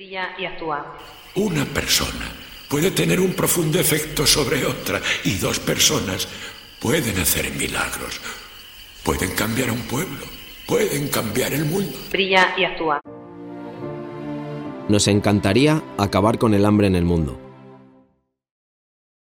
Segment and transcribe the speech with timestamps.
[0.00, 0.96] Brilla y actúa.
[1.34, 2.32] Una persona
[2.70, 6.26] puede tener un profundo efecto sobre otra y dos personas
[6.80, 8.18] pueden hacer milagros.
[9.04, 10.24] Pueden cambiar un pueblo,
[10.66, 11.92] pueden cambiar el mundo.
[12.10, 13.02] Brilla y actúa.
[14.88, 17.38] Nos encantaría acabar con el hambre en el mundo.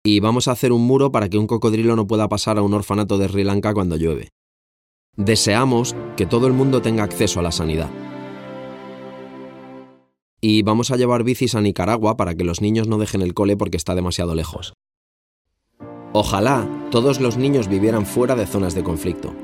[0.05, 2.73] Y vamos a hacer un muro para que un cocodrilo no pueda pasar a un
[2.73, 4.29] orfanato de Sri Lanka cuando llueve.
[5.17, 7.89] Deseamos que todo el mundo tenga acceso a la sanidad.
[10.43, 13.55] Y vamos a llevar bicis a Nicaragua para que los niños no dejen el cole
[13.55, 14.73] porque está demasiado lejos.
[16.13, 19.35] Ojalá todos los niños vivieran fuera de zonas de conflicto.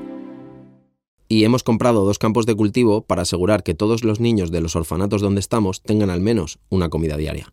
[1.28, 4.74] Y hemos comprado dos campos de cultivo para asegurar que todos los niños de los
[4.74, 7.52] orfanatos donde estamos tengan al menos una comida diaria.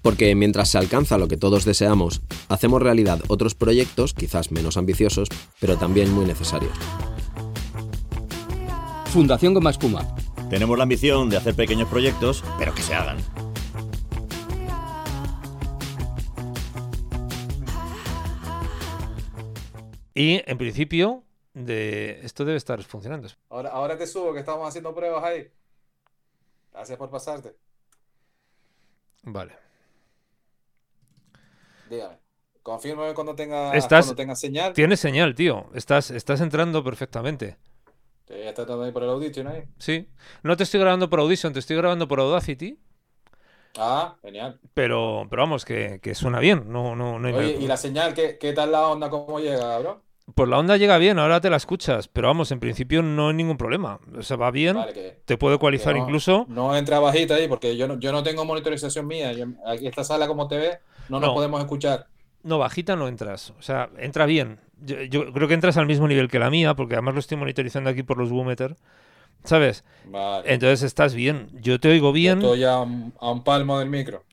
[0.00, 5.28] Porque mientras se alcanza lo que todos deseamos, hacemos realidad otros proyectos, quizás menos ambiciosos,
[5.58, 6.72] pero también muy necesarios.
[9.06, 10.14] Fundación Goma Espuma.
[10.50, 13.18] Tenemos la ambición de hacer pequeños proyectos, pero que se hagan.
[20.14, 23.28] Y en principio, de esto debe estar funcionando.
[23.50, 25.48] Ahora, ahora te subo que estamos haciendo pruebas ahí.
[26.72, 27.56] Gracias por pasarte.
[29.22, 29.52] Vale.
[31.88, 32.18] Dígame.
[32.62, 34.72] Confírmame cuando tenga, Estás- cuando tenga señal.
[34.74, 35.70] Tienes señal, tío.
[35.74, 37.56] Estás, estás entrando perfectamente.
[38.28, 39.64] Ya está todo ahí por el Audition ahí.
[39.78, 40.08] Sí.
[40.42, 42.78] No te estoy grabando por Audition, te estoy grabando por Audacity.
[43.78, 44.58] Ah, genial.
[44.74, 46.64] Pero, pero vamos, que, que suena bien.
[46.72, 48.12] No, no, no hay Oye, ¿y la señal?
[48.14, 49.08] ¿Qué, qué tal la onda?
[49.08, 50.02] ¿Cómo llega, bro?
[50.34, 52.08] Pues la onda llega bien, ahora te la escuchas.
[52.08, 54.00] Pero vamos, en principio no hay ningún problema.
[54.16, 54.74] O sea, va bien.
[54.76, 56.44] Vale, que, Te puede que cualizar no, incluso.
[56.48, 59.32] no entra bajita ahí porque yo no, yo no tengo monitorización mía.
[59.32, 61.34] Yo- aquí esta sala como te ve, no nos No.
[61.34, 62.08] podemos escuchar.
[62.42, 63.50] No, bajita no entras.
[63.58, 64.60] O sea, entra bien.
[64.80, 67.36] Yo, yo creo que entras al mismo nivel que la mía, porque además lo estoy
[67.36, 68.76] monitorizando aquí por los Woometer.
[69.44, 69.84] ¿Sabes?
[70.04, 70.52] Vale.
[70.52, 71.48] Entonces estás bien.
[71.54, 72.38] Yo te oigo Yo bien.
[72.38, 74.24] estoy a un, a un palmo del micro.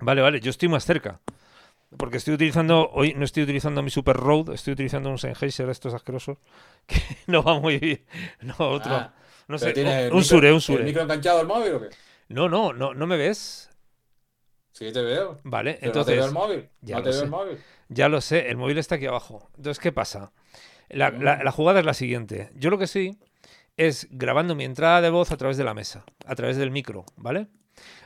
[0.00, 1.20] Vale, vale, yo estoy más cerca.
[1.96, 5.92] Porque estoy utilizando, hoy no estoy utilizando mi Super Road, estoy utilizando un Sennheiser estos
[5.92, 6.38] asquerosos,
[6.86, 8.04] que no va muy bien.
[8.40, 8.94] No, otro.
[8.94, 9.14] Ah,
[9.46, 10.84] no sé, el un micro- Sure, un ¿El Sure.
[10.84, 11.90] micro enganchado al móvil o qué?
[12.28, 13.68] No, no, no, no me ves.
[14.72, 15.38] Sí, te veo.
[15.44, 16.68] Vale, Pero no te entonces, veo el móvil.
[16.80, 17.58] ya no te veo el móvil.
[17.92, 19.50] Ya lo sé, el móvil está aquí abajo.
[19.56, 20.32] Entonces, ¿qué pasa?
[20.88, 22.50] La, la- la jugada es la siguiente.
[22.54, 23.18] Yo lo que sí
[23.76, 27.04] es grabando mi entrada de voz a través de la mesa, a través del micro,
[27.16, 27.48] ¿vale?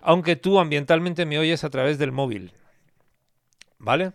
[0.01, 2.53] Aunque tú ambientalmente me oyes a través del móvil,
[3.79, 4.13] ¿vale?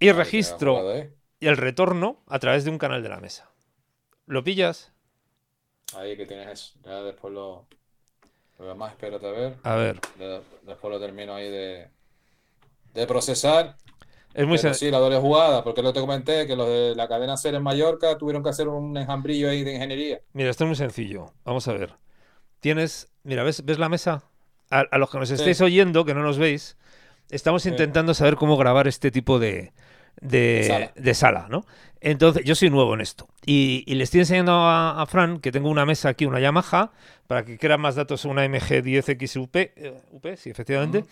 [0.00, 1.10] Y registro ahí.
[1.40, 3.50] y el retorno a través de un canal de la mesa.
[4.26, 4.92] ¿Lo pillas?
[5.96, 6.78] Ahí que tienes eso.
[6.84, 7.66] Ya después lo.
[8.58, 9.56] Lo demás, espérate a ver.
[9.62, 11.88] A ver, De- Después lo termino ahí de.
[12.94, 13.76] De procesar.
[14.32, 14.88] es muy sencillo.
[14.88, 17.62] sí, la doble jugada, porque lo te comenté que los de la cadena SER en
[17.62, 20.20] Mallorca tuvieron que hacer un enjambrillo ahí de ingeniería.
[20.32, 21.26] Mira, esto es muy sencillo.
[21.44, 21.94] Vamos a ver.
[22.60, 24.24] Tienes, mira, ¿ves, ves la mesa?
[24.70, 26.76] A, a los que nos estéis oyendo, que no nos veis,
[27.30, 27.68] estamos Sí.
[27.68, 29.72] intentando saber cómo grabar este tipo de,
[30.20, 30.92] de, Sala.
[30.94, 31.64] de sala, ¿no?
[32.00, 33.28] Entonces, yo soy nuevo en esto.
[33.46, 36.92] Y, y le estoy enseñando a, a Fran que tengo una mesa aquí, una Yamaha,
[37.26, 41.06] para que quiera más datos, una MG10X UP, eh, UP, sí, efectivamente.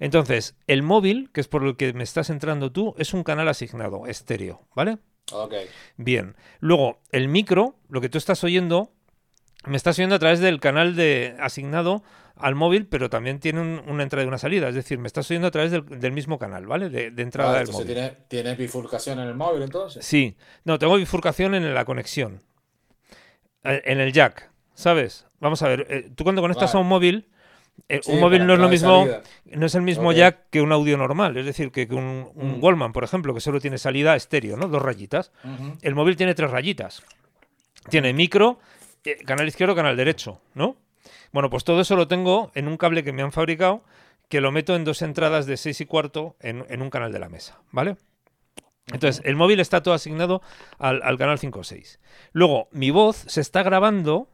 [0.00, 3.46] Entonces, el móvil, que es por el que me estás entrando tú, es un canal
[3.48, 4.96] asignado, estéreo, ¿vale?
[5.32, 5.52] Ok.
[5.98, 6.34] Bien.
[6.60, 8.90] Luego, el micro, lo que tú estás oyendo,
[9.66, 12.02] me estás oyendo a través del canal de asignado
[12.40, 14.68] al móvil, pero también tiene un- una entrada y una salida.
[14.68, 16.88] Es decir, me estás oyendo a través del, del mismo canal, ¿vale?
[16.90, 17.86] De, de entrada del móvil.
[17.86, 20.04] tienes, tienes bifurcación en el móvil entonces.
[20.04, 20.36] Sí.
[20.64, 22.42] No, tengo bifurcación en la conexión.
[23.64, 25.26] Eh, En el jack, ¿sabes?
[25.40, 26.78] Vamos a ver, eh, tú cuando conectas Vale.
[26.78, 27.28] a un móvil,
[27.88, 29.22] eh, Sí, un móvil no es lo mismo, salida.
[29.56, 31.36] no es el mismo jack que un audio normal.
[31.36, 32.64] Es decir, que, que un, un Mm.
[32.64, 34.66] Wallman, por ejemplo, que solo tiene salida estéreo, ¿no?
[34.68, 35.30] Dos rayitas.
[35.82, 37.02] El móvil tiene tres rayitas.
[37.88, 38.58] Tiene micro,
[39.04, 40.76] eh, canal izquierdo, canal derecho, ¿no?
[41.32, 43.82] Bueno, pues todo eso lo tengo en un cable que me han fabricado,
[44.28, 47.18] que lo meto en dos entradas de 6 y cuarto en, en un canal de
[47.18, 47.96] la mesa, ¿vale?
[48.92, 50.40] Entonces, el móvil está todo asignado
[50.78, 52.00] al, al canal 5 o 6.
[52.32, 54.28] Luego, mi voz se está grabando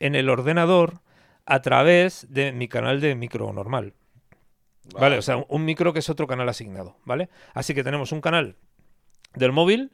[0.00, 1.00] en el ordenador
[1.46, 3.94] a través de mi canal de micro normal.
[4.98, 5.18] ¿Vale?
[5.18, 7.28] O sea, un- micro que es otro canal asignado, ¿vale?
[7.54, 8.56] Así que tenemos un canal
[9.34, 9.92] del móvil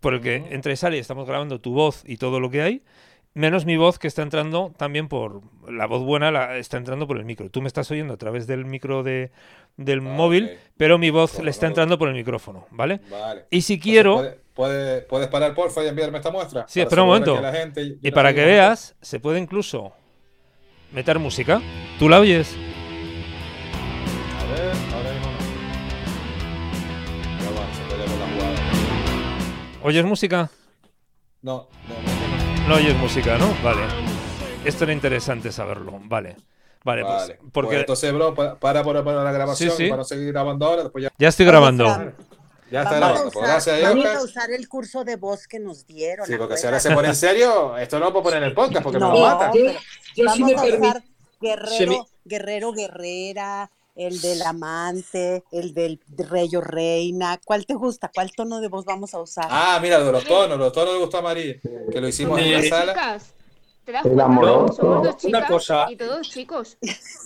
[0.00, 0.52] por el que Ujú.
[0.54, 2.84] entra y sale y estamos grabando tu voz y todo lo que hay,
[3.34, 5.40] menos mi voz que está entrando también por...
[5.70, 7.50] La voz buena la, está entrando por el micro.
[7.50, 9.30] Tú me estás oyendo a través del micro de,
[9.76, 13.00] del Ah, móvil, pero mi voz le está entrando por el micrófono, ¿vale?
[13.10, 13.46] Vale.
[13.50, 14.16] Y si quiero...
[14.16, 16.66] ¿puede- puede- ¿Puedes parar, porfa, y enviarme esta muestra?
[16.68, 17.40] Sí, espera un momento.
[17.40, 19.92] la gente- Y no para que veas, se puede incluso
[20.92, 21.62] meter música.
[21.98, 22.54] ¿Tú la oyes?
[24.38, 25.38] A ver, ahora mismo no.
[27.72, 28.60] Se la jugada.
[29.82, 30.50] ¿Oyes música?
[31.40, 32.11] No, no, no,
[32.72, 32.78] no.
[32.78, 33.54] Oyes música, ¿no?
[33.62, 33.80] Vale.
[34.64, 36.00] esto era interesante saberlo.
[36.04, 36.36] Vale.
[36.84, 37.38] Vale, pues, Vale.
[37.52, 39.88] porque Pues entonces, bro, pa- para, para, para la grabación Sí, sí.
[39.88, 41.84] para no seguir grabando ahora, después ya, ya estoy grabando.
[42.70, 43.22] Ya está Vamos a grabando.
[43.22, 44.16] Pues usar, gracias a vamos Dios.
[44.16, 46.26] a usar el curso de voz que nos dieron.
[46.26, 48.54] Sí, porque si ahora se pone en serio, esto no lo puedo poner en el
[48.54, 49.72] podcast porque No, me lo pero
[50.16, 50.86] Yo vamos sí me a permito.
[50.88, 51.02] usar
[51.40, 56.00] guerrero, guerrero, guerrera, el del amante, el del
[56.30, 57.38] rey o reina.
[57.44, 58.10] ¿Cuál te gusta?
[58.14, 59.46] ¿Cuál tono de voz vamos a usar?
[59.50, 61.56] Ah, mira, de los tonos, los tonos le gustó a María,
[61.90, 62.92] que lo hicimos en la sala.
[62.94, 63.34] Chicas,
[63.84, 64.74] ¿te das El amoroso.
[64.74, 65.86] Somos dos Una cosa.
[65.90, 66.78] y todos chicos.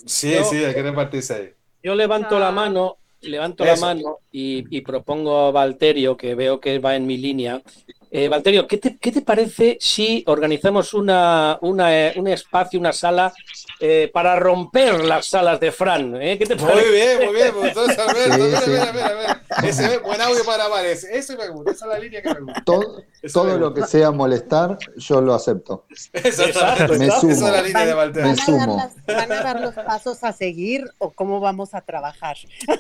[0.07, 1.51] Sí, Yo- sí, hay que repartirse ahí.
[1.83, 2.41] Yo levanto Ah.
[2.41, 3.75] la mano, levanto Eso.
[3.75, 7.63] la mano y, y propongo a Valterio, que veo que va en mi línea.
[8.11, 12.93] Eh, Valterio, ¿qué te, qué te parece si organizamos una, una, eh, un espacio, una
[12.93, 13.33] sala
[13.81, 16.21] eh, para romper las salas de Fran?
[16.23, 16.39] eh?
[16.39, 16.91] ¿Qué te Muy parece?
[16.93, 18.35] bien, muy bien, me gustó esa, Alberto.
[18.35, 18.71] Sí, mira, sí.
[18.71, 19.69] mira, mira, mira.
[19.69, 22.63] Ese es buen audio para ese, ese gusta, esa es la línea que me gusta.
[22.65, 25.87] Todo, Eso todo lo que sea molestar, yo lo acepto.
[26.13, 26.99] Exactamente.
[26.99, 27.33] Me Esa sumo.
[27.33, 28.13] es la línea de ¿Van.
[28.13, 28.77] Me a dar sumo.
[28.77, 32.37] las- ¿Van a dar los pasos a seguir o cómo vamos a trabajar?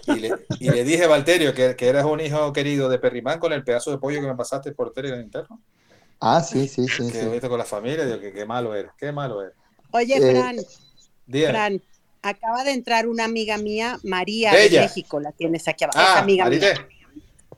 [0.06, 3.52] Y le, y le dije, Valterio, que, que eres un hijo querido de Perrimán con
[3.52, 5.60] el pedazo de pollo que me pasaste por tele en interno.
[6.20, 7.10] Ah, sí, sí, sí.
[7.10, 7.26] Que sí.
[7.28, 9.54] viste con la familia, digo, que qué malo eres, qué malo eres.
[9.90, 10.56] Oye, Eh, Fran,
[11.26, 11.52] Dígame.
[11.52, 11.82] Fran,
[12.22, 15.98] acaba de entrar una amiga mía, María de México, la tienes aquí abajo.
[15.98, 16.72] es Ah, amiga Marité.
[16.74, 16.88] mía.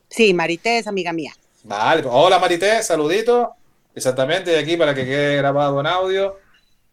[0.09, 1.33] Sí, Marité es amiga mía.
[1.63, 3.53] Vale, pues, hola Marité, saludito.
[3.93, 6.37] Exactamente, de aquí para que quede grabado en audio.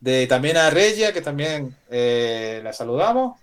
[0.01, 3.41] De también a Regia, que también eh, la saludamos.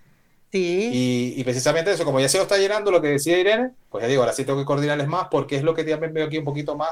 [0.52, 0.90] Sí.
[0.92, 4.02] Y, y precisamente eso, como ya se lo está llenando lo que decía Irene, pues
[4.02, 6.38] ya digo, ahora sí tengo que coordinarles más porque es lo que también veo aquí
[6.38, 6.90] un poquito más,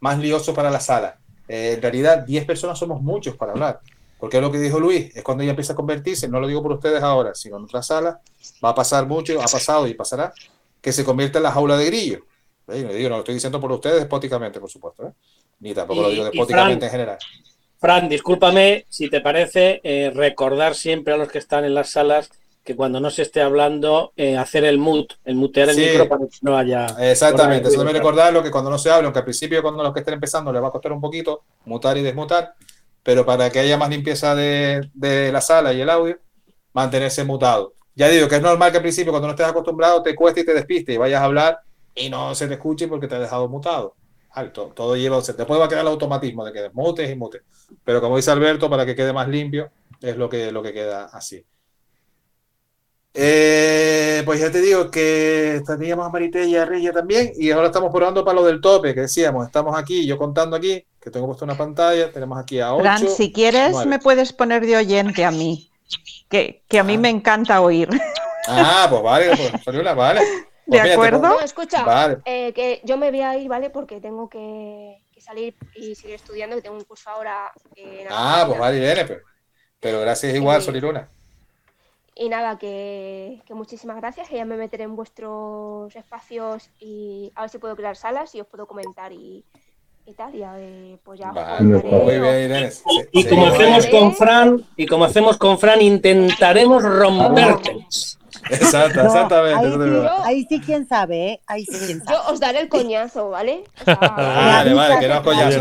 [0.00, 1.18] más lioso para la sala.
[1.48, 3.80] Eh, en realidad, 10 personas somos muchos para hablar.
[4.20, 6.62] Porque es lo que dijo Luis, es cuando ella empieza a convertirse, no lo digo
[6.62, 8.20] por ustedes ahora, sino en otra sala,
[8.64, 10.32] va a pasar mucho, ha pasado y pasará,
[10.80, 12.24] que se convierta en la jaula de grillo.
[12.66, 15.12] No, digo, no lo estoy diciendo por ustedes despóticamente, por supuesto, ¿eh?
[15.60, 17.18] ni tampoco lo Y- digo y despóticamente Fran- en general.
[17.80, 22.30] Fran, discúlpame si te parece eh, recordar siempre a los que están en las salas
[22.64, 25.80] que cuando no se esté hablando, eh, hacer el mute, el mutear el Sí.
[25.80, 26.86] micro para que no haya.
[27.00, 29.98] Exactamente, eso debe recordarlo que cuando no se hable, aunque al principio cuando los que
[29.98, 32.54] estén empezando les va a costar un poquito mutar y desmutar,
[33.02, 36.16] pero para que haya más limpieza de, de la sala y el audio,
[36.72, 37.72] mantenerse mutado.
[37.96, 40.44] Ya digo que es normal que al principio cuando no estés acostumbrado te cueste y
[40.46, 41.58] te despiste y vayas a hablar
[41.94, 43.94] y no se te escuche porque te has dejado mutado.
[44.30, 47.42] Alto, todo lleva, se- después va a quedar el automatismo de que desmutes y mutes.
[47.84, 51.04] Pero como dice Alberto, para que quede más limpio, es lo que, lo que queda
[51.12, 51.44] así.
[53.14, 57.66] Eh, pues ya te digo que teníamos a Marité y a Rilla también, y ahora
[57.66, 61.26] estamos probando para lo del tope, que decíamos, estamos aquí, yo contando aquí, que tengo
[61.26, 62.82] puesto una pantalla, tenemos aquí a 8.
[62.82, 65.70] Fran, si quieres, me puedes poner de oyente a mí,
[66.30, 67.00] que, que a mí Ah.
[67.00, 67.88] me encanta oír.
[68.48, 69.30] Ah, pues vale,
[69.62, 70.20] pues vale.
[70.72, 71.18] Pues ¿De acuerdo?
[71.20, 73.70] No, escucha, Vale, eh, que yo me voy a ir, ¿vale?
[73.70, 77.50] Porque tengo que, que salir y seguir estudiando, que tengo un curso ahora.
[77.76, 79.20] en ah, pues vale, Irene, pero,
[79.80, 81.08] pero gracias igual, Eh, Soliruna.
[82.14, 87.40] Y nada, que, que muchísimas gracias, que ya me meteré en vuestros espacios y a
[87.42, 89.42] ver si puedo crear salas y os puedo comentar y,
[90.04, 90.34] y tal.
[90.34, 92.04] Y a ver, pues ya Vale, comentaré.
[92.04, 92.70] muy bien, Irene.
[92.70, 92.82] Se-
[93.12, 97.86] Y como hacemos con Fran, y como hacemos con Fran, intentaremos romperte.
[98.50, 99.66] Exacto, No, exactamente.
[99.66, 101.40] ahí, sí, ahí sí, quién sabe, ¿eh?
[101.46, 102.16] Ahí sí, quién sabe.
[102.16, 103.64] Yo os daré el coñazo, ¿vale?
[103.80, 105.60] O sea, Vale, vale, que no es coñazo.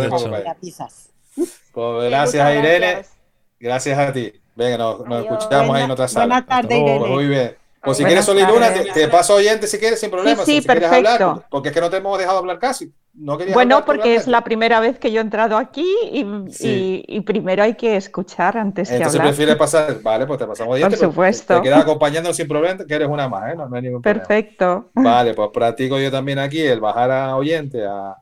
[1.74, 3.14] Pues gracias a Irene, gracias.
[3.60, 4.34] gracias a ti.
[4.56, 6.26] Venga, nos, escuchamos ahí en otra sala.
[6.26, 7.08] buena tarde, Pues Irene.
[7.08, 7.58] muy bien.
[7.84, 8.94] Pues si Buenas quieres, Soliluna, te, tardes.
[8.94, 10.46] te paso oyente si quieres, sin problema.
[10.46, 11.48] Sí, si, sí, quieres hablar, perfecto.
[11.50, 12.94] porque es que no te hemos dejado hablar casi.
[13.14, 17.04] No Bueno, porque es la primera vez que yo he entrado aquí y, Sí.
[17.08, 19.34] y- y primero hay que escuchar antes que Entonces hablar.
[19.34, 20.02] prefieres pasar.
[20.02, 20.96] Vale, pues te pasamos oyente.
[20.98, 21.56] pero supuesto.
[21.58, 23.56] Te quedas acompañando sin problema, que eres una más, ¿eh?
[23.58, 24.26] No, no hay ningún problema.
[24.26, 24.90] Perfecto.
[24.94, 28.16] Vale, pues practico yo también aquí el bajar a oyente, a,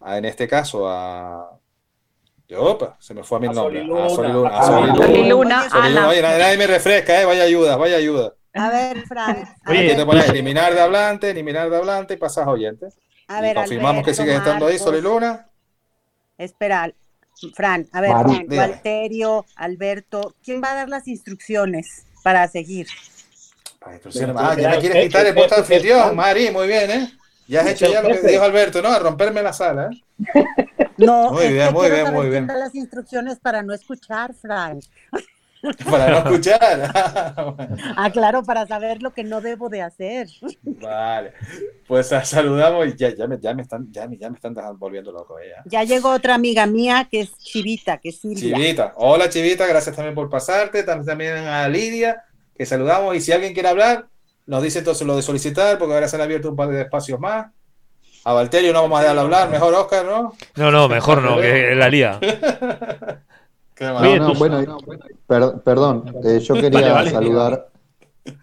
[0.00, 1.48] a, en este caso a.
[2.54, 3.78] Opa, se me fue a mi A nombre.
[3.80, 4.04] Soliluna.
[4.04, 4.48] A Soliluna.
[4.50, 4.94] A A Soliluna.
[5.06, 6.00] Soliluna, Soliluna.
[6.00, 6.08] Ana.
[6.08, 7.24] Oye, nadie, nadie me refresca, ¿eh?
[7.24, 8.34] Vaya ayuda, vaya ayuda.
[8.54, 9.36] A ver, Fran.
[9.64, 12.88] a Oye, te pones eliminar de hablante, eliminar de hablante y pasas a oyente.
[13.38, 14.80] A Y ver, confirmamos que Alberto, sigues estando ahí, Marcos.
[14.80, 15.50] Soliluna.
[16.38, 16.92] Espera,
[17.54, 18.78] Fran, a ver, Fran, dígame.
[18.78, 22.88] Walterio, Alberto, ¿quién va a dar las instrucciones para seguir?
[24.36, 27.12] Ah, ya me quieres quitar el puesto de anfitrión, Mari, muy bien, ¿eh?
[27.46, 28.88] Ya has hecho ya lo que dijo Alberto, ¿no?
[28.90, 29.96] A romperme la sala, ¿eh?
[30.96, 32.46] No, Muy bien, muy bien, muy quién bien.
[32.54, 34.80] las instrucciones para no escuchar, Fran.
[35.90, 36.92] Para no escuchar.
[37.96, 40.26] Ah, claro, para saber lo que no debo de hacer.
[40.62, 41.32] Vale.
[41.86, 44.54] Pues ah, saludamos y ya, ya, me, ya, me están, ya, me, ya me están
[44.78, 45.62] volviendo loco ella.
[45.66, 48.56] Ya llegó otra amiga mía que es Chivita, que es Silvia.
[48.56, 48.92] Chivita.
[48.96, 50.84] Hola, Chivita, gracias también por pasarte.
[50.84, 52.24] Tam- También a Lidia,
[52.56, 53.14] que saludamos.
[53.16, 54.06] Y si alguien quiere hablar,
[54.46, 57.20] nos dice entonces lo de solicitar, porque ahora se han abierto un par de espacios
[57.20, 57.46] más.
[58.24, 60.34] A Valterio no vamos a dejarlo hablar, mejor Oscar, ¿no?
[60.56, 62.20] No, no, mejor no, que la lía.
[63.74, 64.78] Qué No, no, bueno,
[65.26, 67.10] per- perdón, eh, yo quería Vale, vale.
[67.10, 67.68] saludar,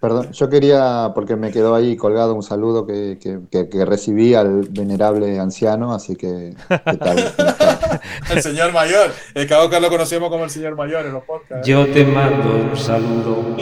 [0.02, 4.34] perdón, yo quería, porque me quedó ahí colgado un saludo que, que- que- que recibí
[4.34, 7.18] al venerable anciano, así que, ¿qué tal?
[8.32, 9.12] El señor mayor.
[9.34, 11.68] El que lo conocemos como el señor mayor en los podcasts.
[11.68, 13.56] Yo te mando un saludo.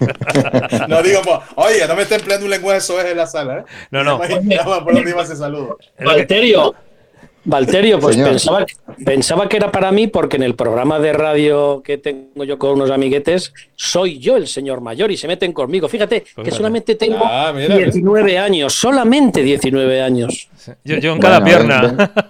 [0.88, 3.64] No digo, pues, oye, no me esté empleando un lenguaje soez en la sala, ¿eh?
[3.90, 4.18] No, no.
[4.18, 5.78] Por dónde iba ese saludo.
[6.04, 6.74] Valterio,
[7.46, 8.30] Valterio, pues Señor.
[8.30, 8.66] pensaba,
[9.04, 12.70] pensaba que era para mí porque en el programa de radio que tengo yo con
[12.72, 15.88] unos amiguetes, soy yo el señor mayor y se meten conmigo.
[15.88, 17.92] Fíjate que Pues solamente tengo Ah, mira, ¿ves?
[17.94, 20.48] 19 años, solamente 19 años.
[20.84, 22.12] Yo, yo en cada Bueno, pierna.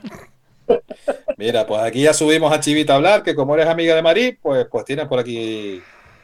[1.36, 4.32] Mira, pues aquí ya subimos a Chivita a hablar, que como eres amiga de Marí,
[4.40, 5.80] pues, pues tienes por aquí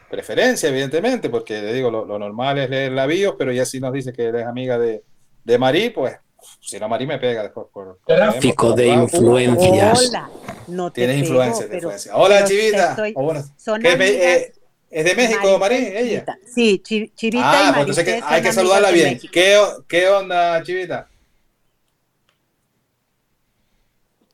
[0.09, 3.79] preferencia, evidentemente, porque le digo, lo, lo normal es leer la bio, pero ya si
[3.79, 5.03] nos dice que eres amiga de,
[5.43, 6.15] de Marí, pues
[6.59, 7.67] si no Marí me pega después.
[7.71, 9.99] Por, por- Tráfico de por- influencias.
[10.09, 10.29] Hola,
[10.67, 12.15] no te Tienes pego, influencia, pero- influencia.
[12.15, 12.89] Hola, Chivita.
[12.91, 14.25] estoy- O bueno, son ¿qué me- amigas.
[14.25, 14.53] eh,
[14.89, 16.25] ¿Es de México, y ella?
[16.53, 19.13] Sí, Chi- Chivita Ah, y pues entonces hay que saludarla bien.
[19.13, 19.31] México.
[19.33, 20.97] ¿Qué, o- ¿Qué onda, Chivita?
[20.97, 21.03] A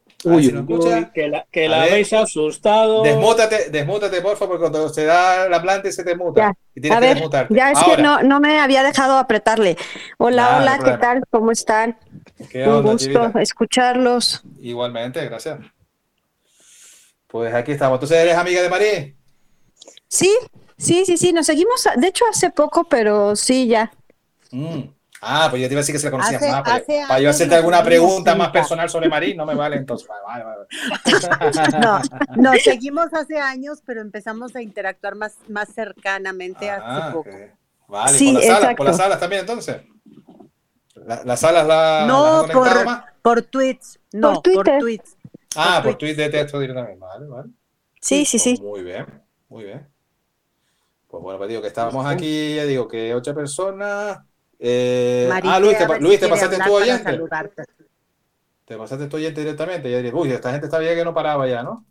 [0.05, 3.03] ver Uy, si uy, que la, que la habéis asustado.
[3.03, 6.41] Desmútate, desmútate, por favor, porque cuando se da la planta se te muta.
[6.41, 6.53] Ya.
[6.73, 7.55] Y tienes A que ver, desmutarte.
[7.55, 9.77] ya es Ahora, que no, no me había dejado apretarle.
[10.17, 11.23] Hola, Nada, hola, ¿qué tal?
[11.29, 11.97] ¿Cómo están?
[12.49, 13.41] ¿qué Un onda, gusto Chivita?
[13.41, 14.41] escucharlos.
[14.59, 15.59] Igualmente, gracias.
[17.27, 17.97] Pues aquí estamos.
[17.97, 19.15] Entonces, ¿eres amiga de Marí?
[20.07, 20.35] Sí,
[20.77, 23.91] sí, sí, sí, nos seguimos, de hecho hace poco, pero sí, ya.
[24.51, 24.83] Mm.
[25.21, 26.61] Ah, pues yo te iba a decir que se la conocías Hace- más.
[26.61, 30.07] Para, hace para yo hacerte alguna pregunta más personal sobre Marí, no me vale entonces.
[30.07, 31.79] Vale, vale, vale.
[31.81, 32.01] No,
[32.35, 37.29] nos seguimos hace años, pero empezamos a interactuar más, más cercanamente Ah, hace poco.
[37.29, 37.35] ok.
[37.87, 39.81] Vale, Sí, por las salas, por las salas también entonces.
[40.95, 43.03] La- las salas la, No, por, más.
[43.21, 43.99] por tweets.
[44.13, 44.63] No, Por Twitter.
[44.63, 45.17] por tweets.
[45.55, 46.99] Ah, por por tweet de texto directamente.
[46.99, 47.49] Vale, vale.
[48.01, 48.59] Sí, sí, sí.
[48.61, 49.05] Muy bien,
[49.49, 49.87] muy bien.
[51.07, 54.19] Pues bueno, pues digo que estábamos aquí, ya digo que ocho personas.
[54.59, 57.19] Eh, ah, Luis, te, Luis, te pasaste tu oyente.
[58.65, 59.89] Te pasaste tu oyente directamente.
[59.89, 61.85] Ya diría, uy, esta gente está bien que no paraba ya, ¿no?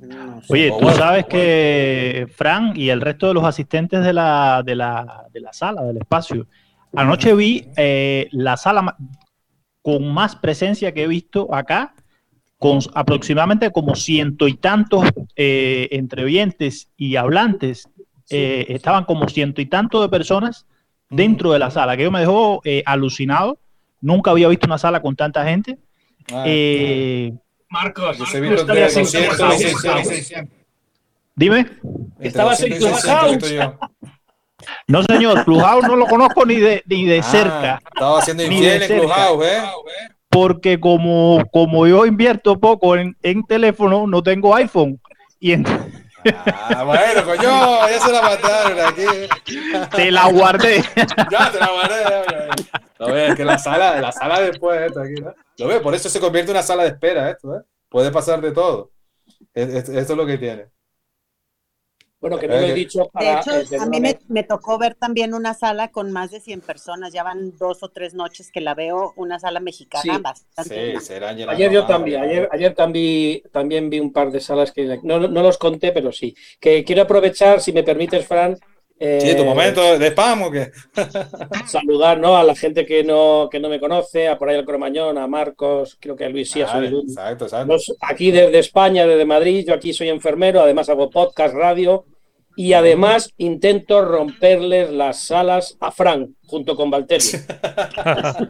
[0.00, 0.52] No sé.
[0.52, 4.74] Oye, tú bueno, sabes que Fran y el resto de los asistentes de la, de
[4.74, 6.46] la, de la sala, del espacio,
[6.94, 8.96] anoche vi eh, la sala
[9.82, 11.94] con más presencia que he visto acá,
[12.58, 15.04] con aproximadamente como ciento y tantos
[15.36, 17.88] eh, entrevientes y hablantes.
[18.30, 20.66] eh, estaban como ciento y tantos de personas
[21.10, 23.58] dentro de la sala, que yo me dejó eh, alucinado.
[24.00, 25.76] Nunca había visto una sala con tanta gente.
[26.32, 27.32] Ah, Eh,
[27.68, 30.48] Marcos, 200 y 600.
[31.34, 31.58] dime.
[31.58, 33.78] Entre Estabas 200 y en 600 he visto yo.
[34.88, 38.56] No, señor, Clubhouse no lo conozco ni de, ni de Ah, cerca, Estaba haciendo Ni
[38.56, 39.00] infiel de en cerca.
[39.04, 39.60] Clubhouse, ¿eh?
[40.28, 45.00] porque como, como yo invierto poco en, en teléfono, no tengo iPhone.
[45.40, 45.64] Y en-
[46.46, 49.04] Ah, bueno, coño, ya se la mataron aquí.
[49.96, 50.82] te la guardé.
[51.30, 52.04] Ya te la guardé.
[52.98, 55.34] Lo ves, que la sala, la sala después de esto aquí, ¿no?
[55.58, 57.62] Lo ves, por eso se convierte en una sala de espera esto, ¿eh?
[57.88, 58.90] Puede pasar de todo.
[59.54, 60.66] Es- es- Esto es lo que tiene.
[62.20, 63.40] Bueno, que no lo he dicho De para.
[63.40, 63.98] hecho, eh, a mí
[64.28, 67.12] me, tocó ver también una sala con más de 100 personas.
[67.14, 70.22] Ya van dos o tres noches que la veo, una sala mexicana Sí.
[70.22, 74.70] bastante Sí, llenando Ayer yo también, ayer, ayer también, también vi un par de salas
[74.70, 76.34] que no, no los conté, pero sí.
[76.60, 78.56] Que quiero aprovechar, si me permites, Fran,
[79.02, 80.70] eh, Sí, tu momento de spam o qué?
[81.66, 82.36] saludar ¿no?
[82.36, 85.26] a la gente que no, que no me conoce, a por ahí al Cromañón, a
[85.26, 87.08] Marcos, creo que a Luis sí, a Vale, Solidum.
[87.08, 87.72] exacto, exacto.
[87.72, 92.04] Los- aquí desde España, desde Madrid, yo aquí soy enfermero, además hago podcast, radio
[92.62, 97.38] y además intento romperles las salas a Fran junto con Valterio.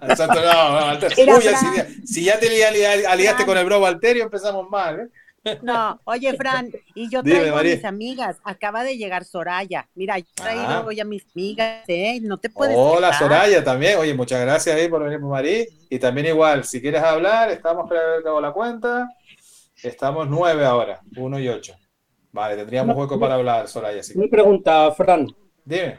[0.03, 0.99] Exacto, no, no,
[1.37, 4.69] Uy, ya, si, ya- si ya te lia- lia- aliaste con el bro Valterio, empezamos
[4.69, 5.01] mal,
[5.45, 5.59] ¿eh?
[5.63, 8.37] No, oye, Fran, y yo Dime, traigo a mis amigas.
[8.45, 9.89] Acaba de llegar Soraya.
[9.95, 10.85] Mira, yo he traído Ah.
[10.87, 12.19] hoy a mis amigas, ¿eh?
[12.21, 12.77] No te puedes.
[12.77, 13.17] Hola.
[13.17, 13.97] Soraya también.
[13.99, 15.67] Oye, muchas gracias ahí por venir por Marí.
[15.89, 19.09] Y también igual, si quieres hablar, estamos para haber acabado la cuenta.
[19.83, 21.75] Estamos nueve ahora, uno y ocho.
[22.33, 24.03] Vale, tendríamos hueco para hablar, Soraya.
[24.03, 24.17] Sí.
[24.19, 25.27] Mi pregunta, Fran,
[25.65, 25.99] Dime.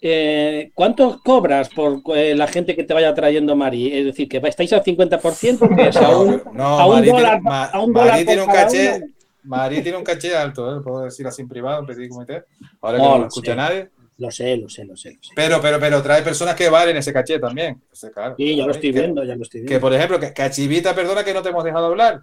[0.00, 3.92] eh, ¿cuánto cobras por eh, la gente que te vaya trayendo Mari?
[3.98, 7.40] Es decir, que estáis al 50%, que es a un, No, a un Marí dólar,
[7.40, 8.96] tiene, a un Marí dólar tiene por un cada caché.
[8.96, 9.06] uno.
[9.42, 10.80] Marí tiene un caché alto, ¿eh?
[10.82, 12.44] Puedo decir así en privado, en petit comité.
[12.80, 13.56] Ahora que No, no, lo lo escucha sé.
[13.56, 13.88] nadie.
[14.18, 15.14] Lo sé, lo sé, lo sé.
[15.14, 15.32] lo sé.
[15.34, 17.68] Pero, pero, pero trae personas que valen ese caché también.
[17.82, 19.80] Entonces, claro, Sí, ya lo estoy que- viendo, ya lo estoy Que, viendo.
[19.80, 22.20] por ejemplo, que, Cachivita, perdona que no te hemos dejado hablar.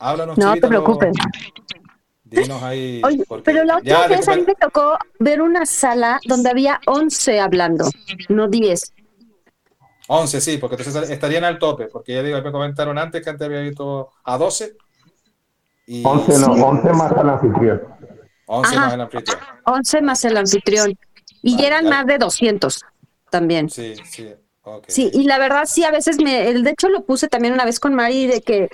[0.00, 1.12] Háblanos, No te preocupes.
[2.30, 3.00] Dinos ahí.
[3.04, 6.80] Oye, pero la ya última vez a mí me tocó ver una sala donde había
[6.86, 7.88] 11 hablando,
[8.28, 8.92] no 10.
[10.08, 11.86] 11, sí, porque entonces estarían al tope.
[11.86, 14.76] Porque ya digo, me comentaron antes que antes había visto a 12.
[15.86, 17.82] Y 11, no, sí, 11 más el anfitrión.
[18.46, 18.84] 11 Ajá.
[18.86, 19.38] más el anfitrión.
[19.64, 20.98] 11 más el anfitrión.
[21.42, 21.90] Y Vale, eran ya.
[21.90, 22.84] más de 200
[23.30, 23.68] también.
[23.70, 24.34] Sí, sí.
[24.62, 24.84] ok.
[24.88, 27.64] Sí, y la verdad sí, a veces me, el- de hecho lo puse también una
[27.64, 28.68] vez con Mari de que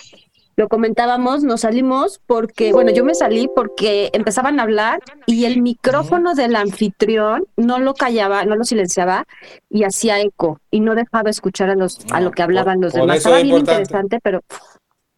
[0.56, 5.62] lo comentábamos, nos salimos porque, bueno, yo me salí porque empezaban a hablar y el
[5.62, 9.26] micrófono del anfitrión no lo callaba, no lo silenciaba
[9.68, 13.18] y hacía eco y no dejaba escuchar a los a lo que hablaban los demás.
[13.18, 14.42] Estaba es bien interesante, pero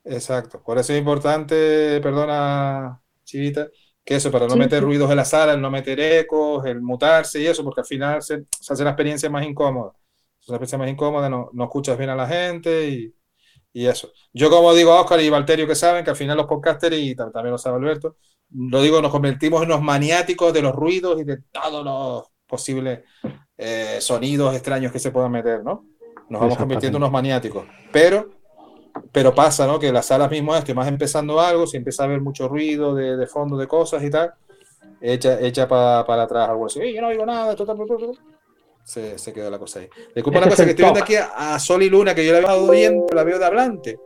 [0.04, 0.62] Exacto.
[0.62, 3.68] Por eso es importante, perdona, Chivita,
[4.04, 6.80] que eso, para no Sí, meter ruidos en la sala, el no meter ecos, el
[6.80, 9.92] mutarse y eso, porque al final se, se hace la experiencia más incómoda.
[10.40, 13.15] Es una experiencia más incómoda, no, no escuchas bien a la gente y,
[13.78, 14.11] y eso.
[14.33, 17.14] Yo, como digo a Oscar y Valterio, que saben que al final los podcasters, y
[17.14, 18.16] tam- también lo sabe Alberto,
[18.54, 23.00] lo digo, nos convertimos en unos maniáticos de los ruidos y de todos los posibles
[23.59, 25.85] eh, sonidos extraños que se puedan meter, ¿no?
[26.30, 27.64] Nos vamos convirtiendo en unos maniáticos.
[27.92, 28.30] Pero
[29.12, 29.78] pero pasa, ¿no?
[29.78, 32.95] Que las salas mismo esto, y más empezando algo, si empieza a haber mucho ruido
[32.95, 34.33] de, de fondo de cosas y tal,
[35.02, 37.76] echa, echa pa- para atrás algo así, "Ey, yo no oigo nada, tal".
[38.86, 39.88] Se, se queda la cosa ahí.
[40.14, 42.38] Disculpa es cosa que estoy viendo aquí a, a Sol y Luna, que yo la
[42.40, 43.98] veo oyendo, la veo de hablante.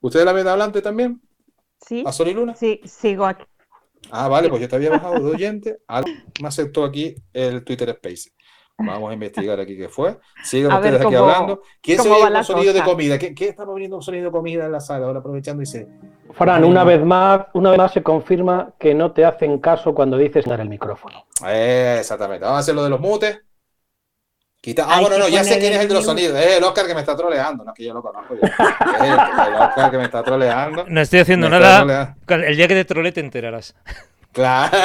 [0.00, 1.20] ¿Ustedes la ven de hablante también?
[1.86, 2.02] Sí.
[2.06, 2.54] ¿A Sol y Luna?
[2.54, 3.44] Sí, sigo aquí.
[4.10, 5.78] Ah, vale, pues yo te había bajado de oyente,
[6.40, 8.30] me aceptó aquí el Twitter Space.
[8.78, 10.18] Vamos a investigar aquí qué fue.
[10.44, 11.62] Sigan A ver ustedes aquí cómo- hablando.
[11.80, 13.18] ¿Quién se oye la sonido de comida?
[13.18, 15.88] ¿Quién, quién está poniendo un sonido de comida en la sala ahora aprovechando y dice,
[16.32, 20.18] Fran, una vez más, una vez más se confirma que no te hacen caso cuando
[20.18, 21.24] dices dar el micrófono.
[21.46, 22.44] Eh, exactamente.
[22.44, 23.40] Vamos a hacer lo de los mutes.
[24.66, 24.84] Quita.
[24.84, 26.36] Ah, Hay bueno, no, ya sé quién es el de los sonidos.
[26.40, 27.62] Es el Oscar que me está troleando.
[27.62, 28.34] No es que yo lo conozco.
[28.34, 28.40] yo.
[28.42, 30.86] Es el, el Oscar que me está troleando.
[30.88, 32.16] No estoy haciendo Me nada.
[32.26, 33.76] El día que te trole te enterarás.
[34.32, 34.76] Claro,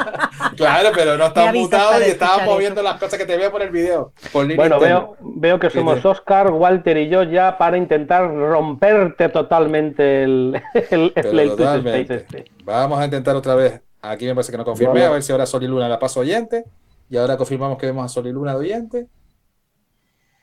[0.56, 3.68] claro, pero no avisas mutado y escuchar moviendo las cosas que te veo por el
[3.68, 4.10] video.
[4.32, 9.28] Por Bueno, veo, veo que ¿Qué somos Oscar, Walter y yo ya para intentar romperte
[9.28, 11.50] totalmente el, el, el.
[11.50, 12.44] Space este.
[12.64, 13.82] Vamos a intentar otra vez.
[14.00, 15.04] Aquí me parece que no confirmé.
[15.04, 16.64] A ver si ahora Sol y Luna la paso oyente.
[17.10, 19.06] Y ahora confirmamos que vemos a Sol y Luna de oyente.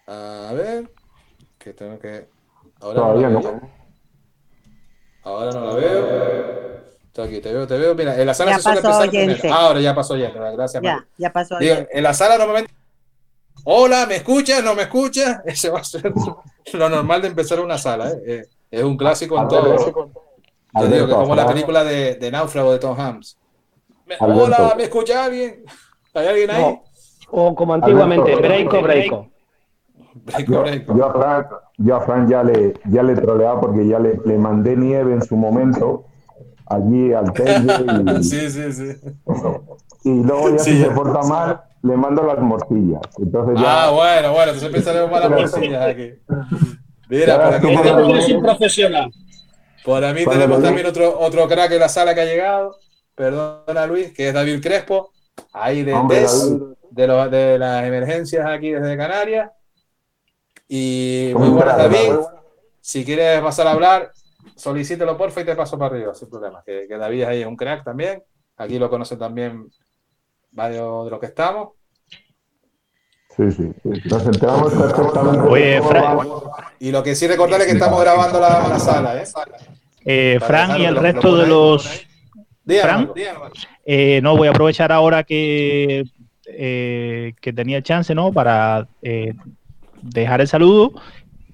[0.07, 0.89] A ver.
[1.57, 2.27] Que tengo que.
[2.81, 3.41] Ahora Todavía no.
[3.41, 3.69] la no.
[5.23, 6.83] Ahora no la veo.
[7.05, 7.95] Estoy aquí, te veo, te veo.
[7.95, 9.51] Mira, en la sala Ya se suele pasó empezar.
[9.51, 10.39] Ahora ya pasó oyente.
[10.39, 11.57] Gracias, Ya, ya pasó.
[11.59, 12.73] Digo, en la sala normalmente.
[13.65, 14.63] Hola, ¿me escuchas?
[14.63, 15.41] ¿No me escuchas?
[15.45, 16.11] Ese va a ser
[16.73, 18.09] lo normal de empezar una sala.
[18.09, 18.21] ¿eh?
[18.25, 19.77] Eh, Es un clásico en todo.
[19.77, 20.11] Yo digo
[20.73, 23.37] que Alberto, como la película de, de Náufrago de Tom Hanks.
[24.19, 25.63] Hola, ¿me escucha alguien?
[26.15, 26.61] ¿Hay alguien ahí?
[26.61, 26.83] No,
[27.29, 28.47] o como antiguamente, Alberto.
[28.47, 29.31] breako, breako.
[30.47, 31.47] Yo, yo a Fran,
[31.77, 35.21] yo a Fran ya le, ya le troleaba porque ya le, le mandé nieve en
[35.23, 36.05] su momento
[36.67, 37.73] allí al Telle
[38.19, 38.91] y, Sí, sí, sí.
[40.03, 40.85] y luego ya Sí, si ya.
[40.85, 43.01] se porta mal le mando las morcillas.
[43.17, 46.13] Entonces ya Ah, bueno, bueno, entonces empezaremos malas bolsillas aquí.
[47.09, 49.11] Mira, por aquí tenemos, un profesional.
[49.83, 52.77] por aquí Cuando tenemos lo también otro, otro crack en la sala que ha llegado.
[53.15, 55.11] Perdona, Luis, que es David Crespo.
[55.51, 56.61] Ahí de Hombre, David.
[56.91, 59.51] de, los- de las emergencias aquí desde Canarias.
[60.67, 62.13] Y ¿Cómo muy buenas, David.
[62.81, 64.11] Si quieres pasar a hablar,
[64.55, 66.63] solicítelo porfa y te paso para arriba, sin problema.
[66.65, 68.23] Que, que David ahí es un crack también.
[68.57, 69.69] Aquí lo conocen también
[70.51, 71.69] varios de los que estamos.
[73.35, 73.89] Sí, sí, sí.
[74.09, 75.39] Nos enteramos perfectamente.
[75.47, 76.17] Oye, de cómo Fran.
[76.19, 76.73] va.
[76.79, 79.25] Y lo que sí recordarles que estamos grabando la, la sala, ¿eh?
[80.05, 82.05] Eh, Para Fran y el resto lo de los.
[82.83, 83.13] Marco.
[83.85, 86.03] eh, no voy a aprovechar ahora que,
[86.45, 88.31] eh, que tenía chance, ¿no?
[88.31, 89.33] Para eh,
[90.03, 90.93] dejar el saludo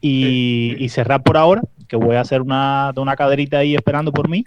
[0.01, 4.29] y, y cerrar por ahora, que voy a hacer una, una caderita ahí esperando por
[4.29, 4.45] mí.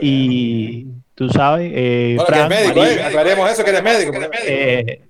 [0.00, 3.04] Y tú sabes, eh, Bueno, que Fran, eres médico, María, ¿eh?
[3.04, 4.10] Aclaremos eso, que eres médico.
[4.10, 4.46] que eres médico.
[4.48, 5.00] eh,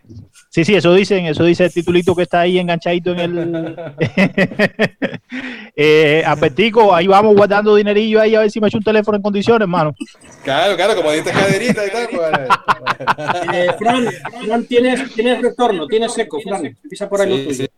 [0.51, 3.77] sí, sí, eso dicen, eso dice el titulito que está ahí enganchadito en el.
[5.77, 9.23] eh, apetico, ahí vamos guardando dinerillo ahí a ver si me echo un teléfono en
[9.23, 9.95] condiciones, hermano.
[10.43, 13.55] Claro, claro, como diste caderita y tal, pues.
[13.55, 14.07] Eh, Fran,
[14.45, 16.77] Fran, tienes, tienes retorno, tienes eco, Fran.
[16.91, 17.55] Pisa por ahí lo Sí, tuyo.
[17.55, 17.69] sí.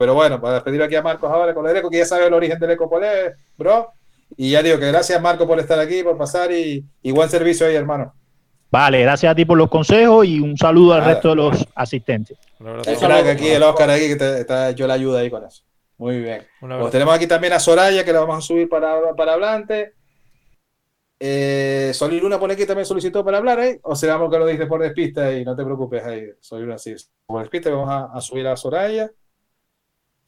[0.00, 2.32] Pero bueno, para despedir aquí a Marcos ahora con el eco, que ya sabe el
[2.32, 3.92] origen del Ecopolé, bro.
[4.34, 7.66] Y ya digo que gracias, Marco, por estar aquí, por pasar y, y buen servicio
[7.66, 8.14] ahí, hermano.
[8.70, 12.38] Vale, gracias a ti por los consejos y un saludo al resto de los asistentes.
[12.86, 15.64] El crack aquí, el Oscar aquí, que te, está hecho la ayuda ahí con eso.
[15.98, 16.46] Muy bien.
[16.62, 16.84] Un abrazo.
[16.84, 19.92] Pues tenemos aquí también a Soraya, que la vamos a subir para, para hablante.
[21.18, 23.80] Eh, Sol y Luna pone aquí también solicitó para hablar, ¿eh?
[23.82, 26.24] O será que lo dice por despista y no te preocupes ahí.
[26.40, 26.94] Sol y Luna sí.
[27.26, 29.10] Por despista vamos a, a subir a Soraya.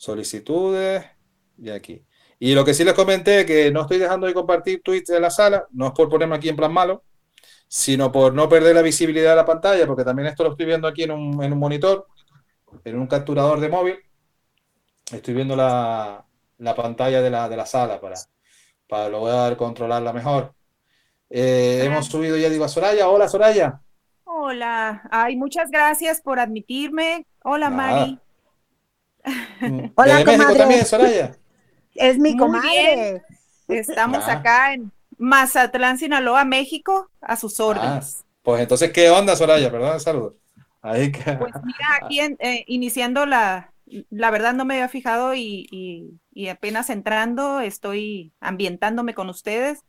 [0.02, 1.04] Solicitudes.
[1.56, 2.04] Y aquí.
[2.40, 5.30] Y lo que sí les comenté, que no estoy dejando de compartir tweets en la
[5.30, 7.04] sala, no es por ponerme aquí en plan malo,
[7.68, 10.88] sino por no perder la visibilidad de la pantalla, porque también esto lo estoy viendo
[10.88, 12.08] aquí en un, en un monitor,
[12.84, 13.96] en un capturador de móvil.
[15.12, 16.26] Estoy viendo la,
[16.58, 18.16] la pantalla de la, de la sala para,
[18.88, 20.52] para lograr controlarla mejor.
[21.30, 23.08] Eh, hemos subido ya, digo, a Soraya.
[23.08, 23.80] Hola, Soraya.
[24.24, 27.24] Hola, ay, muchas gracias por admitirme.
[27.44, 28.00] Hola, Nada.
[28.00, 28.18] Mari.
[29.94, 30.58] Hola, ¿De México comadre.
[30.58, 31.36] también, Soraya?
[31.94, 33.22] Es mi comadre.
[33.68, 34.32] Estamos Ah.
[34.32, 38.24] acá en Mazatlán, Sinaloa, México, a sus Ah, órdenes.
[38.42, 39.70] pues entonces, ¿qué onda, Soraya?
[39.70, 40.34] Perdón, saludos.
[40.80, 41.20] Ahí que...
[41.34, 43.72] Pues mira, aquí en- eh, iniciando la,
[44.10, 49.80] la verdad no me había fijado y, y- y apenas entrando estoy ambientándome con ustedes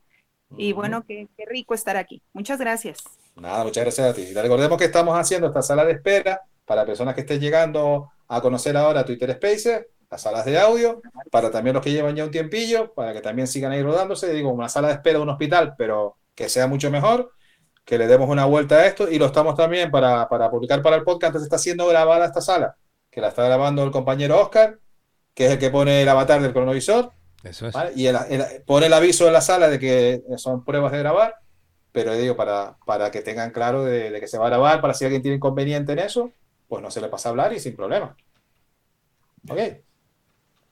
[0.56, 2.22] y bueno, qué, qué rico estar aquí.
[2.32, 2.98] Muchas gracias.
[3.34, 4.22] Nada, muchas gracias a ti.
[4.22, 8.40] Y Recordemos que estamos haciendo esta sala de espera para personas que estén llegando a
[8.40, 12.30] conocer ahora Twitter Spaces, las salas de audio, para también los que llevan ya un
[12.30, 14.32] tiempillo, para que también sigan ahí rodándose.
[14.32, 17.32] Digo, una sala de espera de un hospital, pero que sea mucho mejor,
[17.84, 20.96] que le demos una vuelta a esto y lo estamos también para, para publicar para
[20.96, 21.30] el podcast.
[21.30, 22.76] Entonces está siendo grabada esta sala,
[23.10, 24.78] que la está grabando el compañero Oscar,
[25.34, 27.10] que es el que pone el avatar del cronovisor.
[27.42, 27.74] Eso es.
[27.74, 27.92] ¿vale?
[27.94, 31.34] Y el- el- pone el aviso en la sala de que son pruebas de grabar,
[31.92, 34.94] pero digo, para, para que tengan claro de, de que se va a grabar, para
[34.94, 36.30] si alguien tiene inconveniente en eso,
[36.68, 38.16] pues no se le pasa a hablar y sin problema.
[39.48, 39.58] Ok,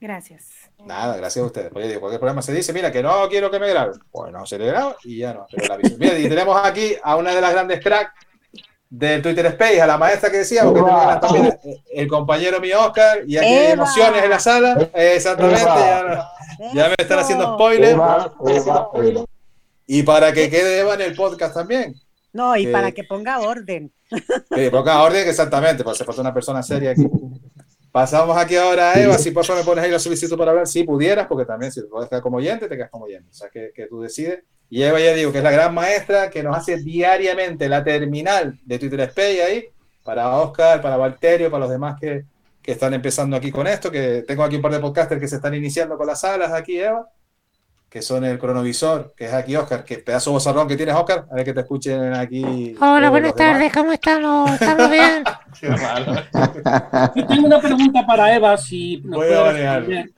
[0.03, 0.49] Gracias.
[0.85, 1.71] nada, gracias a ustedes.
[1.73, 4.01] Oye, digo, cualquier problema se dice, mira, que no quiero que me graben.
[4.11, 5.79] Pues no se le graba y ya no, pero.
[5.97, 8.11] Mira, y tenemos aquí a una de las grandes cracks
[8.91, 11.21] del Twitter Space, a la maestra que decía, porque Eva.
[11.21, 11.57] también
[11.95, 14.91] el compañero mío Oscar, y aquí hay emociones en la sala.
[14.93, 15.65] Exactamente,
[16.75, 17.93] ya, me están haciendo spoilers.
[17.93, 19.25] Eva, Eva, Eva.
[19.87, 21.95] Y para que quede Eva en el podcast también.
[22.33, 23.93] No, y para que ponga orden.
[24.55, 27.07] Que ponga orden exactamente, pues se falta una persona seria aquí.
[27.91, 30.67] Pasamos aquí ahora a Eva, si por favor me pones ahí la solicitud para hablar,
[30.67, 33.35] si pudieras, porque también si te puedes quedar como oyente, te quedas como oyente, o
[33.35, 34.45] sea, que, que tú decides.
[34.71, 38.59] Y Eva ya digo que es la gran maestra que nos hace diariamente la terminal
[38.65, 39.65] de Twitter Space ahí,
[40.03, 42.25] para Oscar, para Valterio, para los demás que,
[42.63, 45.37] que están empezando aquí con esto, que tengo aquí un par de podcasters que se
[45.37, 47.07] están iniciando con las salas aquí, Eva,
[47.93, 51.27] que son el cronovisor, que es aquí Oscar, que pedazo de bozarrón que tienes, Oscar,
[51.31, 52.75] a ver que te escuchen aquí.
[52.81, 54.51] Hola, todos buenas tardes, ¿cómo estamos?
[54.51, 55.23] ¿Estamos bien?
[57.15, 59.81] Yo tengo una pregunta para Eva, si nos puede a banear.
[59.85, 60.11] responder.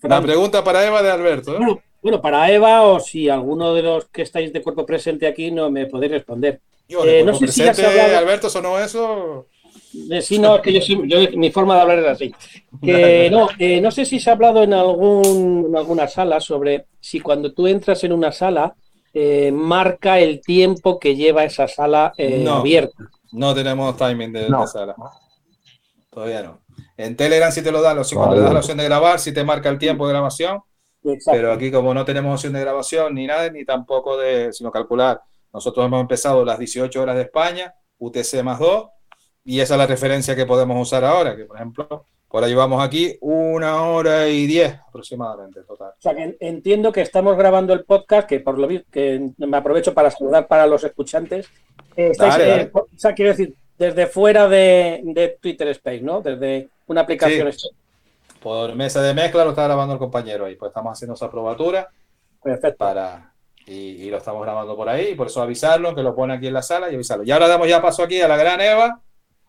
[0.00, 1.54] Una pregunta para Eva de Alberto.
[1.54, 1.58] ¿eh?
[1.58, 5.50] Bueno, bueno, para Eva o si alguno de los que estáis de cuerpo presente aquí
[5.50, 6.60] no me podéis responder.
[6.88, 8.18] Yo, Eh, no sé si has presente, hablado...
[8.18, 9.48] Alberto, sonó eso.
[10.10, 12.34] Eh, Sí, no, es que yo, soy- yo- mi forma de hablar es así.
[12.82, 16.86] Que no, eh, no sé si se ha hablado en, algún, en alguna sala sobre
[17.00, 18.74] si cuando tú entras en una sala
[19.12, 22.54] eh, marca el tiempo que lleva esa sala eh, No.
[22.56, 22.96] abierta.
[23.32, 24.62] No tenemos timing de, No.
[24.62, 24.94] de sala.
[26.10, 26.60] Todavía no.
[26.96, 29.32] En Telegram sí te lo da, si cuando le das la opción de grabar, sí
[29.32, 30.60] te marca el tiempo de grabación.
[31.26, 35.20] Pero aquí, como no tenemos opción de grabación ni nada, ni tampoco de, sino calcular.
[35.52, 38.86] Nosotros hemos empezado las 18 horas de España, UTC más 2,
[39.44, 43.16] y esa es la referencia que podemos usar ahora, que por ejemplo, ahora llevamos aquí
[43.20, 45.90] una hora y diez aproximadamente total.
[45.98, 49.56] O sea, que en- entiendo que estamos grabando el podcast, que por lo que me
[49.56, 51.46] aprovecho para saludar para los escuchantes.
[51.96, 52.70] Eh, estáis, Dale, eh, dale.
[52.74, 56.20] o sea, quiero decir, desde fuera de, de Twitter Space, ¿no?
[56.20, 57.52] Desde una aplicación.
[57.52, 57.68] Sí.
[58.42, 61.88] Por mesa de mezcla lo está grabando el compañero ahí, pues estamos haciendo esa probatura.
[62.76, 63.32] Para,
[63.66, 66.48] y, y lo estamos grabando por ahí, y por eso avisarlo, que lo pone aquí
[66.48, 67.24] en la sala y avisarlo.
[67.24, 69.00] Y ahora damos ya paso aquí a la gran Eva.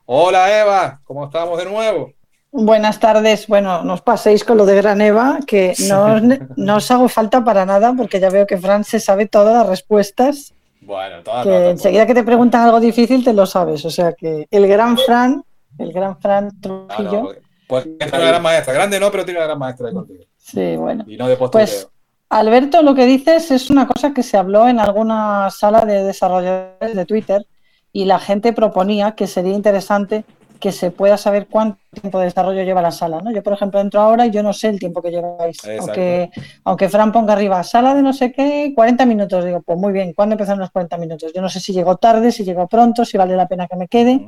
[0.07, 2.11] Hola Eva, ¿cómo estamos de nuevo?
[2.51, 3.47] Buenas tardes.
[3.47, 6.21] Bueno, no os paséis con lo de Graneva, que no os,
[6.55, 9.67] no os hago falta para nada, porque ya veo que Fran se sabe todas las
[9.67, 10.53] respuestas.
[10.81, 13.83] Bueno, todas Que enseguida que te preguntan algo difícil, te lo sabes.
[13.83, 15.43] O sea que el gran Fran,
[15.79, 17.33] el gran Fran Trujillo.
[17.67, 20.23] Pues tiene una gran maestra, grande no, pero tiene una gran maestra ahí contigo.
[20.37, 21.03] Sí, bueno.
[21.07, 21.65] Y no de postureo.
[21.65, 21.89] Pues
[22.29, 26.95] Alberto, lo que dices es una cosa que se habló en alguna sala de desarrolladores
[26.95, 27.47] de Twitter
[27.95, 30.25] y la gente proponía que sería interesante
[30.59, 33.21] que se pueda saber cuánto tiempo de desarrollo lleva la sala.
[33.21, 33.31] ¿no?
[33.31, 35.63] Yo, por ejemplo, entro ahora y yo no sé el tiempo que lleváis.
[35.63, 35.81] Exacto.
[35.81, 36.29] Aunque,
[36.65, 39.45] aunque Fran ponga arriba sala de no sé qué, 40 minutos.
[39.45, 41.31] Digo, pues muy bien, ¿cuándo empezaron los 40 minutos?
[41.33, 43.87] Yo no sé si llegó tarde, si llegó pronto, si vale la pena que me
[43.87, 44.27] quede.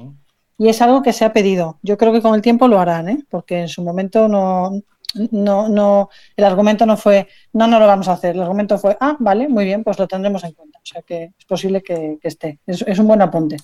[0.57, 1.77] Y es algo que se ha pedido.
[1.81, 3.19] Yo creo que con el tiempo lo harán, ¿eh?
[3.29, 4.81] porque en su momento no,
[5.31, 8.35] no, no, el argumento no fue, no, no lo vamos a hacer.
[8.35, 10.79] El argumento fue, ah, vale, muy bien, pues lo tendremos en cuenta.
[10.79, 12.59] O sea que es posible que, que esté.
[12.67, 13.57] Es, es un buen apunte.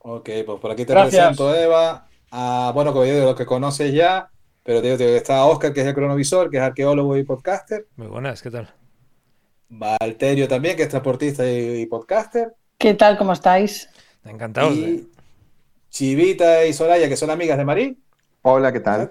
[0.00, 1.36] Ok, pues por aquí te Gracias.
[1.36, 2.06] presento Eva.
[2.30, 4.30] A, bueno, como yo digo, los que conoces ya,
[4.62, 7.24] pero te digo, te digo, está Oscar, que es el cronovisor, que es arqueólogo y
[7.24, 7.86] podcaster.
[7.96, 8.68] Muy buenas, ¿qué tal?
[9.70, 12.54] Valterio también, que es transportista y, y podcaster.
[12.78, 13.18] ¿Qué tal?
[13.18, 13.88] ¿Cómo estáis?
[14.24, 14.76] Encantados.
[14.76, 15.06] de-
[15.90, 17.98] Chivita y Soraya, que son amigas de Marí.
[18.42, 19.08] Hola, ¿qué tal?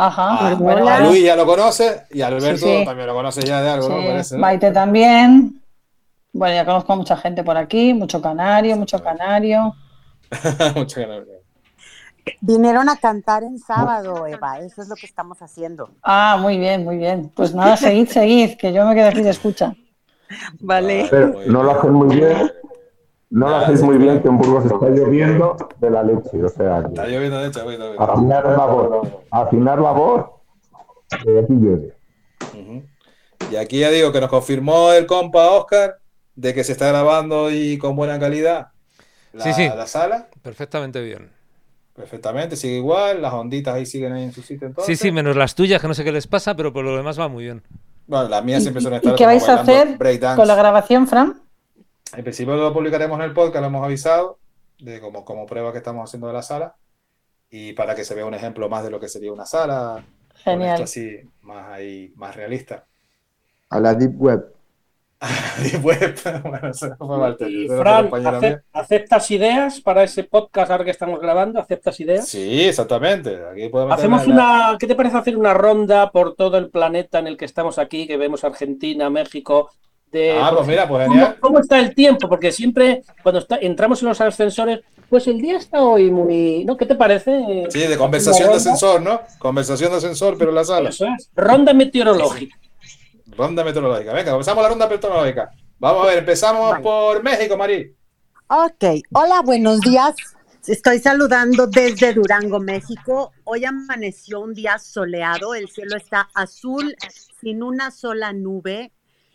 [0.00, 0.50] Ajá.
[0.50, 2.84] A, bueno, a Luis ya lo conoce y a Alberto Sí, sí.
[2.84, 4.00] también lo conoce ya de algo, ¿no?
[4.00, 4.40] sí, Parece, ¿no?
[4.40, 5.60] Maite también.
[6.32, 9.74] Bueno, ya conozco a mucha gente por aquí, mucho canario, mucho canario.
[10.76, 11.38] Muchas gracias.
[12.42, 14.60] Vinieron a cantar en sábado, Eva.
[14.60, 15.90] Eso es lo que estamos haciendo.
[16.02, 17.32] Ah, muy bien, muy bien.
[17.34, 19.74] Pues nada, seguid, seguid, que yo me quedo aquí de escucha.
[20.60, 21.08] Vale.
[21.10, 22.52] Pero no lo hacen muy bien.
[23.30, 26.42] No lo hacéis muy bien que en Burgos está lloviendo de la leche.
[26.42, 28.00] O sea, Está lloviendo, de hecho, está lloviendo.
[28.02, 29.08] afinar la voz.
[29.30, 30.26] Afinar la voz.
[31.10, 31.94] Que aquí llueve.
[32.54, 32.82] Ujú.
[33.50, 35.98] Y aquí ya digo que nos confirmó el compa Oscar
[36.34, 38.68] de que se está grabando y con buena calidad
[39.32, 39.68] la, Sí, sí.
[39.68, 40.28] la sala.
[40.42, 41.30] Perfectamente bien.
[41.94, 44.96] Perfectamente, sigue igual, las onditas ahí siguen ahí en su sitio entonces.
[44.98, 47.18] Sí, sí, menos las tuyas, que no sé qué les pasa, pero por lo demás
[47.18, 47.62] va muy bien.
[48.06, 49.98] Bueno, las mías siempre suelen estar ¿Y qué vais a hacer
[50.36, 51.42] con la grabación, Fran?
[52.16, 54.38] En principio lo publicaremos en el podcast, lo hemos avisado,
[54.78, 56.76] de como, como prueba que estamos haciendo de la sala.
[57.50, 60.04] Y para que se vea un ejemplo más de lo que sería una sala.
[60.36, 60.74] Genial.
[60.74, 62.84] esto así, más ahí, más realista.
[63.70, 64.54] A la Deep Web.
[65.72, 68.62] Y web, bueno, eso fue era Fran, otra compañera ace- mía.
[68.72, 71.58] ¿aceptas ideas para ese podcast ahora que estamos grabando?
[71.60, 72.28] ¿Aceptas ideas?
[72.28, 73.36] Sí, exactamente.
[73.52, 77.18] Aquí podemos Hacemos la- una, ¿qué te parece hacer una ronda por todo el planeta
[77.18, 79.72] en el que estamos aquí, que vemos Argentina, México?
[80.10, 81.36] De, Ah, pues mira, pues ¿cómo- genial.
[81.40, 82.28] ¿Cómo está el tiempo?
[82.28, 86.64] Porque siempre cuando está- entramos en los ascensores, pues el día está hoy muy...
[86.64, 86.76] ¿no?
[86.76, 87.66] ¿Qué te parece?
[87.70, 89.20] Sí, de conversación de ascensor, ¿no?
[89.38, 90.88] Conversación de ascensor, pero en la sala.
[90.90, 91.30] Eso es.
[91.34, 92.56] Ronda meteorológica.
[93.36, 94.12] Ronda meteorológica.
[94.12, 95.50] Venga, comenzamos la ronda meteorológica.
[95.78, 97.94] Vamos a ver, empezamos por México, Mari.
[98.48, 100.14] Ok, hola, buenos días.
[100.66, 103.32] Estoy saludando desde Durango, México.
[103.44, 106.94] Hoy amaneció un día soleado, el cielo está azul,
[107.40, 108.90] sin una sola nube,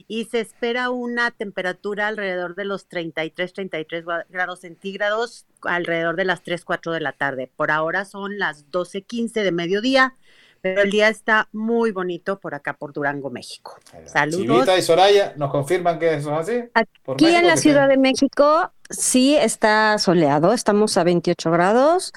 [0.08, 6.26] y se espera una temperatura alrededor de los 33, 33 gua- grados centígrados, alrededor de
[6.26, 7.50] las 3, 4 de la tarde.
[7.56, 10.16] Por ahora son las 12, 15 de mediodía,
[10.62, 13.78] pero el día está muy bonito por acá, por Durango, México.
[14.06, 14.42] Saludos.
[14.42, 16.64] Chivita y Soraya nos confirman que eso es así.
[17.04, 22.14] Por Aquí en la Ciudad de México sí está soleado, estamos a 28 grados,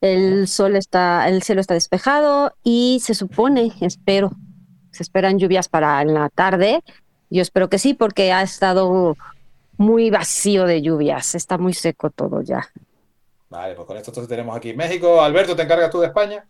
[0.00, 4.32] el sol está, el cielo está despejado y se supone, espero,
[4.90, 6.82] se esperan lluvias para en la tarde.
[7.34, 9.16] Yo espero que sí, porque ha estado
[9.76, 12.70] muy vacío de lluvias, está muy seco todo ya.
[13.50, 15.20] Vale, pues con esto entonces tenemos aquí México.
[15.20, 16.46] Alberto, ¿te encargas tú de España?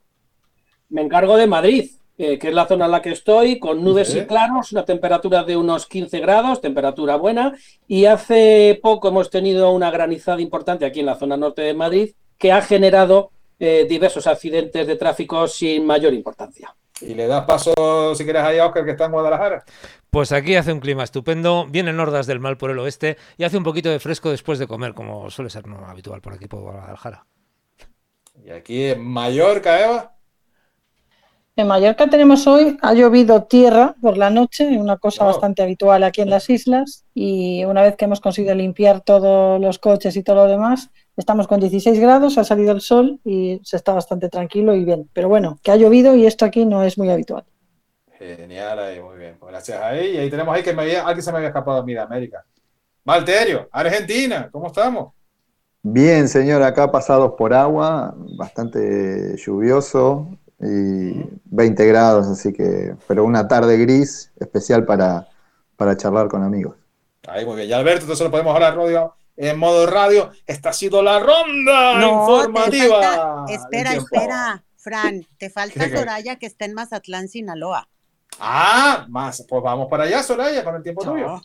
[0.90, 4.09] Me encargo de Madrid, eh, que es la zona en la que estoy, con nubes
[4.09, 4.18] Sí.
[4.18, 7.55] y claros, una temperatura de unos 15 grados, temperatura buena,
[7.88, 12.11] y hace poco hemos tenido una granizada importante aquí en la zona norte de Madrid
[12.37, 16.75] que ha generado eh, diversos accidentes de tráfico sin mayor importancia.
[17.00, 19.64] Y le das paso, si quieres, ahí a Oscar, que está en Guadalajara.
[20.11, 23.57] Pues aquí hace un clima estupendo, vienen hordas del mal por el oeste y hace
[23.57, 26.61] un poquito de fresco después de comer, como suele ser no habitual por aquí por
[26.61, 27.26] Guadalajara.
[28.44, 30.14] Y aquí en Mallorca, Eva.
[31.57, 36.20] En Mallorca tenemos hoy, ha llovido tierra por la noche, una cosa bastante habitual aquí
[36.20, 40.37] en las islas, y una vez que hemos conseguido limpiar todos los coches y todo
[40.37, 44.74] lo demás, estamos con 16 grados, ha salido el sol y se está bastante tranquilo
[44.74, 45.09] y bien.
[45.12, 47.44] Pero bueno, que ha llovido y esto aquí no es muy habitual.
[48.18, 49.37] Genial, ahí, muy bien.
[49.38, 50.12] Pues gracias ahí.
[50.12, 52.00] Y ahí tenemos ahí que me había, alguien se me había escapado a mí de
[52.00, 52.44] América.
[53.05, 55.12] Valterio, Argentina, ¿cómo estamos?
[55.83, 60.27] Bien, señor, acá pasados por agua, bastante lluvioso
[60.59, 65.29] y 20 grados, así que, pero una tarde gris especial para,
[65.77, 66.77] para charlar con amigos.
[67.27, 67.68] Ahí, muy bien.
[67.68, 70.31] Y Alberto, entonces lo podemos hablar radio, en modo radio.
[70.47, 73.01] Esta ha sido la ronda No, informativa.
[73.03, 75.97] falta- espera, espera, Fran, te falta ¿Qué, qué?
[75.99, 77.88] Soraya que está en Mazatlán, Sinaloa.
[78.38, 81.40] Ah, más, pues vamos para allá, Soraya, con el tiempo tuyo.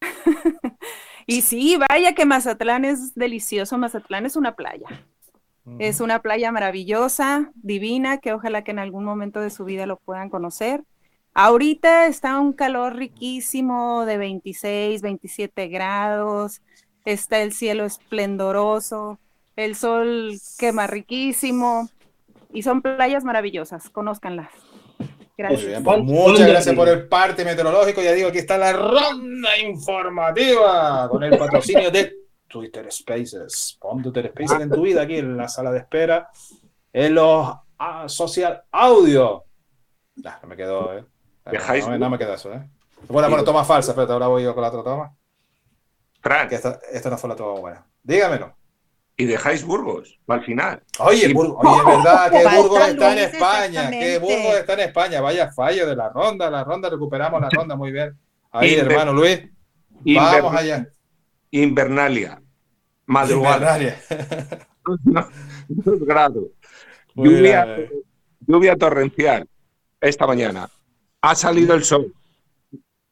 [1.24, 3.78] Y sí, vaya que Mazatlán es delicioso.
[3.78, 4.88] Mazatlán es una playa.
[5.78, 9.98] Es una playa maravillosa, divina, que ojalá que en algún momento de su vida lo
[9.98, 10.82] puedan conocer.
[11.34, 16.60] Ahorita está un calor riquísimo de 26, 27 grados.
[17.04, 19.18] Está el cielo esplendoroso.
[19.56, 21.88] El sol quema riquísimo.
[22.52, 23.88] Y son playas maravillosas.
[23.88, 24.50] Conózcanlas.
[25.38, 25.62] Gracias.
[25.62, 28.02] Muy bien, pues muchas gracias por el parte meteorológico.
[28.02, 32.14] Ya digo, aquí está la ronda informativa con el patrocinio de
[32.46, 33.78] Twitter Spaces.
[33.80, 36.28] Pon Twitter Spaces en tu vida aquí en la sala de espera,
[36.92, 39.44] en los ah, social audio.
[40.16, 41.04] Nah, no me quedó, ¿eh?
[41.46, 42.62] No, Dejáis- no, no me queda eso, ¿eh?
[43.08, 45.16] Bueno, bueno, toma falsa, espérate, ahora voy yo con la otra toma.
[46.20, 46.48] Fran.
[46.48, 47.86] Que esta, esta no fue la toma buena.
[48.02, 48.54] Dígamelo.
[49.16, 50.82] Y dejáis Burgos al final.
[51.00, 54.18] Oye, Y- Burgos, oye, es verdad que Burgos está en España, que.
[54.18, 55.20] Burgos está en España.
[55.20, 58.16] Vaya fallo de la ronda, la ronda, recuperamos la ronda muy bien.
[58.52, 59.40] Ahí, Inver- hermano Luis,
[60.04, 60.86] Inver- vamos allá.
[61.50, 62.40] Invernalia.
[63.06, 63.76] Madrugada.
[63.78, 63.96] Invernalia.
[65.68, 66.44] Dos grados.
[67.14, 67.90] Lluvia, bien.
[68.46, 69.46] lluvia torrencial
[70.00, 70.68] esta mañana.
[71.22, 72.12] Ha salido el sol.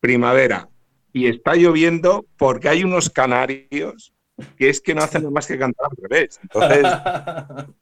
[0.00, 0.68] Primavera.
[1.12, 4.12] Y está lloviendo porque hay unos canarios
[4.56, 6.40] que es que no hacen nada más que cantar al revés.
[6.42, 6.84] Entonces,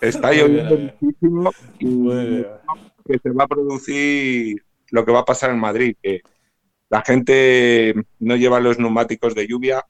[0.00, 2.42] está lloviendo muchísimo y
[3.06, 6.20] que se va a producir lo que va a pasar en Madrid, que
[6.90, 9.84] la gente no lleva los neumáticos de lluvia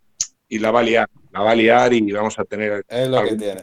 [0.48, 2.85] y la va a liar, la va a liar y vamos a tener...
[2.88, 3.62] Es lo que tiene.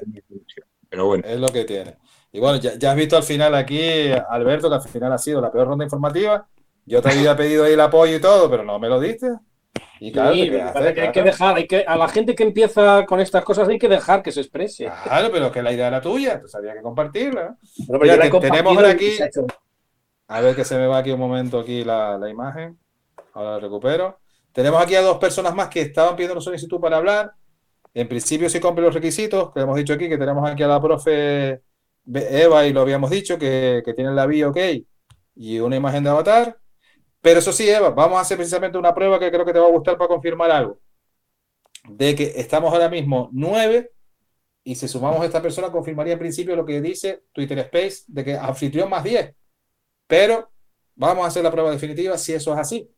[0.89, 1.23] Pero bueno.
[1.25, 1.95] Es lo que tiene.
[2.31, 5.41] Y bueno, ya, ya has visto al final aquí, Alberto, que al final ha sido
[5.41, 6.47] la peor ronda informativa.
[6.85, 9.27] Yo te había pedido ahí el apoyo y todo, pero no me lo diste.
[9.99, 13.19] Y claro, Sí, que hay que dejar, hay que, a la gente que empieza con
[13.19, 14.89] estas cosas hay que dejar que se exprese.
[15.03, 17.57] Claro, pero que la idea era tuya, entonces había que compartirla.
[17.85, 19.17] Pero Mira, tenemos ahora aquí,
[20.27, 22.77] a ver que se me va aquí un momento aquí la, la imagen.
[23.33, 24.19] Ahora la recupero.
[24.53, 27.33] Tenemos aquí a dos personas más que estaban pidiendo solicitud para hablar.
[27.93, 30.81] En principio, si cumple los requisitos, que hemos dicho aquí, que tenemos aquí a la
[30.81, 31.61] profe
[32.13, 34.57] Eva y lo habíamos dicho, que, que tienen la bio ok
[35.35, 36.59] y una imagen de avatar.
[37.21, 39.67] Pero eso sí, Eva, vamos a hacer precisamente una prueba que creo que te va
[39.67, 40.79] a gustar para confirmar algo.
[41.89, 43.91] De que estamos ahora mismo nueve
[44.63, 48.23] y si sumamos a esta persona, confirmaría en principio lo que dice Twitter Space de
[48.23, 49.33] que anfitrión más 10.
[50.07, 50.51] Pero
[50.95, 52.91] vamos a hacer la prueba definitiva si eso es así.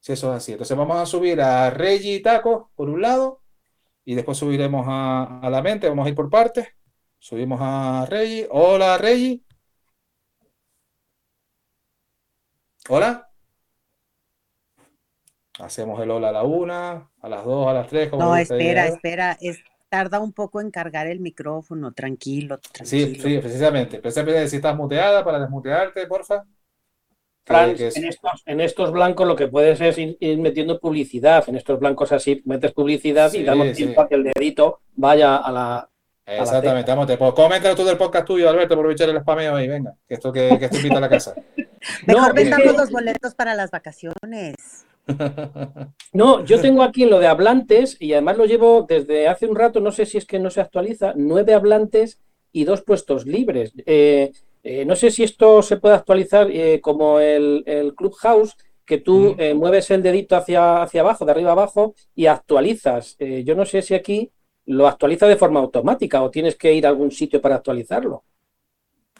[0.00, 0.52] Si eso es así.
[0.52, 3.42] Entonces vamos a subir a Reggie y Taco por un lado
[4.04, 5.88] y después subiremos a, a la mente.
[5.88, 6.68] Vamos a ir por partes.
[7.18, 8.46] Subimos a Reggie.
[8.50, 9.42] Hola, Reggie.
[12.88, 13.28] Hola.
[15.58, 18.08] Hacemos el hola a la una, a las dos, a las tres.
[18.08, 19.36] como No, espera, espera.
[19.40, 21.92] Es, tarda un poco en cargar el micrófono.
[21.92, 23.22] Tranquilo, Sí, tranquilo.
[23.22, 23.98] sí, precisamente.
[23.98, 26.44] Precisamente si estás muteada para desmutearte, porfa.
[27.50, 31.48] En, estos, en estos blancos lo que puedes es ir, ir metiendo publicidad.
[31.48, 33.74] En estos blancos así metes publicidad Sí, y damos sí.
[33.74, 35.90] tiempo a que el dedito vaya a la.
[36.28, 39.94] Exactamente, vamos, te puedo comentar tú del podcast tuyo, Alberto, aprovechar el spameo ahí, venga,
[40.06, 41.34] que esto que, que esto invita a la casa.
[42.06, 44.54] Mejor vendamos que- los boletos para las vacaciones.
[46.12, 49.80] No, yo tengo aquí lo de hablantes y además lo llevo desde hace un rato,
[49.80, 52.18] no sé si es que no se actualiza, nueve hablantes
[52.52, 53.72] y dos puestos libres.
[53.86, 54.32] Eh,
[54.64, 59.34] eh, no sé si esto se puede actualizar eh, como el, el Clubhouse, que tú
[59.38, 63.16] eh, mueves el dedito hacia, hacia abajo, de arriba a abajo, y actualizas.
[63.18, 64.30] Eh, yo no sé si aquí
[64.68, 68.24] lo actualiza de forma automática o tienes que ir a algún sitio para actualizarlo.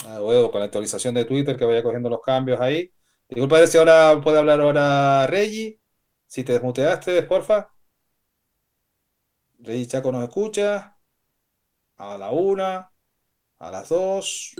[0.04, 2.92] Ah, con la actualización de Twitter que vaya cogiendo los cambios ahí.
[3.28, 5.80] Disculpa si ahora puede hablar ahora Reggie,
[6.26, 7.70] si te desmuteaste, porfa.
[9.60, 10.94] Reggie Chaco nos escucha.
[11.96, 12.92] A la una,
[13.58, 14.54] a las dos.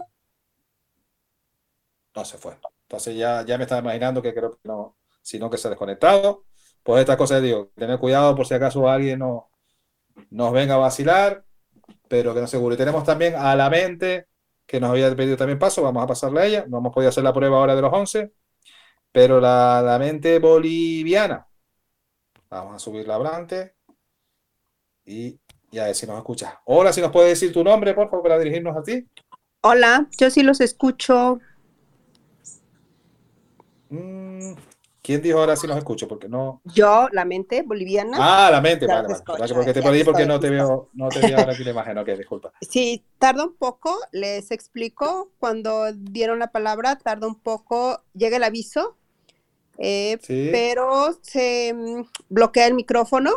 [2.17, 2.57] No se fue.
[2.83, 6.47] Entonces ya, ya me estaba imaginando que creo que no, sino que se ha desconectado.
[6.83, 9.51] Pues estas cosas digo, tener cuidado por si acaso alguien no,
[10.31, 11.45] nos venga a vacilar,
[12.09, 12.75] pero que no seguro.
[12.75, 14.27] Y tenemos también a la mente
[14.67, 16.65] que nos había pedido también paso, vamos a pasarle a ella.
[16.69, 18.33] No hemos podido hacer la prueba ahora de los 11,
[19.13, 21.47] pero la, la mente boliviana.
[22.51, 23.75] Vamos a subir la hablante
[25.05, 25.39] y,
[25.71, 26.61] y a ver si nos escucha.
[26.67, 29.07] Hola, si nos puedes decir tu nombre, por favor, para dirigirnos a ti.
[29.63, 31.41] Hola, yo sí los escucho.
[33.91, 34.55] Mm,
[35.09, 36.07] ¿Quién dijo ahora si nos escucho?
[36.07, 36.61] Porque no.
[36.67, 38.19] Yo, la mente boliviana.
[38.21, 39.15] Ah, la mente, vale, vale.
[39.15, 41.65] escucho, ¿Verdad que porque te perdí porque no te veo, no te veo ahora aquí
[41.65, 41.97] la imagen.
[41.99, 42.53] Ok, disculpa.
[42.61, 45.33] Sí, tarda un poco, les explico.
[45.39, 48.99] Cuando dieron la palabra, tarda un poco, llega el aviso,
[49.79, 50.51] eh, Sí.
[50.53, 53.31] pero se mm, bloquea el micrófono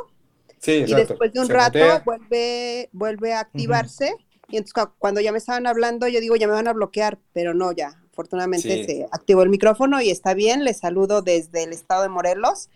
[0.60, 1.07] Sí, y exacto.
[1.07, 2.03] después de un Se rato mutea.
[2.05, 4.13] vuelve, vuelve a activarse.
[4.49, 7.17] Y entonces cu- cuando ya me estaban hablando, yo digo, ya me van a bloquear,
[7.31, 8.01] pero no, ya.
[8.12, 8.84] Afortunadamente Sí.
[8.86, 10.63] se activó el micrófono y está bien.
[10.63, 12.69] Les saludo desde el estado de Morelos,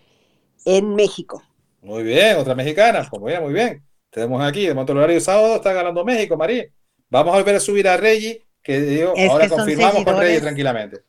[0.66, 1.44] en México.
[1.82, 3.06] Muy bien, otra mexicana.
[3.10, 3.84] Pues muy bien, muy bien.
[4.10, 6.66] Tenemos aquí, de momento el horario sábado está ganando México, María.
[7.10, 10.42] Vamos a volver a subir a Reggie, que digo, Es ahora que confirmamos con Reggie
[10.42, 11.02] tranquilamente.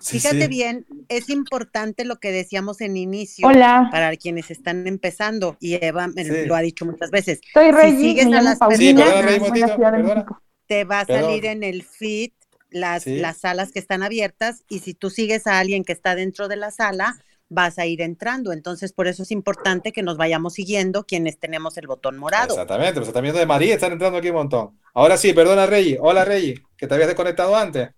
[0.00, 0.48] Sí, Fíjate sí.
[0.48, 3.88] bien, es importante lo que decíamos en inicio Hola.
[3.92, 6.44] para quienes están empezando, y Eva me Sí.
[6.46, 7.40] lo ha dicho muchas veces.
[7.54, 10.26] Soy Si Reggie, sigues me a las Paulina, Sí, perdona, personas,
[10.66, 11.24] te va a Perdón.
[11.30, 12.32] salir en el feed
[12.72, 13.18] las, Sí.
[13.18, 16.56] las salas que están abiertas y si tú sigues a alguien que está dentro de
[16.56, 17.16] la sala,
[17.48, 18.52] vas a ir entrando.
[18.52, 22.54] Entonces, por eso es importante que nos vayamos siguiendo quienes tenemos el botón morado.
[22.54, 24.78] Exactamente, los están viendo de María, están entrando aquí un montón.
[24.94, 25.98] Ahora sí, perdona, Reggie.
[26.00, 27.90] Hola, Reggie, que te habías desconectado antes.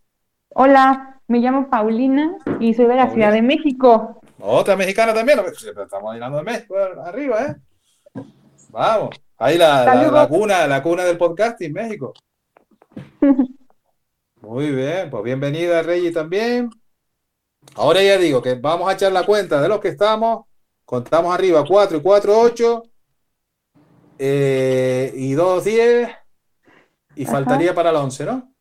[0.51, 4.21] Hola, me llamo Paulina y soy de la Ciudad de México.
[4.41, 5.39] Otra mexicana también.
[5.57, 8.23] Siempre estamos llenando de México arriba, ¿eh?
[8.71, 9.11] Vamos.
[9.39, 12.13] Ahí la, la cuna, la cuna del podcasting, México.
[14.47, 16.71] Muy bien, pues bienvenida, Reggie, también.
[17.77, 20.45] Ahora ya digo que vamos a echar la cuenta de los que estamos.
[20.85, 22.83] Contamos arriba 4 y 4, 8.
[24.19, 26.09] eh, y 2, 10.
[27.17, 27.33] Y Ajá.
[27.33, 28.53] faltaría para el 11, ¿no?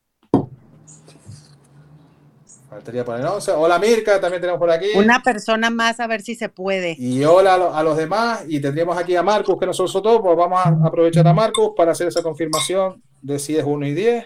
[2.69, 3.51] Faltaría poner 11.
[3.51, 4.87] Hola Mirka, también tenemos por aquí.
[4.95, 6.95] Una persona más a ver si se puede.
[6.97, 8.45] Y hola a, lo- a los demás.
[8.47, 10.21] Y tendríamos aquí a Marcus que nos soltó.
[10.23, 13.93] Pues vamos a aprovechar a Marcus para hacer esa confirmación de si es 1 y
[13.93, 14.25] 10.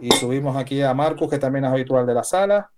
[0.00, 2.70] Y subimos aquí a Marcus, que también es habitual de la sala,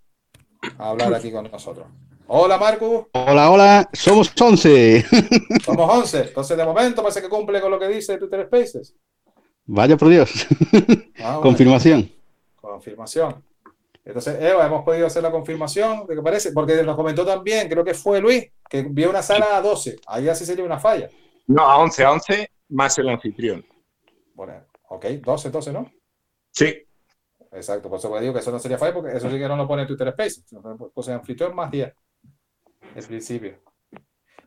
[0.77, 1.87] a hablar aquí con nosotros.
[2.27, 5.05] Hola Marcus, Hola, hola, somos 11.
[5.65, 6.19] somos 11.
[6.29, 8.95] Entonces de momento parece que cumple con lo que dice Twitter Spaces.
[9.65, 10.47] Vaya por Dios.
[11.19, 11.41] Ah, bueno.
[11.41, 12.11] Confirmación.
[12.55, 13.43] Confirmación.
[14.03, 17.83] Entonces, Eva, hemos podido hacer la confirmación de que parece, porque nos comentó también, creo
[17.83, 19.99] que fue Luis, que vio una sala a 12.
[20.07, 21.09] Ahí así sería una falla.
[21.47, 23.63] No, a 11, a 11 más el anfitrión.
[24.33, 24.53] Bueno,
[24.89, 25.91] ok, 12 entonces, ¿no?
[26.51, 26.73] Sí.
[27.51, 29.67] Exacto, por eso digo que eso no sería falla, porque eso sí que no lo
[29.67, 30.41] pone en Twitter Space.
[30.93, 31.93] Pues anfitrión más 10.
[32.95, 33.59] En principio.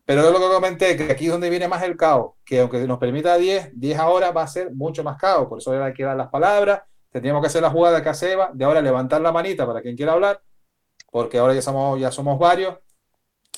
[0.07, 2.87] Pero es lo que comenté, que aquí es donde viene más el caos, que aunque
[2.87, 5.49] nos permita 10, 10 ahora va a ser mucho más caos.
[5.49, 6.83] Por eso hay que dar las palabras.
[7.11, 9.97] Tendríamos que hacer la jugada que hace Eva, de ahora levantar la manita para quien
[9.97, 10.43] quiera hablar,
[11.11, 12.77] porque ahora ya somos, ya somos varios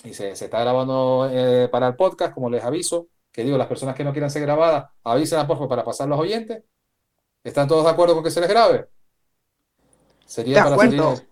[0.05, 3.67] y se, se está grabando eh, para el podcast, como les aviso, que digo, las
[3.67, 6.65] personas que no quieran ser grabadas, avisen a porfa para pasar los oyentes.
[7.43, 8.89] ¿Están todos de acuerdo con que se les grabe?
[10.27, 11.17] Sería De para acuerdo.
[11.17, 11.29] salir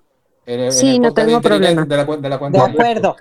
[0.47, 1.83] en Sí, el no de tengo Internet problema.
[1.85, 3.17] de la, de la cuenta De de- acuerdo.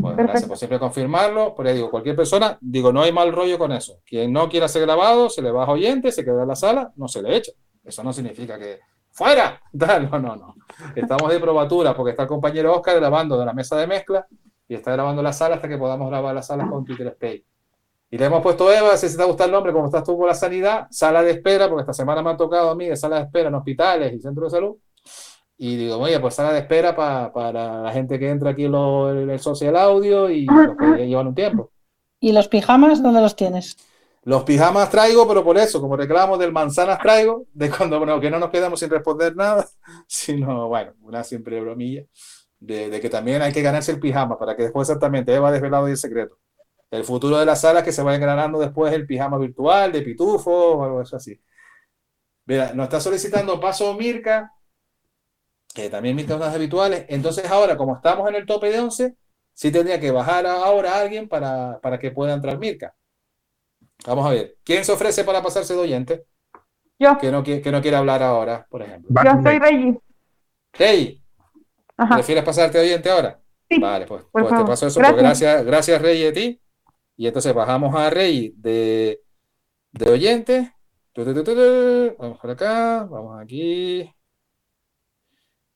[0.00, 1.54] pues, gracias por siempre confirmarlo.
[1.56, 4.00] Pero ya digo, cualquier persona, digo, no hay mal rollo con eso.
[4.06, 7.06] Quien no quiera ser grabado, se le baja oyente, se queda en la sala, no
[7.08, 7.52] se le echa.
[7.84, 8.80] Eso no significa que
[9.10, 9.60] ¡fuera!
[9.72, 10.54] No, no, no.
[10.94, 14.26] Estamos de probatura porque está el compañero Oscar grabando de la mesa de mezcla
[14.68, 17.44] y está grabando la sala hasta que podamos grabar la sala con Twitter Space.
[18.10, 20.34] Y le hemos puesto Eva, si te gusta el nombre, como estás tú con la
[20.34, 23.22] sanidad, sala de espera, porque esta semana me ha tocado a mí de sala de
[23.24, 24.76] espera en hospitales y centros de salud.
[25.58, 28.72] Y digo, oye, pues sala de espera pa- para la gente que entra aquí en
[28.72, 31.70] lo- en el social audio y los que llevan un tiempo.
[32.20, 33.76] ¿Y los pijamas dónde los tienes?
[34.24, 38.30] Los pijamas traigo, pero por eso, como reclamo del manzanas traigo, de cuando bueno, que
[38.30, 39.66] no nos quedamos sin responder nada,
[40.06, 42.04] sino, bueno, una siempre bromilla,
[42.58, 45.86] de, de que también hay que ganarse el pijama para que después exactamente Eva desvelado
[45.86, 46.38] ahí el secreto.
[46.90, 50.02] El futuro de la sala es que se vaya ganando después el pijama virtual de
[50.02, 51.38] pitufo o algo así.
[52.46, 54.52] Mira, nos está solicitando paso Mirka,
[55.74, 57.04] que también Mirka es una de las habituales.
[57.08, 59.16] Entonces ahora, como estamos en el tope de 11,
[59.52, 62.94] sí tendría que bajar ahora a alguien para, para que pueda entrar Mirka.
[64.06, 64.56] Vamos a ver.
[64.64, 66.24] ¿Quién se ofrece para pasarse de oyente?
[66.98, 67.18] Yo.
[67.18, 69.10] Que no, que no quiere hablar ahora, por ejemplo.
[69.24, 69.98] Yo soy Reggie.
[70.72, 71.22] Rey,
[71.96, 72.14] Ajá.
[72.14, 73.40] ¿prefieres pasarte de oyente ahora?
[73.68, 75.00] Sí, Vale, pues, pues te paso eso.
[75.00, 75.22] pues Gracias.
[75.22, 76.60] gracias, gracias Rey a ti.
[77.18, 79.20] Y entonces bajamos a Rey de,
[79.92, 80.72] de oyente.
[82.18, 84.10] Vamos por acá, vamos aquí.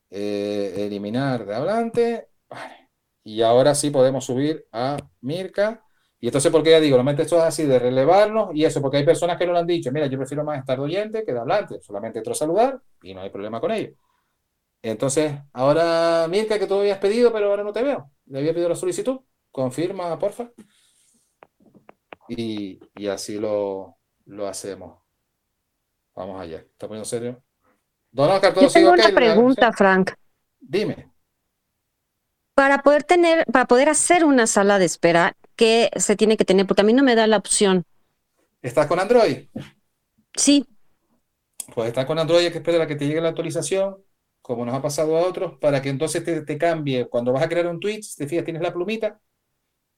[0.09, 2.29] Eh, eliminar de hablante.
[2.49, 2.89] Vale.
[3.23, 5.83] Y ahora sí podemos subir a Mirka.
[6.19, 6.95] Y entonces, ¿por qué ya digo?
[6.97, 9.67] Normalmente esto es así de relevarnos y eso, porque hay personas que no lo han
[9.67, 9.91] dicho.
[9.91, 11.81] Mira, yo prefiero más estar de oyente que de hablante.
[11.81, 13.93] Solamente entro a saludar y no hay problema con ello.
[14.81, 18.11] Entonces, ahora, Mirka, que tú habías pedido, pero ahora no te veo.
[18.27, 19.21] Le había pedido la solicitud.
[19.51, 20.51] Confirma, porfa.
[22.29, 24.99] Y, y así lo, lo hacemos.
[26.15, 26.59] Vamos allá.
[26.59, 27.43] ¿Está poniendo serio?
[28.11, 30.11] Don Oscar, ¿todo Yo tengo una pregunta, Frank.
[30.59, 31.11] Dime.
[32.55, 36.67] Para poder tener, para poder hacer una sala de espera, ¿qué se tiene que tener?
[36.67, 37.83] Porque a mí no me da la opción.
[38.61, 39.47] ¿Estás con Android?
[40.35, 40.65] Sí.
[41.73, 43.97] Pues estás con Android, hay que esperar a que te llegue la actualización,
[44.41, 47.07] como nos ha pasado a otros, para que entonces te, te cambie.
[47.09, 49.19] Cuando vas a crear un tweet, te fijas, tienes la plumita.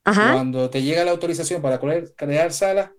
[0.05, 0.35] Ajá.
[0.39, 2.93] Cuando te llega la autorización para crear, crear sala,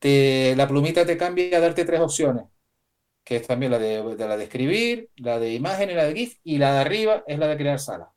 [0.00, 2.44] te, la plumita te cambia a darte tres opciones,
[3.24, 6.14] que es también la de, de la de escribir, la de imagen y la de
[6.14, 8.12] GIF, y la de arriba es la de crear sala.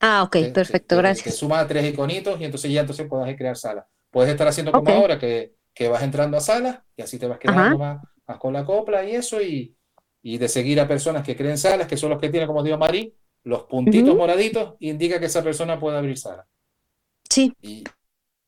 [0.00, 1.32] Ah, ok, Te- perfecto, te- te gracias.
[1.32, 3.88] suma tres iconitos y entonces ya entonces puedes crear sala.
[4.10, 7.38] Puedes estar haciendo como ahora, que, que vas entrando a salas y así te vas
[7.38, 9.76] quedando más, más con la copla y eso, y,
[10.22, 12.78] y de seguir a personas que creen salas, que son los que tienen, como digo
[12.78, 16.46] Marí, los puntitos moraditos, indica que esa persona puede abrir sala.
[17.36, 17.54] Sí.
[17.60, 17.94] Y entonces,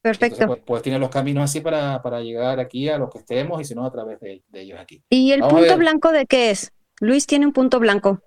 [0.01, 0.47] Perfecto.
[0.47, 3.65] pues, pues tiene los caminos así para, para llegar aquí a los que estemos y
[3.65, 5.03] si no a través de, de ellos aquí.
[5.11, 6.73] ¿Y el Vamos punto blanco de qué es?
[7.01, 8.21] Luis tiene un punto blanco.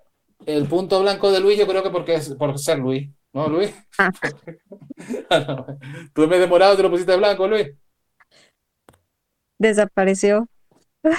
[0.46, 3.74] El punto blanco de Luis, yo creo que porque es por ser Luis, ¿no, Luis?
[3.98, 4.12] Ah.
[6.14, 7.72] Tú me demorado, te lo pusiste blanco, Luis.
[9.58, 10.46] Desapareció.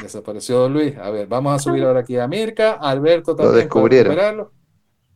[0.02, 0.96] Desapareció Luis.
[0.98, 4.50] A ver, vamos a subir ahora aquí a Mirka, Alberto también para descubrieron.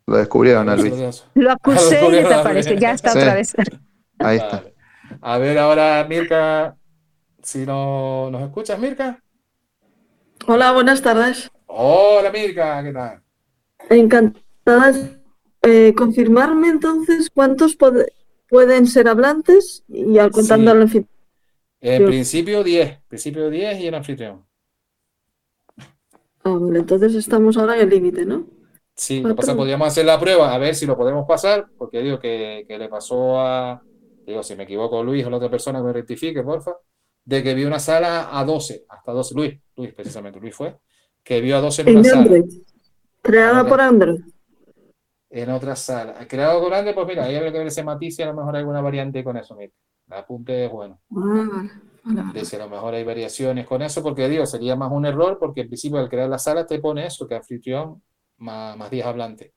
[0.07, 1.25] Lo descubrieron a Luis.
[1.35, 2.73] Lo acusé y desapareció.
[2.73, 3.19] Ya está Sí.
[3.19, 3.55] otra vez.
[4.19, 4.57] Ahí está.
[4.57, 4.73] Vale.
[5.21, 6.75] A ver ahora, Mirka,
[7.41, 9.21] si no, nos escuchas, Mirka.
[10.47, 11.49] Hola, buenas tardes.
[11.67, 13.21] Hola, Mirka, ¿qué tal?
[13.89, 14.99] Encantadas.
[15.63, 17.77] Eh, confirmarme entonces cuántos
[18.47, 20.77] pueden ser hablantes y al contando Sí.
[20.77, 21.17] al anfitrión.
[21.81, 24.45] En principio 10, principio 10 y el anfitrión.
[26.43, 28.45] Ah, vale, entonces estamos ahora en el límite, ¿no?
[28.95, 31.27] Sí, lo que pasa es que podríamos hacer la prueba a ver si lo podemos
[31.27, 33.81] pasar, porque digo que, que le pasó a,
[34.27, 36.75] digo, si me equivoco, Luis o la otra persona que me rectifique, porfa,
[37.23, 40.77] de que vio una sala a 12, hasta 12, Luis, Luis precisamente, Luis fue,
[41.23, 42.21] que vio a 12 en En una sala.
[42.21, 42.43] Android.
[43.21, 44.19] Creada por Android.
[45.29, 46.27] En otra sala.
[46.27, 48.55] Creado con Android, pues mira, ahí habría que ver ese matiz y a lo mejor
[48.55, 49.73] hay alguna variante con eso, mira.
[50.07, 51.01] El apunte es bueno.
[51.15, 52.31] Ah.
[52.33, 55.61] Dice, a lo mejor hay variaciones con eso, porque digo, sería más un error, porque
[55.61, 58.01] en principio al crear la sala te pone eso, que anfitrión
[58.37, 59.51] más, más 10 hablantes.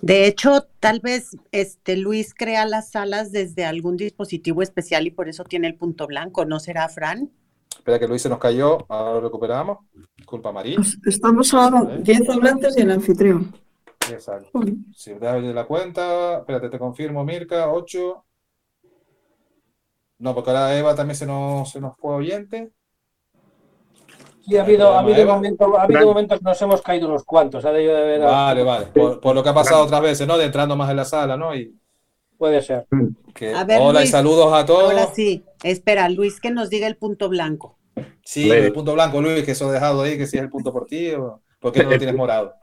[0.00, 5.28] De hecho, tal vez este Luis crea las salas desde algún dispositivo especial y por
[5.28, 7.30] eso tiene el punto blanco, ¿no será, Fran?
[7.76, 9.78] Espera que Luis se nos cayó, ahora lo recuperamos.
[10.16, 10.76] Disculpa, María.
[10.76, 13.54] Pues estamos ahora 10 hablantes y el anfitrión.
[14.10, 14.60] Exacto.
[14.94, 18.24] Si das la cuenta, espérate, te confirmo, Mirka, 8.
[20.18, 22.72] No, porque ahora Eva también se nos, se nos fue oyente.
[24.48, 27.64] Sí, ha habido, ha habido, momentos, ha habido momentos que nos hemos caído unos cuantos.
[27.64, 28.86] Ha debido de haber- Vale, vale.
[28.86, 30.38] Por, por lo que ha pasado otras veces, ¿no?
[30.38, 31.54] De entrando más en la sala, ¿no?
[31.54, 31.74] Y
[32.38, 32.86] Puede ser.
[33.34, 34.92] que, A ver, hola y saludos a todos.
[34.92, 37.76] Ahora sí, espera, Luis, que nos diga el punto blanco.
[38.24, 40.86] Sí, el punto blanco, Luis, que eso dejado ahí, que si es el punto por
[40.86, 42.54] ti o ¿por qué no lo tienes morado?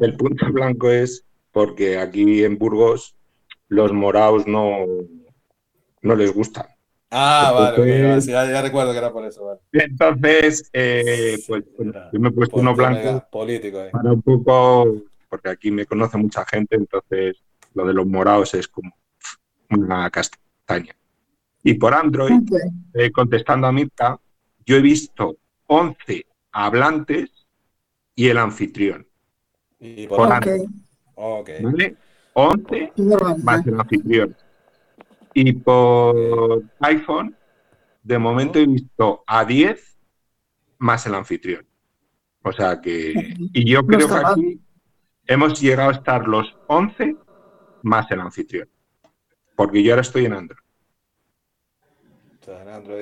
[0.00, 3.16] El punto blanco es porque aquí en Burgos
[3.68, 4.86] los morados no,
[6.02, 6.66] no les gustan.
[7.16, 9.60] Ah, vale, ok, Entonces- vale, sí, ya, ya recuerdo que era por eso, vale.
[9.72, 11.62] Entonces, eh, pues
[12.12, 13.90] yo me he puesto uno blanco político ahí.
[13.92, 14.96] para un poco,
[15.28, 17.36] porque aquí me conoce mucha gente, entonces
[17.74, 18.92] lo de los morados es como
[19.70, 20.94] una castaña.
[21.62, 22.40] Y por Android,
[22.94, 24.18] eh, contestando a Mirka,
[24.66, 25.36] yo he visto
[25.68, 27.30] 11 hablantes
[28.16, 29.06] y el anfitrión.
[29.78, 30.62] Y Por por Android,
[31.14, 31.50] Ok.
[31.62, 31.96] ¿vale?
[32.34, 32.92] 11
[33.44, 34.36] más el anfitrión.
[35.34, 37.36] Y por iPhone,
[38.02, 39.98] de momento he visto a 10
[40.78, 41.66] más el anfitrión.
[42.42, 43.34] O sea que.
[43.52, 44.26] Y yo No creo que mal.
[44.26, 44.60] aquí
[45.26, 47.16] hemos llegado a estar los 11
[47.82, 48.68] más el anfitrión.
[49.56, 50.58] Porque yo ahora estoy en Android.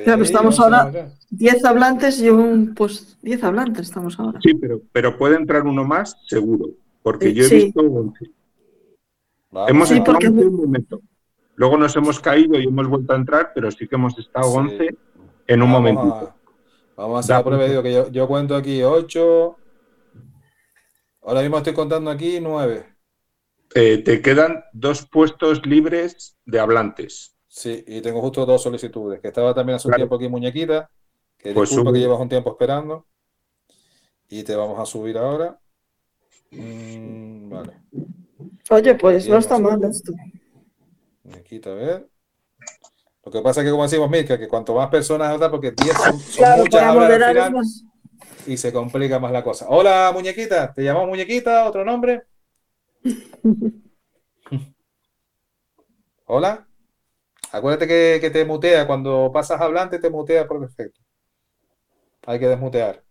[0.04, 4.38] Claro, estamos ahora 10 hablantes y un, pues 10 hablantes estamos ahora.
[4.40, 6.66] Sí, pero, pero puede entrar uno más, seguro.
[7.02, 7.54] Porque yo he Sí.
[7.64, 8.30] visto 11.
[9.68, 11.00] Hemos Sí, porque- 11 un momento.
[11.54, 14.56] Luego nos hemos caído y hemos vuelto a entrar, pero sí que hemos estado Sí.
[14.58, 14.88] 11
[15.46, 16.14] en un Vamos momentito.
[16.28, 16.36] a-
[16.96, 19.56] Vamos a hacer la prueba, digo que yo, yo cuento aquí 8.
[21.22, 22.86] Ahora mismo estoy contando aquí 9.
[23.74, 27.34] Eh, te quedan dos puestos libres de hablantes.
[27.48, 30.00] Sí, y tengo justo dos solicitudes, que estaba también hace un Claro.
[30.02, 30.90] tiempo aquí muñequita,
[31.38, 31.98] que Pues disculpa sube.
[31.98, 33.06] que llevas un tiempo esperando.
[34.28, 35.58] Y te vamos a subir ahora.
[36.50, 37.72] Mm, vale,
[38.70, 40.12] Oye, pues no está mal esto.
[41.24, 42.08] Muñequita, a ver.
[43.24, 45.38] Lo que pasa es que, como decimos, Mirka, que cuanto más personas.
[45.48, 47.54] Porque 10 son, son Claro, muchas al final
[48.46, 49.66] y se complica más la cosa.
[49.68, 51.66] Hola, muñequita, ¿te llamamos muñequita?
[51.66, 52.22] ¿Otro nombre?
[56.26, 56.66] Hola.
[57.52, 61.00] Acuérdate que, que te mutea, cuando pasas hablante te mutea por defecto.
[62.26, 63.04] Hay que desmutear.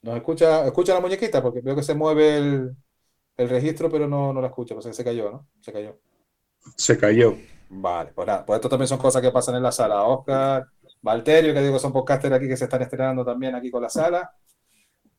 [0.00, 1.42] ¿Nos escucha, escucha la muñequita?
[1.42, 2.76] Porque veo que se mueve el,
[3.36, 4.74] el registro, pero no, no la escucha.
[4.74, 5.46] Pues se cayó, ¿no?
[5.60, 5.98] Se cayó.
[6.76, 7.34] Se cayó.
[7.70, 10.02] Vale, pues nada, pues esto también son cosas que pasan en la sala.
[10.04, 10.66] Oscar,
[11.00, 13.88] Valterio, que digo que son podcasters aquí que se están estrenando también aquí con la
[13.88, 14.30] sala.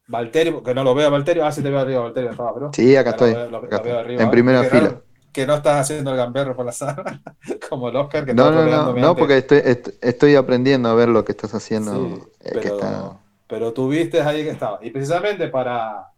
[0.07, 1.45] Valterio, que no lo veo, Valterio.
[1.45, 2.31] Ah, sí te veo arriba, Valterio.
[2.31, 4.23] Estaba, pero Sí, acá lo estoy, veo- lo- acá lo veo arriba.
[4.23, 5.01] en primera fila.
[5.31, 7.21] Que no estás haciendo el gamberro por la sala,
[7.69, 11.09] como el Oscar, que No, no, no, no, porque estoy, est- estoy aprendiendo a ver
[11.09, 11.95] lo que estás haciendo.
[11.95, 13.19] Sí, eh, que pero, está...
[13.47, 14.77] pero tú viste ahí que estaba.
[14.83, 16.12] Y precisamente para.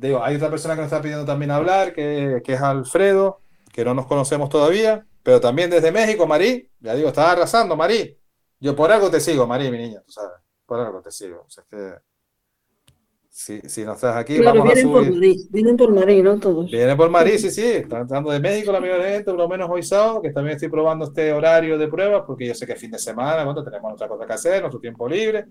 [0.00, 3.40] Digo, hay otra persona que nos está pidiendo también hablar, que, que es Alfredo,
[3.70, 6.70] que no nos conocemos todavía, pero también desde México, Marí.
[6.80, 8.16] Ya digo, estás arrasando, Marí.
[8.58, 10.38] Yo por algo te sigo, Marí, mi niña, tú sabes.
[10.64, 11.44] Por algo te sigo.
[11.46, 11.94] O sea, es que.
[13.28, 15.12] Si, si no estás aquí, Claro, vamos a vienen por subir.
[15.12, 16.38] Madrid, vienen por Madrid, ¿no?
[16.38, 16.70] Todos.
[16.70, 17.66] Viene por Marí, sí, sí.
[17.66, 20.56] Está entrando de México la mayoría de gente, por lo menos hoy sábado, que también
[20.56, 23.62] estoy probando este horario de pruebas, porque yo sé que es fin de semana, bueno,
[23.62, 25.44] tenemos otra cosa que hacer, nuestro tiempo libre.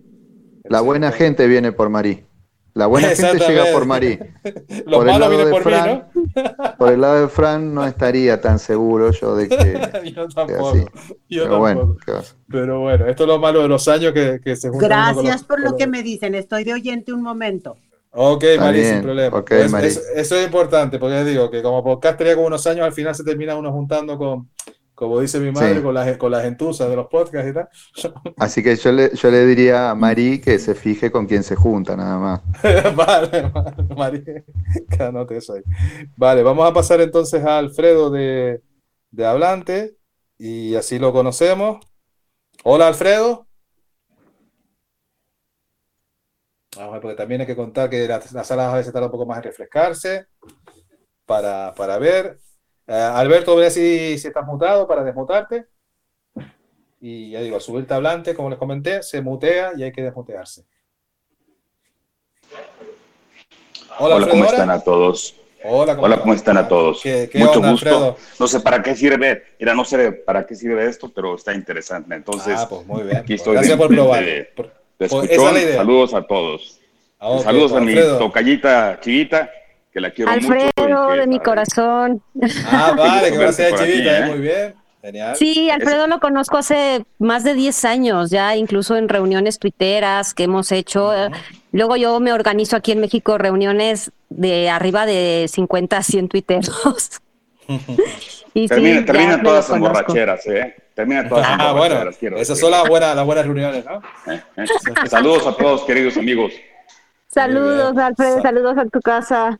[0.63, 2.25] La buena gente viene por Marí.
[2.73, 4.19] La buena gente llega por Marí.
[4.85, 6.75] Los Por el lado de por mí, Fran, ¿no?
[6.77, 10.69] Por el lado de Fran no estaría tan seguro yo de que Yo tampoco.
[10.69, 10.85] así.
[11.29, 11.99] Yo Pero bueno, tampoco.
[12.05, 12.35] ¿qué vas?
[12.49, 15.43] Pero bueno, esto es lo malo de los años que, que se juntan Gracias los-
[15.43, 16.35] por lo los- que me dicen.
[16.35, 17.75] Estoy de oyente un momento.
[18.11, 19.37] Ok, Está Mari, bien, sin problema.
[19.37, 19.87] ok, Pues Mari.
[19.87, 23.13] eso, eso es importante, porque digo que como podcast ya con unos años, al final
[23.13, 24.49] se termina uno juntando con,
[24.99, 25.81] como dice mi madre, Sí.
[25.81, 27.69] con las con las gentusas de los podcasts y tal.
[28.37, 31.55] Así que yo le, yo le diría a Marí que se fije con quién se
[31.55, 32.41] junta, nada más.
[32.95, 34.23] Vale, vale, Mari,
[34.89, 35.61] que anote eso ahí.
[36.17, 38.61] Vale, vamos a pasar entonces a Alfredo de,
[39.11, 39.95] de Hablante
[40.37, 41.79] y así lo conocemos.
[42.65, 43.47] Hola, Alfredo.
[46.75, 49.07] Vamos a ver, porque también hay que contar que las, las salas a veces tardan
[49.07, 50.27] un poco más en refrescarse
[51.25, 52.39] para, para ver.
[52.89, 55.67] Eh, Alberto, ve si, si estás mutado para desmutarte.
[56.99, 60.65] Y ya digo, al subir tablante, como les comenté, se mutea y hay que desmutearse.
[63.99, 65.35] Hola, Alfredo, ¿cómo están a todos?
[65.63, 67.01] Hola, ¿cómo Hola, ¿cómo están a todos?
[67.03, 67.89] ¿Qué- qué Mucho onda, gusto.
[67.89, 68.17] Alfredo?
[68.39, 72.15] No sé para qué sirve, mira, no sé para qué sirve esto, pero está interesante.
[72.15, 73.17] Entonces, Ah, pues muy bien.
[73.17, 73.53] aquí Pues estoy.
[73.53, 74.25] gracias de- por probar.
[74.25, 75.47] de- Por- de pues esa escuchón.
[75.47, 75.75] es la idea.
[75.77, 76.79] Saludos a todos.
[77.19, 78.17] Ah, ok, Saludos pues, a mi Alfredo.
[78.17, 79.51] tocallita chivita,
[79.99, 80.47] que la quiero mucho.
[80.47, 82.21] y Alfredo de mi corazón.
[82.65, 84.21] Ah, vale, que gracias Chivita, ¿eh?
[84.23, 84.75] eh, muy bien.
[85.01, 85.35] Genial.
[85.35, 90.43] Sí, Alfredo lo conozco hace más de 10 años, ya incluso en reuniones tuiteras que
[90.43, 91.11] hemos hecho.
[91.71, 97.21] Luego yo me organizo aquí en México reuniones de arriba de 50 a 100 tuiteros.
[98.55, 98.67] Y sí,
[99.05, 99.93] Termina, todas en conozco.
[99.93, 100.75] borracheras, ¿eh?
[100.95, 102.17] Terminan todas Ah, bueno, borracheras.
[102.17, 104.01] quiero esas son las buenas, las buenas reuniones, ¿no?
[104.33, 105.07] Eh, eh.
[105.07, 106.51] Saludos a todos, queridos amigos.
[107.27, 109.59] Saludos, Alfredo, saludos a tu casa.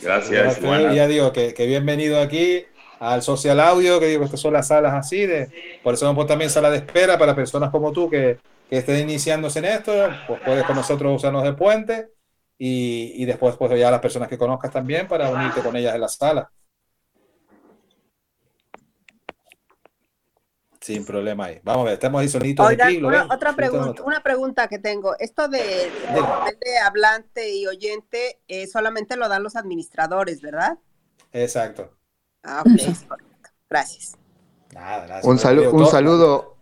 [0.00, 0.60] Gracias.
[0.60, 0.94] Buenas.
[0.94, 2.64] ya digo que, que bienvenido aquí
[3.00, 6.50] al Social Audio, que digo que son las salas así, de, por eso puesto también
[6.50, 9.92] sala de espera para personas como tú que, que estén iniciándose en esto,
[10.26, 12.08] pues puedes con nosotros usarnos de puente
[12.58, 16.00] y, y después pues ya las personas que conozcas también para unirte con ellas en
[16.00, 16.50] la sala.
[20.88, 21.60] Sin problema ahí.
[21.62, 22.98] Vamos a ver, estamos ahí soniditos Oigan, aquí.
[23.00, 23.32] ¿lo una- ven?
[23.32, 25.16] otra pregunta, una pregunta que tengo.
[25.18, 30.78] Esto de, de papel de hablante y oyente eh, solamente lo dan los administradores, ¿verdad?
[31.32, 31.90] Exacto.
[32.42, 33.50] Ah, ok, es correcto.
[33.68, 34.16] Gracias.
[34.74, 36.56] Nada, nada, Un, salu- un saludo,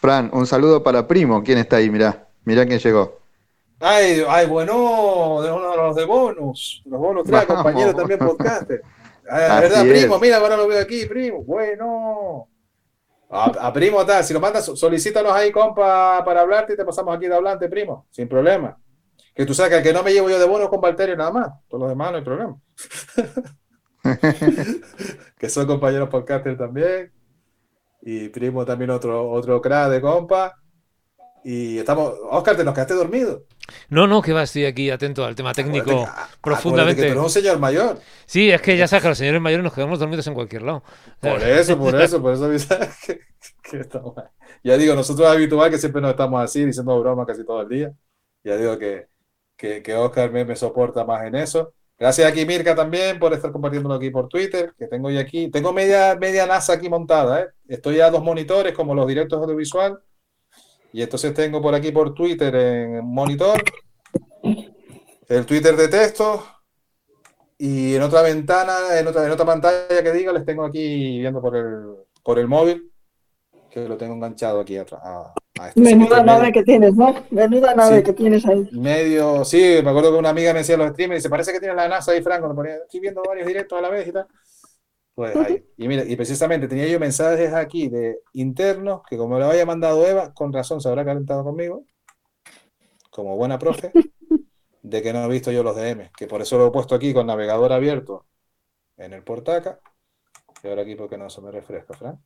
[0.00, 1.42] Fran, un saludo para Primo.
[1.42, 1.88] ¿Quién está ahí?
[1.90, 3.18] Mirá, mirá quién llegó.
[3.80, 7.64] Ay, ay, bueno, de uno de los de bonus, los bonus track, Vamos.
[7.64, 8.82] compañeros también podcaster.
[9.30, 9.88] Ay, Así ¿Verdad, es.
[10.02, 10.18] primo?
[10.18, 11.42] Mira, ahora lo veo aquí, primo.
[11.44, 12.46] Bueno.
[13.30, 17.16] A, a primo tal, si lo mandas, solicítanos ahí, compa, para hablarte y te pasamos
[17.16, 18.76] aquí de hablante, primo, sin problema.
[19.34, 21.30] Que tú sabes que el que no me llevo yo de bonus con Valterio nada
[21.30, 22.60] más, todos los demás no hay problema.
[25.38, 27.12] que son compañeros podcaster también.
[28.02, 30.59] Y primo también otro, otro crack de compa.
[31.44, 33.44] Y estamos, Oscar, te nos quedaste dormido.
[33.88, 37.02] No, no, que va, estoy aquí atento al tema técnico Acuérdate que- acuérdate profundamente.
[37.02, 37.98] que tú eres un señor mayor.
[38.26, 40.82] Sí, es que ya sabes que los señores mayores nos quedamos dormidos en cualquier lado.
[41.20, 42.48] Por eso, por eso, por eso
[43.06, 43.20] que,
[43.62, 44.14] que estamos.
[44.62, 47.68] Ya digo, nosotros es habitual que siempre nos estamos así, diciendo bromas casi todo el
[47.68, 47.92] día.
[48.44, 49.06] Ya digo que,
[49.56, 51.72] que, que Oscar me, me soporta más en eso.
[51.98, 55.50] Gracias aquí, Mirka, también por estar compartiéndolo aquí por Twitter, que tengo ya aquí.
[55.50, 57.46] Tengo media, media NASA aquí montada, ¿eh?
[57.68, 60.00] Estoy a dos monitores como los directos audiovisual.
[60.92, 63.62] Y entonces tengo por aquí por Twitter en monitor
[65.28, 66.44] el Twitter de texto
[67.56, 71.40] y en otra ventana, en otra, en otra pantalla que diga, les tengo aquí viendo
[71.40, 72.90] por el, por el móvil,
[73.70, 75.00] que lo tengo enganchado aquí atrás.
[75.04, 77.14] A, a este- Menuda nave medio- que tienes, ¿no?
[77.30, 78.02] Menuda nave Sí.
[78.02, 78.68] que tienes ahí.
[78.72, 81.60] medio, sí, me acuerdo que una amiga me decía en los streams, dice, parece que
[81.60, 84.12] tiene la NASA ahí, Franco, me ponía, estoy viendo varios directos a la vez y
[84.12, 84.26] tal.
[85.20, 85.62] Pues ahí.
[85.76, 90.06] Y mira, y precisamente tenía yo mensajes aquí de internos, que como lo había mandado
[90.06, 91.84] Eva, con razón se habrá calentado conmigo,
[93.10, 93.92] como buena profe,
[94.82, 97.12] de que no he visto yo los DM, que por eso lo he puesto aquí
[97.12, 98.26] con navegador abierto
[98.96, 99.78] en el portaca,
[100.62, 102.18] y ahora aquí porque no se me refresca, Fran.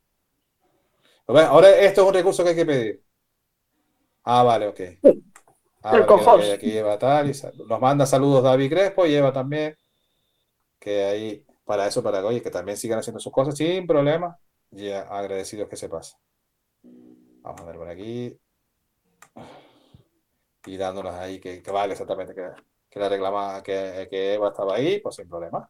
[1.27, 3.03] Pues Ahora esto es un recurso que hay que pedir.
[4.25, 4.81] Ah, vale, ok.
[5.83, 9.33] Ah, El vale, aquí Eva tal, y sal- nos manda saludos David Crespo y Eva
[9.33, 9.75] también,
[10.79, 14.39] que ahí, para eso, para que, oye, que también sigan haciendo sus cosas sin problema,
[14.71, 16.17] y agradecidos que se pase.
[17.43, 18.39] Vamos a ver por aquí.
[20.67, 22.43] Y dándonos ahí que, que vale exactamente, que,
[22.91, 25.69] que la reclama, que, que Eva estaba ahí, pues sin problema.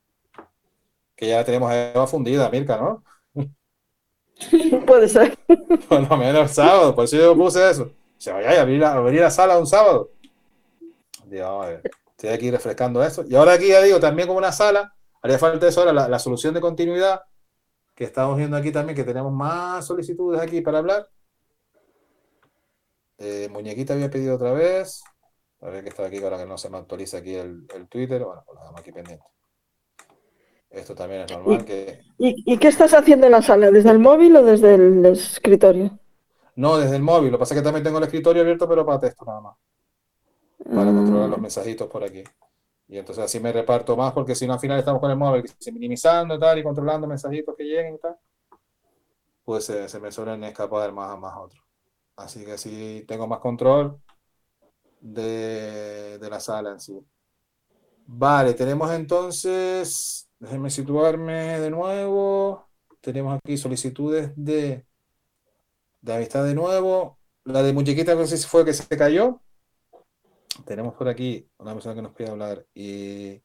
[1.17, 3.05] Que ya tenemos a Eva fundida, Mirka, ¿no?
[4.87, 5.37] Puede ser.
[5.89, 7.91] Por lo menos el sábado, por eso yo puse eso.
[8.19, 10.11] Se vaya a abrir la, abrir la sala un sábado.
[11.27, 13.25] Vamos a ver, estoy aquí refrescando esto.
[13.29, 16.19] Y ahora aquí ya digo, también como una sala, haría falta eso ahora, la, la
[16.19, 17.23] solución de continuidad,
[17.95, 21.09] que estamos viendo aquí también, que tenemos más solicitudes aquí para hablar.
[23.19, 25.03] Eh, Muñequita había pedido otra vez.
[25.61, 28.23] A ver que está aquí, ahora que no se me actualiza aquí el, el Twitter.
[28.23, 29.25] Bueno, pues lo dejamos aquí pendiente.
[30.69, 33.71] Esto también es normal que, ¿Y, y qué estás haciendo en la sala?
[33.71, 35.99] ¿Desde el móvil o desde el escritorio?
[36.57, 37.31] No, desde el móvil.
[37.31, 39.57] Lo que pasa es que también tengo el escritorio abierto, pero para texto nada más.
[40.65, 42.25] Para controlar los mensajitos por aquí.
[42.89, 45.45] Y entonces así me reparto más, porque si no al final estamos con el móvil,
[45.73, 48.17] minimizando tal, y controlando mensajitos que lleguen y tal,
[49.45, 51.63] pues se, se me suelen escapar más a más otros.
[52.17, 54.01] Así que así tengo más control
[55.01, 56.99] de, de la sala en sí.
[58.07, 62.69] Vale, tenemos entonces, déjenme situarme de nuevo.
[63.01, 64.87] Tenemos aquí solicitudes de,
[66.01, 67.19] de amistad de nuevo.
[67.45, 69.41] La de muñequita, no sé si fue que se cayó.
[70.65, 72.65] Tenemos por aquí una persona que nos pide hablar.
[72.75, 73.43] Y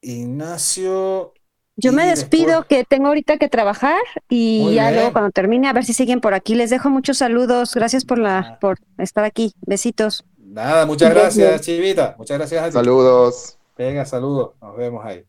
[0.00, 1.32] Ignacio.
[1.76, 4.94] Yo me despido, que tengo ahorita que trabajar y Muy ya bien.
[4.96, 6.54] luego cuando termine a ver si siguen por aquí.
[6.54, 7.74] Les dejo muchos saludos.
[7.74, 9.52] Gracias por la por estar aquí.
[9.66, 10.24] Besitos.
[10.38, 12.14] Nada, muchas gracias, Chivita.
[12.16, 12.72] Muchas gracias a ti.
[12.72, 13.58] Saludos.
[13.76, 14.52] Venga, saludos.
[14.60, 15.24] Nos vemos ahí.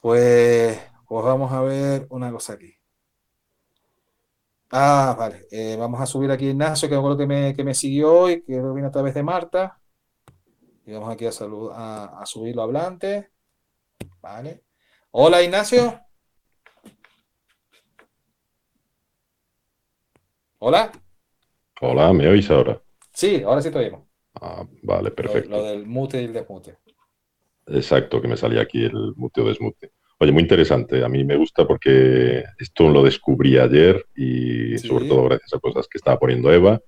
[0.00, 0.78] Pues,
[1.08, 2.77] pues vamos a ver una cosa aquí.
[4.70, 5.46] Ah, vale.
[5.50, 8.42] Eh, vamos a subir aquí Ignacio, que me acuerdo que me, que me siguió hoy,
[8.42, 9.80] que vino a través de Marta.
[10.84, 13.30] Y vamos aquí a, salud, a, a subirlo hablante.
[14.20, 14.64] Vale.
[15.10, 16.00] Hola, Ignacio.
[20.58, 20.92] Hola.
[21.80, 22.82] Hola, ¿me oís ahora?
[23.12, 24.02] Sí, ahora sí te oímos.
[24.40, 25.50] Ah, vale, perfecto.
[25.50, 26.78] lo del mute y el desmute.
[27.66, 29.92] Exacto, que me salía aquí el mute o desmute.
[30.20, 31.04] Oye, muy interesante.
[31.04, 35.86] A mí me gusta porque esto lo descubrí ayer y sobre todo gracias a cosas
[35.86, 36.80] que estaba poniendo Eva.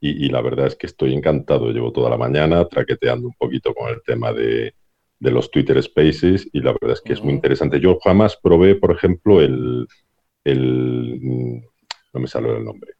[0.00, 1.70] Y, y la verdad es que estoy encantado.
[1.70, 4.74] Llevo toda la mañana traqueteando un poquito con el tema de,
[5.18, 7.78] de los Twitter Spaces y la verdad es que es muy interesante.
[7.80, 9.86] Yo jamás probé, por ejemplo, el,
[10.44, 11.60] el mm,
[12.14, 12.92] no me sale el nombre.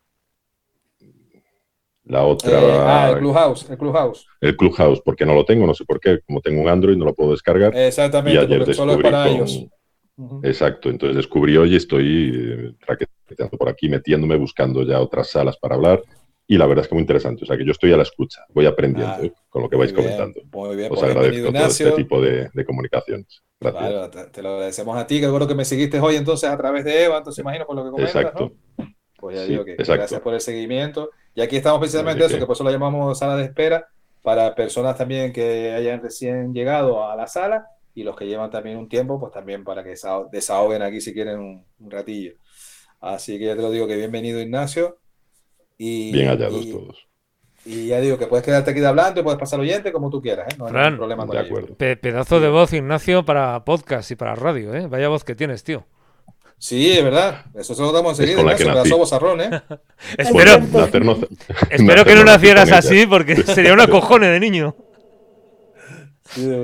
[2.05, 2.51] La otra.
[2.61, 4.26] Eh, ah, el Clubhouse, el Clubhouse.
[4.41, 6.20] El Clubhouse, porque no lo tengo, no sé por qué.
[6.26, 7.76] Como tengo un Android, no lo puedo descargar.
[7.76, 9.66] Exactamente, Y ayer porque solo es para con- ellos.
[10.43, 15.57] Exacto, entonces descubrí hoy y estoy eh, traqueteando por aquí, metiéndome, buscando ya otras salas
[15.59, 16.03] para hablar.
[16.51, 17.45] Y la verdad es que muy interesante.
[17.45, 19.77] O sea, que yo estoy a la escucha, voy aprendiendo Ah, eh, con lo que
[19.77, 20.41] vais bien, comentando.
[20.51, 23.43] muy bien, Os pues agradezco todo este tipo de, de comunicaciones.
[23.61, 23.83] Gracias.
[23.85, 26.57] Vale, te, te lo agradecemos a ti, que seguro que me seguiste hoy entonces a
[26.57, 28.53] través de Eva, entonces imagino por lo que comentas, Exacto.
[28.79, 28.95] ¿no?
[29.19, 29.95] Pues ya Sí, digo que exacto.
[29.95, 31.11] gracias por el seguimiento.
[31.35, 32.41] Y aquí estamos precisamente eso, qué.
[32.41, 33.87] que por eso lo llamamos sala de espera,
[34.23, 37.66] para personas también que hayan recién llegado a la sala
[38.01, 41.13] y los que llevan también un tiempo, pues también para que desaho- desahoguen aquí si
[41.13, 42.33] quieren un, un ratillo.
[43.01, 44.99] Así que ya te lo digo que bienvenido Ignacio.
[45.77, 47.07] Y, Bien hallados y- todos.
[47.65, 50.47] Y ya digo que puedes quedarte aquí de hablante, puedes pasar oyente como tú quieras,
[50.53, 50.57] ¿eh?
[50.59, 51.77] No hay Fran, ningún problema con ello.
[51.77, 54.87] pe- pedazo de voz, Ignacio, para podcast y para radio, ¿eh?
[54.87, 55.85] Vaya voz que tienes, tío.
[56.57, 57.45] Sí, es verdad.
[57.55, 58.89] Eso se lo damos Es enseguida, con la que Ignacio, nací.
[58.91, 59.63] pedazo bozarrón, ¿eh?
[60.19, 60.53] Espero,
[61.71, 64.75] espero que no nacieras así, porque sería una cojone de niño.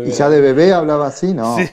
[0.06, 1.34] ¿Y ya de bebé hablaba así?
[1.34, 1.56] No.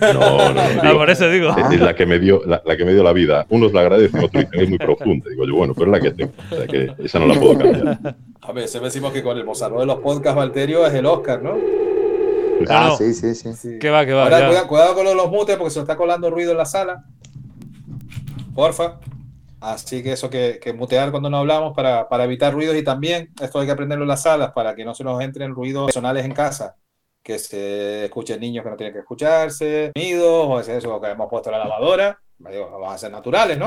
[0.00, 1.54] No, no, no, Ah, por eso digo.
[1.56, 3.46] Es, la que me dio la, la que me dio la vida.
[3.50, 5.28] Unos la agradecen, otros dicen es muy profunda.
[5.30, 6.32] Digo yo, bueno, pero es la que tengo.
[6.50, 8.16] O sea que esa no la puedo cambiar.
[8.40, 11.42] A ver, siempre decimos que con el bozarrón de los podcasts, Valterio, es el Oscar,
[11.42, 11.56] ¿no?
[12.68, 12.96] Ah, no.
[12.96, 13.78] sí, sí, sí.
[13.78, 14.24] Que va, que va.
[14.24, 17.04] Ahora, cuidado con los mutes porque se nos está colando ruido en la sala.
[18.54, 18.98] Porfa.
[19.60, 23.30] Así que eso que, que mutear cuando no hablamos para, para evitar ruidos y también
[23.40, 26.24] esto hay que aprenderlo en las salas para que no se nos entren ruidos personales
[26.24, 26.76] en casa.
[27.22, 31.28] Que se escuchen niños que no tienen que escucharse, sonidos, o es eso que hemos
[31.28, 32.18] puesto la lavadora.
[32.38, 33.66] Digo, Vamos a ser naturales, ¿no?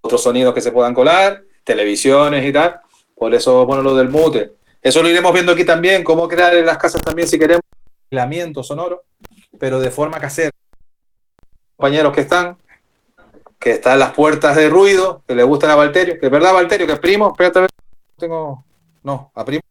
[0.00, 2.80] Otros sonidos que se puedan colar, televisiones y tal.
[3.14, 4.52] Por eso, bueno, lo del mute.
[4.80, 7.62] Eso lo iremos viendo aquí también, cómo crear en las casas también si queremos
[8.10, 9.04] aislamiento sonoro,
[9.58, 10.50] pero de forma casera.
[11.76, 12.56] Compañeros que están,
[13.58, 16.86] que están las puertas de ruido, que le gustan a Valterio, que es verdad, Valterio,
[16.86, 17.66] que es primo, espérate,
[18.16, 18.64] tengo,
[19.02, 19.62] no, a primo.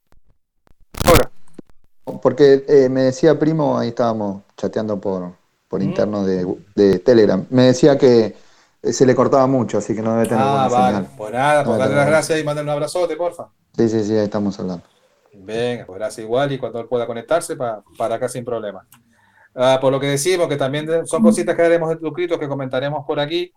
[2.22, 5.34] Porque eh, me decía primo, ahí estábamos chateando por, Mm.
[5.68, 7.46] por interno de, de Telegram.
[7.50, 8.36] Me decía que
[8.82, 11.12] eh, se le cortaba mucho, así que no debe tener Ah, vale, señal.
[11.18, 13.50] pues nada, No, darle no, las gracias y mandarle un abrazote, porfa.
[13.76, 14.84] Sí, sí, sí, ahí estamos hablando.
[15.34, 18.88] Venga, pues gracias igual y cuando él pueda conectarse pa- para acá sin problema.
[19.54, 23.06] Ah, por lo que decimos, que también son cositas que haremos en Trucritos que comentaremos
[23.06, 23.52] por aquí,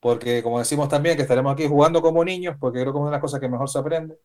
[0.00, 3.10] porque como decimos también que estaremos aquí jugando como niños, porque creo que es una
[3.10, 4.18] de las cosas que mejor se aprende,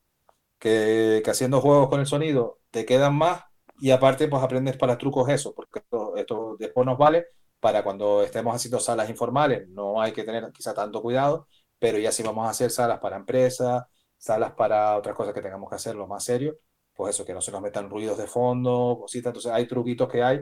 [0.60, 3.44] que, que haciendo juegos con el sonido te quedan más
[3.80, 7.28] y aparte pues aprendes para trucos eso, porque esto, esto después nos vale
[7.60, 11.48] para cuando estemos haciendo salas informales, no hay que tener quizá tanto cuidado,
[11.80, 13.84] pero ya si vamos a hacer salas para empresas,
[14.18, 16.58] salas para otras cosas que tengamos que hacerlo más serio,
[16.94, 20.24] pues eso, que no se nos metan ruidos de fondo, cositas, entonces hay truquitos que
[20.24, 20.40] hay,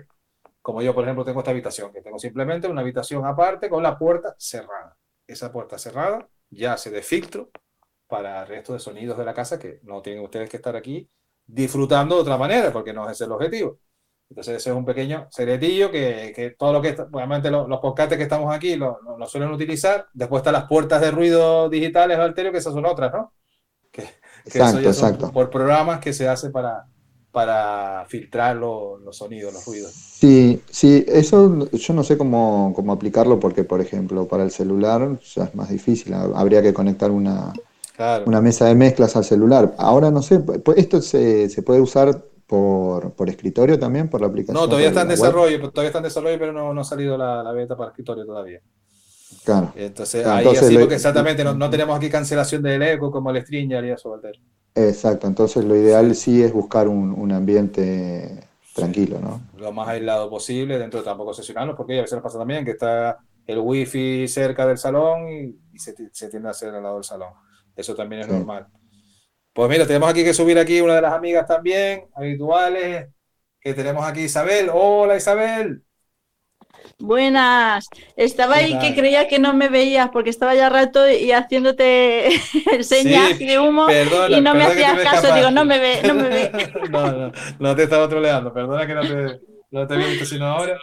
[0.62, 3.98] como yo por ejemplo tengo esta habitación, que tengo simplemente una habitación aparte con la
[3.98, 4.98] puerta cerrada.
[5.28, 7.50] Esa puerta cerrada ya hace de filtro
[8.08, 11.10] para el resto de sonidos de la casa que no tienen ustedes que estar aquí
[11.46, 13.80] disfrutando de otra manera, porque no es el objetivo.
[14.30, 17.80] Entonces, ese es un pequeño secretillo que, que todo lo que, está- obviamente los, los
[17.80, 20.08] podcasts que estamos aquí lo, lo- lo suelen utilizar.
[20.14, 23.34] Después están las puertas de ruido digitales, Alterio, que esas son otras, ¿no?
[23.92, 24.08] Que,
[24.50, 25.32] que eso Exacto, son exacto.
[25.32, 26.88] por programas que se hace para,
[27.32, 30.00] para filtrar lo- los sonidos, los ruidos.
[30.20, 35.20] Sí, sí, eso yo no sé cómo, cómo aplicarlo porque, por ejemplo, para el celular
[35.22, 36.14] ya es más difícil.
[36.14, 37.54] ha- Habría que conectar una,
[37.96, 38.26] Claro.
[38.26, 39.74] una mesa de mezclas al celular.
[39.78, 40.42] Ahora no sé,
[40.76, 44.56] ¿esto se, se puede usar por, por escritorio también, por la aplicación?
[44.56, 45.18] No, todavía está en web?
[45.18, 48.26] desarrollo, todavía está en desarrollo, pero no, no ha salido la, la beta para escritorio
[48.26, 48.60] todavía.
[49.44, 49.74] Claro.
[49.76, 53.12] Entonces, Claro, ahí entonces así, lo- porque exactamente no, no tenemos aquí cancelación del eco
[53.12, 54.34] como el Stringer y eso, Walter.
[54.76, 59.42] Exacto, entonces lo ideal sí es buscar un, un ambiente tranquilo, ¿no?
[59.54, 62.72] Lo más aislado posible, dentro de tampoco sesionarnos, porque a veces nos pasa también que
[62.72, 63.18] está
[63.48, 67.04] el wifi cerca del salón y, y se, se tiende a hacer al lado del
[67.04, 67.30] salón.
[67.76, 68.34] Eso también es Sí.
[68.34, 68.68] normal.
[69.54, 73.08] Pues mira, tenemos aquí que subir aquí una de las amigas también, habituales,
[73.62, 74.70] que tenemos aquí Isabel.
[74.74, 75.82] Hola Isabel.
[77.00, 81.32] Buenas, estaba ¿Qué ahí que creía que no me veías porque estaba ya rato y
[81.32, 82.30] haciéndote
[82.84, 86.14] señas Sí, de humo perdona, y no me hacías caso, digo, no me ve, no
[86.14, 86.52] me ve.
[86.92, 89.40] no, no, no te estaba troleando, perdona que no te,
[89.72, 90.78] no te había visto sino ahora.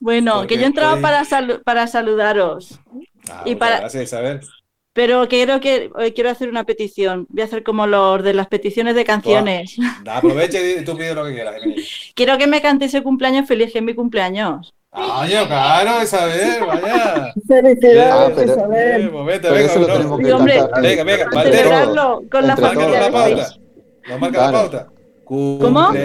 [0.00, 2.80] Bueno, Porque que yo entraba para, salu- para saludaros,
[3.30, 4.40] Ah, Y para- Gracias Isabel.
[4.94, 7.26] Pero quiero que hoy quiero hacer una petición.
[7.28, 9.76] Voy a hacer como los de las peticiones de canciones.
[10.08, 11.56] Aprovecha y tú pides lo que quieras.
[12.14, 14.72] Quiero que me cantéis el cumpleaños feliz, que es mi cumpleaños.
[14.90, 17.34] Coño, claro, Isabel, vaya.
[17.48, 19.10] Felicidades, Bien, Isabel.
[19.10, 19.92] Pero venga, eso lo no.
[19.94, 23.00] tenemos Sí, hombre, Venga, venga, a celebrarlo con la familia.
[23.00, 23.48] la pauta.
[24.08, 24.52] Nos marca Claro.
[24.52, 24.88] la pauta.
[25.24, 25.58] ¿Cómo?
[25.86, 26.04] Cumple.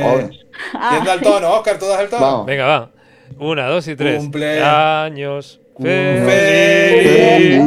[0.90, 1.54] ¿Quién da el tono?
[1.54, 2.22] Oscar, ¿tú das el tono?
[2.26, 2.46] Vamos.
[2.48, 2.92] Venga, va.
[3.38, 4.24] Una, dos y tres.
[4.24, 5.59] Cumple- Años.
[5.82, 7.58] Feliz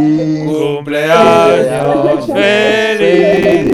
[0.46, 3.72] cumpleaños feliz.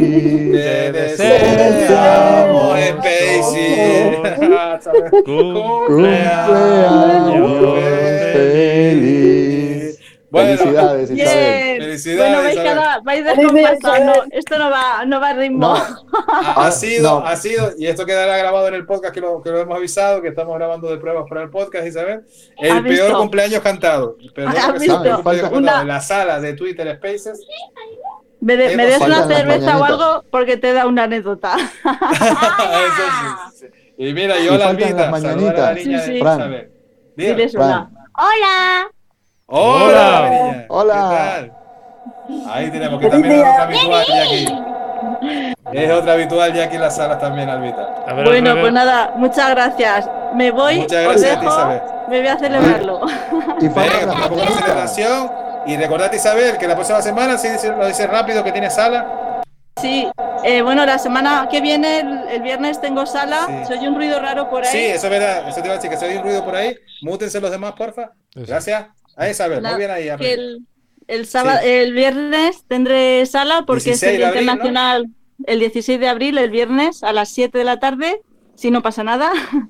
[0.53, 4.23] Te deseamos, Spacey.
[5.25, 6.29] Cumpleaños
[8.33, 9.58] feliz.
[10.31, 11.17] Bueno, Felicidades, Isabel.
[11.65, 11.81] Bien.
[11.83, 12.75] Felicidades, Bueno, vais, Isabel.
[12.75, 14.13] cada, vais descompasando.
[14.31, 15.59] Esto no va, no va a ritmo.
[15.59, 15.75] No.
[16.29, 17.27] Ha, ha sido, no.
[17.27, 20.21] ha sido, y esto quedará grabado en el podcast que lo, que lo hemos avisado,
[20.21, 22.25] que estamos grabando de pruebas para el podcast, Isabel.
[22.59, 23.19] El ¿Has peor visto?
[23.19, 24.17] cumpleaños cantado.
[24.35, 25.03] Perdón, ¿Has que visto?
[25.03, 27.47] peor cumpleaños Una- cantado en la sala de Twitter Spaces.
[28.41, 31.57] Me, de- me des una cerveza o algo porque te da una anécdota.
[31.85, 33.03] Eso
[33.51, 33.67] sí, sí.
[33.97, 34.65] Y mira, yo Y la
[35.21, 36.21] saludar a la niña Sí, de sí.
[36.21, 36.39] Fran.
[36.41, 36.71] Isabel.
[37.17, 37.91] Diles una.
[38.15, 38.91] ¡Hola!
[39.51, 41.49] Hola, Hola.
[42.51, 44.47] Ahí tenemos que también es otra habitual ya aquí.
[45.73, 48.05] Es otra habitual ya aquí en las salas también, Albita.
[48.15, 50.11] Ver, Bueno, pues nada, muchas gracias.
[50.35, 51.81] Me voy, Muchas os gracias a ti, Isabel.
[52.09, 53.01] me voy a celebrarlo.
[53.61, 54.29] Y Venga,
[54.61, 55.31] celebración.
[55.67, 59.41] Y recordad, Isabel, que la próxima semana, si lo dice rápido, que tiene sala.
[59.81, 60.11] Sí,
[60.45, 63.47] eh, bueno, la semana que viene, el, el viernes, tengo sala.
[63.47, 63.55] Sí.
[63.67, 64.71] Soy un ruido raro por ahí.
[64.71, 65.49] Sí, eso es verdad.
[65.49, 66.77] Eso te iba a decir, que se oye un ruido por ahí.
[67.01, 68.11] Mútense los demás, porfa.
[68.35, 68.85] Gracias.
[69.19, 70.05] Ahí, Muy bien ahí.
[70.05, 70.31] que April.
[70.41, 70.67] el,
[71.09, 71.69] el sábado, Sí.
[71.69, 74.53] el viernes tendré sala porque es 16 el Día abril, ¿no?
[74.53, 75.07] Internacional,
[75.47, 78.21] el 16 de abril, el viernes a las 7 de la tarde,
[78.55, 79.33] si no pasa nada,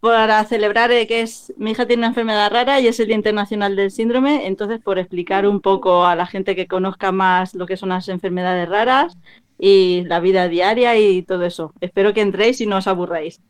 [0.00, 3.16] para celebrar eh, que es mi hija tiene una enfermedad rara y es el Día
[3.16, 7.66] Internacional del Síndrome, entonces por explicar un poco a la gente que conozca más lo
[7.66, 9.16] que son las enfermedades raras
[9.58, 11.74] y la vida diaria y todo eso.
[11.80, 13.40] Espero que entréis y no os aburráis.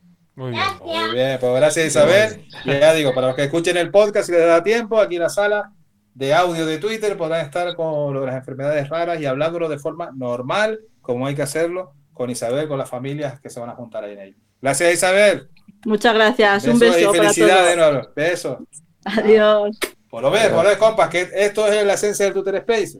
[0.40, 0.64] Muy bien.
[0.82, 2.46] Muy bien, pues gracias Isabel.
[2.64, 5.22] Y ya digo, para los que escuchen el podcast y les da tiempo, aquí en
[5.22, 5.70] la sala
[6.14, 9.78] de audio de Twitter podrán estar con lo de las enfermedades raras y hablándolo de
[9.78, 13.74] forma normal, como hay que hacerlo, con Isabel, con las familias que se van a
[13.74, 14.36] juntar ahí en ello.
[14.62, 15.50] Gracias Isabel.
[15.84, 17.92] Muchas gracias, un Besos y beso para felicidades de todos.
[17.92, 18.08] nuevo.
[18.16, 18.58] Besos.
[19.04, 19.78] Adiós.
[20.08, 22.98] Por lo ver, por lo compas, que esto es la esencia del Twitter Space.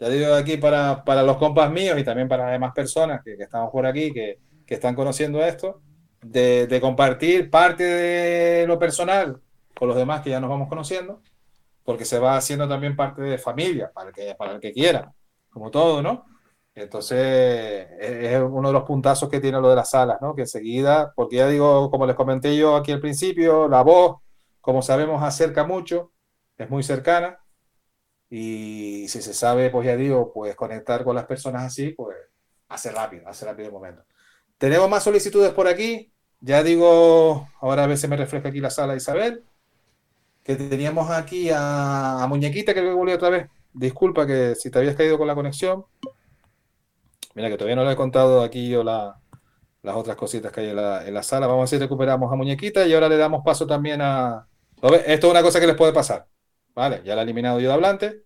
[0.00, 3.38] Ya digo aquí para, para los compas míos y también para las demás personas que,
[3.38, 5.80] que estamos por aquí, que, que están conociendo esto,
[6.24, 9.40] de, compartir parte de lo personal
[9.74, 11.22] con los demás que ya nos vamos conociendo,
[11.84, 15.12] porque se va haciendo también parte de familia, para el que, para el que quiera,
[15.50, 16.26] como todo, ¿no?
[16.74, 17.18] Entonces,
[18.00, 20.34] es es uno de los puntazos que tiene lo de las salas, ¿no?
[20.34, 24.18] Que enseguida, porque ya digo, como les comenté yo aquí al principio, la voz,
[24.60, 26.12] como sabemos, acerca mucho,
[26.56, 27.38] es muy cercana,
[28.30, 32.16] y si se sabe, pues ya digo, pues conectar con las personas así, pues
[32.68, 34.04] hace rápido, hace rápido el momento.
[34.58, 36.13] Tenemos más solicitudes por aquí,
[36.44, 39.44] ya digo, ahora a veces me refleja aquí la sala Isabel,
[40.42, 43.48] que teníamos aquí a, Muñequita, que volví otra vez.
[43.72, 45.86] Disculpa que si te habías caído con la conexión.
[47.34, 49.18] Mira que todavía no le he contado aquí yo la-
[49.82, 50.76] las otras cositas que hay en
[51.14, 51.46] la, sala.
[51.46, 54.46] Vamos a ver si recuperamos a Muñequita y ahora le damos paso también a...
[54.82, 54.94] ¿Lo?
[54.94, 56.26] Esto es una cosa que les puede pasar.
[56.74, 58.24] Vale, ya la he eliminado yo de hablante.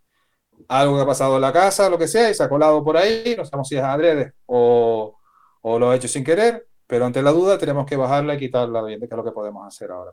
[0.67, 2.97] Algo que ha pasado en la casa, lo que sea, y se ha colado por
[2.97, 3.37] ahí.
[3.39, 5.17] No sabemos si es adrede o,
[5.63, 8.83] o lo ha hecho sin querer, pero ante la duda tenemos que bajarla y quitarla
[8.83, 10.11] bien, que es lo que podemos hacer ahora.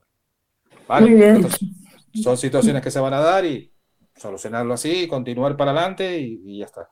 [0.87, 1.07] ¿Vale?
[1.09, 1.35] Muy bien.
[1.37, 1.67] Entonces,
[2.21, 3.71] son situaciones que se van a dar y
[4.15, 6.87] solucionarlo así, continuar para adelante y, y ya está.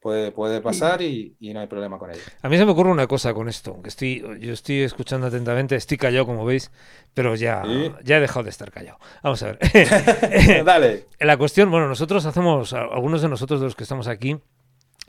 [0.00, 2.22] Puede, puede pasar y, y no hay problema con ello.
[2.40, 5.76] A mí se me ocurre una cosa con esto, que estoy, yo estoy escuchando atentamente,
[5.76, 6.70] estoy callado como veis,
[7.12, 7.92] pero ya, Sí.
[8.02, 8.98] ya he dejado de estar callado.
[9.22, 9.58] Vamos a ver.
[10.64, 11.04] Dale.
[11.18, 14.38] La cuestión, bueno, nosotros hacemos, algunos de nosotros de los que estamos aquí,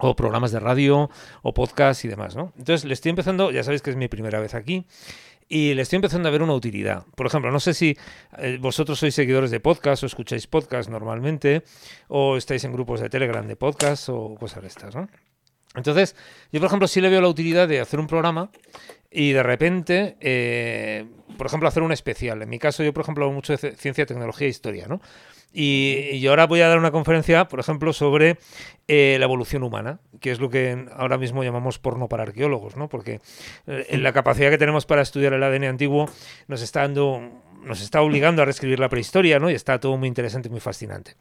[0.02, 1.10] o programas de radio,
[1.42, 2.52] o podcast y demás, ¿no?
[2.58, 4.86] Entonces le estoy empezando, ya sabéis que es mi primera vez aquí,
[5.48, 7.06] y le estoy empezando a ver una utilidad.
[7.16, 7.98] Por ejemplo, no sé si
[8.38, 11.64] eh, vosotros sois seguidores de podcast o escucháis podcast normalmente,
[12.08, 15.10] o estáis en grupos de Telegram de podcast o cosas de estas, ¿no?
[15.76, 16.16] Entonces,
[16.52, 18.50] yo por ejemplo sí le veo la utilidad de hacer un programa
[19.10, 21.06] y de repente, eh,
[21.38, 22.42] por ejemplo, hacer un especial.
[22.42, 25.02] En mi caso, yo por ejemplo hago mucho de ciencia, tecnología e historia, ¿no?
[25.54, 28.38] Y, y ahora voy a dar una conferencia, por ejemplo, sobre
[28.88, 32.88] eh, la evolución humana, que es lo que ahora mismo llamamos porno para arqueólogos, ¿no?
[32.88, 33.20] Porque
[33.68, 36.10] eh, la capacidad que tenemos para estudiar el ADN antiguo
[36.48, 37.22] nos está dando,
[37.64, 39.50] nos está obligando a reescribir la prehistoria, ¿no?
[39.50, 41.16] Y está todo muy interesante y muy fascinante.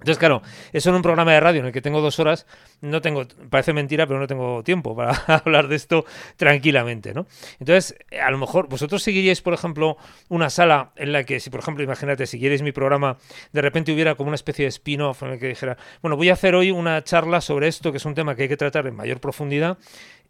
[0.00, 0.40] Entonces, claro,
[0.72, 2.46] eso en un programa de radio en el que tengo dos horas,
[2.80, 5.12] no tengo, parece mentira, pero no tengo tiempo para
[5.44, 7.26] hablar de esto tranquilamente, ¿no?
[7.58, 9.98] Entonces, a lo mejor vosotros seguiríais, por ejemplo,
[10.30, 13.18] una sala en la que, si por ejemplo, imagínate, siguierais mi programa,
[13.52, 16.32] de repente hubiera como una especie de spin-off en el que dijera, bueno, voy a
[16.32, 18.96] hacer hoy una charla sobre esto, que es un tema que hay que tratar en
[18.96, 19.76] mayor profundidad,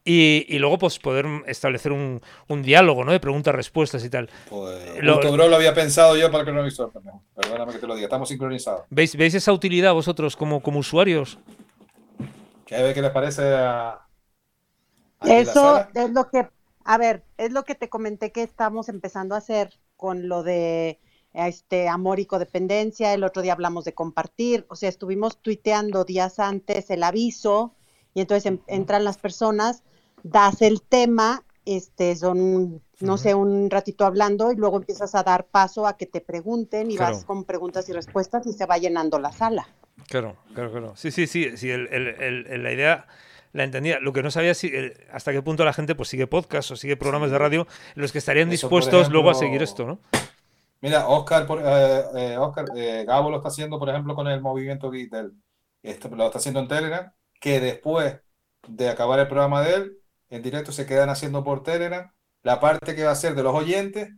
[0.04, 3.12] y, y luego pues poder establecer un, un diálogo, ¿no?
[3.12, 4.30] De preguntas-respuestas y tal.
[5.00, 6.90] Lo- Justo, bro, lo había pensado yo para que no lo hizo.
[7.34, 8.06] Perdóname que te lo diga.
[8.06, 8.82] Estamos sincronizados.
[8.90, 11.38] ¿Veis, ¿Veis esa utilidad vosotros como, como usuarios?
[12.66, 14.00] ¿Qué, ve- qué les parece a,
[15.24, 16.48] Eso es lo que,
[16.84, 20.98] a ver, es lo que te comenté que estamos empezando a hacer con lo de
[21.34, 23.12] este amor y codependencia.
[23.12, 27.74] El otro día hablamos de compartir, o sea, estuvimos tuiteando días antes el aviso
[28.14, 29.82] y entonces en- entran las personas,
[30.22, 35.46] das el tema, este, son, no sé, un ratito hablando y luego empiezas a dar
[35.46, 37.14] paso a que te pregunten y Claro.
[37.16, 39.68] vas con preguntas y respuestas y se va llenando la sala.
[40.08, 40.92] Claro, claro, claro.
[40.96, 43.06] Sí, sí, sí, sí el- el- el- el- la idea
[43.52, 43.98] la entendía.
[44.00, 46.76] Lo que no sabía si el- hasta qué punto la gente pues sigue podcast o
[46.76, 49.98] sigue programas de radio en los que estarían Eso, dispuestos luego a seguir esto, ¿no?
[50.80, 54.40] Mira, Oscar, por, eh, eh, Oscar eh, Gabo lo está haciendo, por ejemplo, con el
[54.40, 55.32] movimiento Beatle.
[55.82, 58.16] Esto lo está haciendo en Telegram, que después
[58.66, 59.98] de acabar el programa de él,
[60.30, 62.10] en directo se quedan haciendo por Telegram
[62.42, 64.10] la parte que va a ser de los oyentes,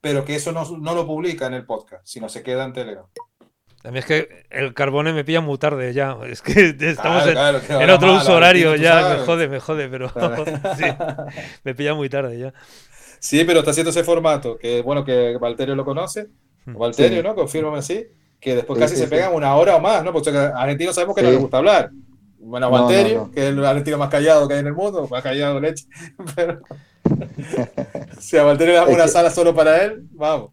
[0.00, 3.06] pero que eso no, no lo publica en el podcast, sino se queda en Telegram.
[3.82, 6.16] A mí es que el carbone me pilla muy tarde ya.
[6.28, 9.16] Es que estamos en, claro, que en otro uso horario ya.
[9.16, 10.44] Me jode, me jode, pero Claro.
[10.76, 10.84] sí,
[11.64, 12.52] me pilla muy tarde ya.
[13.18, 16.28] Sí, pero está haciendo ese formato, que bueno, que Valterio lo conoce.
[16.66, 17.26] Valterio, Sí.
[17.26, 17.34] ¿no?
[17.34, 18.06] Confírmame así.
[18.38, 19.10] Que después Sí, casi sí, se sí.
[19.10, 20.12] pegan una hora o más, ¿no?
[20.12, 21.90] Porque a argentinos sabemos que no les gusta hablar.
[22.40, 23.30] Bueno, No, no, Valterio, no.
[23.32, 25.86] que es el argentino más callado que hay en el mundo, más callado leche.
[26.36, 26.60] Pero
[28.18, 30.50] si a Valterio le damos Es una que- sala solo para él, vamos.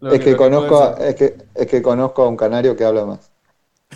[0.00, 3.06] Lo Es que, lo conozco, es que, es que conozco a un canario que habla
[3.06, 3.32] más.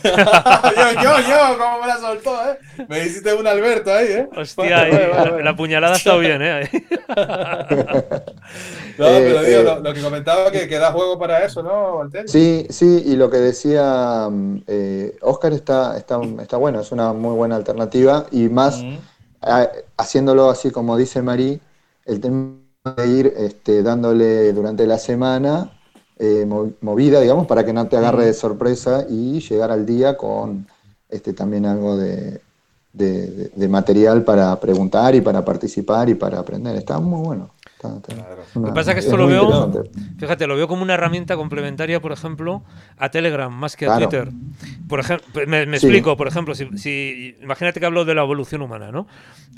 [0.04, 2.58] Yo, yo, yo, cómo me la soltó, ¿eh?
[2.88, 4.28] Me hiciste un Alberto ahí, ¿eh?
[4.36, 6.70] Hostia, ahí, la, la puñalada ha estado bien, ¿eh?
[8.98, 11.62] No, pero Eh, digo, eh, lo, lo que comentaba que, que da juego para eso,
[11.62, 12.28] ¿no, Valterio?
[12.28, 14.28] Sí, sí, y lo que decía
[14.66, 18.82] eh, Oscar está, está, está bueno, es una muy buena alternativa y más
[19.40, 21.60] a- haciéndolo así como dice Marí,
[22.06, 22.54] el tema
[22.96, 25.70] de ir este, dándole durante la semana
[26.18, 30.16] eh, mo- movida, digamos, para que no te agarre de sorpresa y llegar al día
[30.16, 30.66] con
[31.08, 32.40] este, también algo de,
[32.92, 36.76] de- de- de material para preguntar y para participar y para aprender.
[36.76, 37.50] Está muy bueno.
[37.82, 39.84] Lo que pasa es que es esto lo veo,
[40.18, 42.64] fíjate, lo veo como una herramienta complementaria, por ejemplo,
[42.96, 44.08] a Telegram más que a Claro.
[44.08, 44.28] Twitter.
[44.88, 45.86] Por ejemplo, me, me Sí.
[45.86, 49.06] explico, por ejemplo, si, si- imagínate que hablo de la evolución humana, ¿no?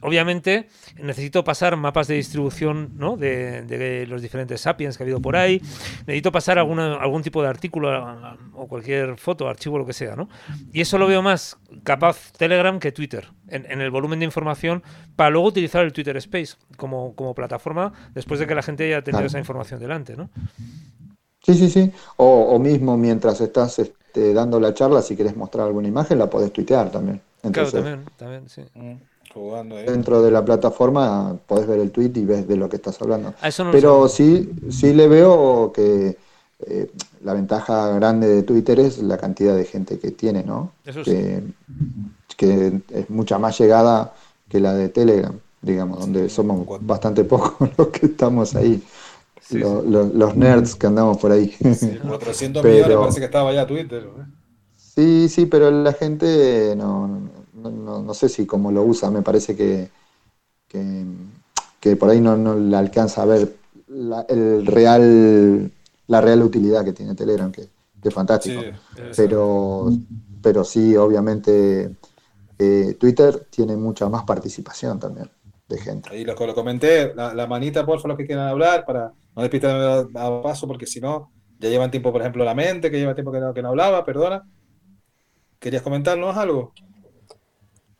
[0.02, 0.68] Obviamente
[1.02, 3.16] necesito pasar mapas de distribución, ¿no?
[3.16, 5.60] De, de los diferentes sapiens que ha habido por ahí.
[6.06, 9.92] Necesito pasar alguna, algún tipo de artículo a- a- o cualquier foto, archivo, lo que
[9.92, 10.28] sea, ¿no?
[10.72, 14.82] Y eso lo veo más capaz Telegram que Twitter en, en el volumen de información
[15.16, 19.02] para luego utilizar el Twitter Space como, como plataforma después de que la gente haya
[19.04, 19.26] tenido Claro.
[19.26, 20.30] esa información delante, ¿no?
[21.42, 21.92] Sí, sí, sí.
[22.16, 26.28] O, o mismo mientras estás este, dando la charla, si quieres mostrar alguna imagen, la
[26.28, 27.20] podés tuitear también.
[27.42, 28.62] Entonces, claro, también, también, sí.
[29.32, 29.86] Jugando ahí.
[29.86, 33.34] dentro de la plataforma podés ver el tweet y ves de lo que estás hablando.
[33.42, 36.18] Eso no lo Pero sí, sí le veo que
[36.66, 36.90] eh,
[37.22, 40.72] la ventaja grande de Twitter es la cantidad de gente que tiene, ¿no?
[40.84, 41.12] Eso sí.
[41.16, 41.42] que,
[42.40, 44.14] que es mucha más llegada
[44.48, 48.82] que la de Telegram, digamos, donde somos bastante pocos los que estamos ahí.
[49.50, 51.54] Lo- lo- los nerds que andamos por ahí.
[51.58, 54.04] 400 Pero- millones parece que estaba ya Twitter.
[54.04, 54.24] ¿eh?
[54.76, 59.20] Sí, sí, pero la gente no, no, no- no sé si cómo lo usa, me
[59.20, 59.90] parece que,
[60.66, 61.04] que,
[61.78, 63.54] que por ahí no, no le alcanza a ver
[63.88, 65.70] la, el real,
[66.06, 67.68] la real utilidad que tiene Telegram, que,
[68.00, 68.62] que es fantástico.
[68.62, 69.90] Sí, pero,
[70.40, 71.90] pero sí, obviamente,
[72.60, 75.30] eh, Twitter tiene mucha más participación también
[75.68, 76.10] de gente.
[76.10, 79.42] Ahí lo, lo comenté, la, la manita, por favor, los que quieran hablar, para no
[79.42, 82.98] despistarme a, a paso, porque si no, ya llevan tiempo, por ejemplo, la mente, que
[82.98, 84.46] lleva tiempo que no, que no hablaba, perdona.
[85.58, 86.72] ¿Querías comentarnos algo?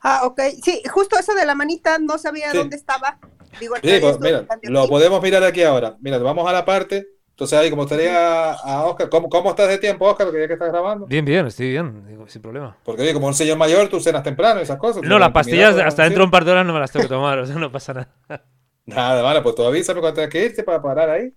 [0.00, 0.40] Ah, ok.
[0.62, 2.58] Sí, justo eso de la manita, no sabía Sí.
[2.58, 3.18] dónde estaba.
[3.60, 5.96] Digo, Sí, pues mira, lo podemos mirar aquí ahora.
[6.00, 7.06] Mira, vamos a la parte.
[7.40, 10.26] Entonces ahí, como estaría a Oscar, ¿cómo, cómo estás de tiempo, Oscar?
[10.26, 11.06] Porque ya que estás grabando.
[11.06, 12.76] Bien, bien, estoy bien, digo, sin problema.
[12.84, 15.02] Porque oye, como un señor mayor, tú cenas temprano y esas cosas.
[15.02, 17.08] No, las pastillas hasta dentro de un par de horas no me las tengo que
[17.08, 18.44] tomar, o sea, no pasa nada.
[18.84, 21.32] Nada, vale, pues tú avísame cuando tengas que irte para parar ahí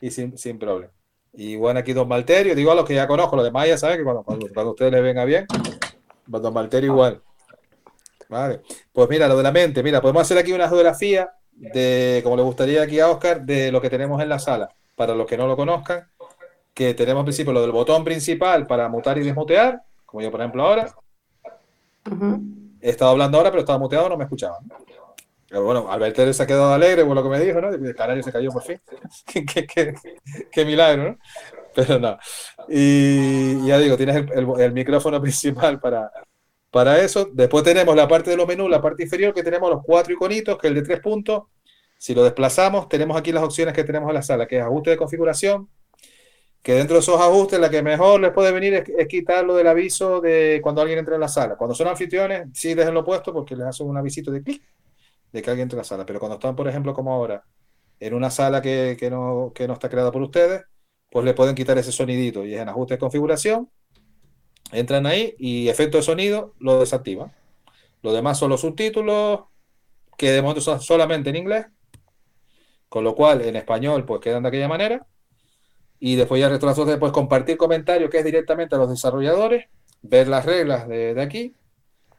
[0.00, 0.92] y sin, sin problema.
[1.32, 3.98] Y bueno, aquí Don Malterio, digo a los que ya conozco, los demás ya saben
[3.98, 5.46] que cuando, cuando, cuando ustedes les venga bien,
[6.28, 7.22] pues Don Malterio igual.
[8.28, 8.60] Vale,
[8.92, 12.42] pues mira, lo de la mente, mira, podemos hacer aquí una geografía de, como le
[12.42, 14.74] gustaría aquí a Oscar, de lo que tenemos en la sala.
[14.96, 16.08] Para los que no lo conozcan,
[16.72, 20.40] que tenemos al principio lo del botón principal para mutar y desmutear, como yo por
[20.40, 20.94] ejemplo ahora.
[22.80, 24.62] He estado hablando ahora, pero estaba muteado, no me escuchaban.
[25.48, 27.68] Pero bueno, Alberto se ha quedado alegre por lo que me dijo, ¿no?
[27.68, 28.80] El canario se cayó por fin.
[29.26, 29.94] qué, qué- qué-
[30.50, 31.18] qué milagro, ¿no?
[31.74, 32.18] Pero no.
[32.68, 36.10] Y ya digo, tienes el, el- el micrófono principal para,
[36.70, 37.28] para eso.
[37.32, 40.58] Después tenemos la parte de los menús, la parte inferior, que tenemos los cuatro iconitos,
[40.58, 41.44] que es el de tres puntos.
[42.04, 44.90] Si lo desplazamos, tenemos aquí las opciones que tenemos en la sala, que es ajuste
[44.90, 45.70] de configuración,
[46.60, 49.66] que dentro de esos ajustes la que mejor les puede venir es, es quitarlo del
[49.66, 51.56] aviso de cuando alguien entra en la sala.
[51.56, 54.62] Cuando son anfitriones, sí déjenlo puesto porque les hace un avisito de clic
[55.32, 56.04] de que alguien entre en la sala.
[56.04, 57.42] Pero cuando están, por ejemplo, como ahora,
[57.98, 60.60] en una sala que, que no, que no está creada por ustedes,
[61.10, 63.70] pues le pueden quitar ese sonidito y es en ajuste de configuración.
[64.72, 67.32] Entran ahí y efecto de sonido lo desactivan.
[68.02, 69.44] Lo demás son los subtítulos,
[70.18, 71.64] que de momento son solamente en inglés,
[72.94, 75.04] con lo cual en español pues quedan de aquella manera.
[75.98, 79.66] Y después ya de las opciones, pues compartir comentarios, que es directamente a los desarrolladores,
[80.02, 81.56] ver las reglas de, aquí,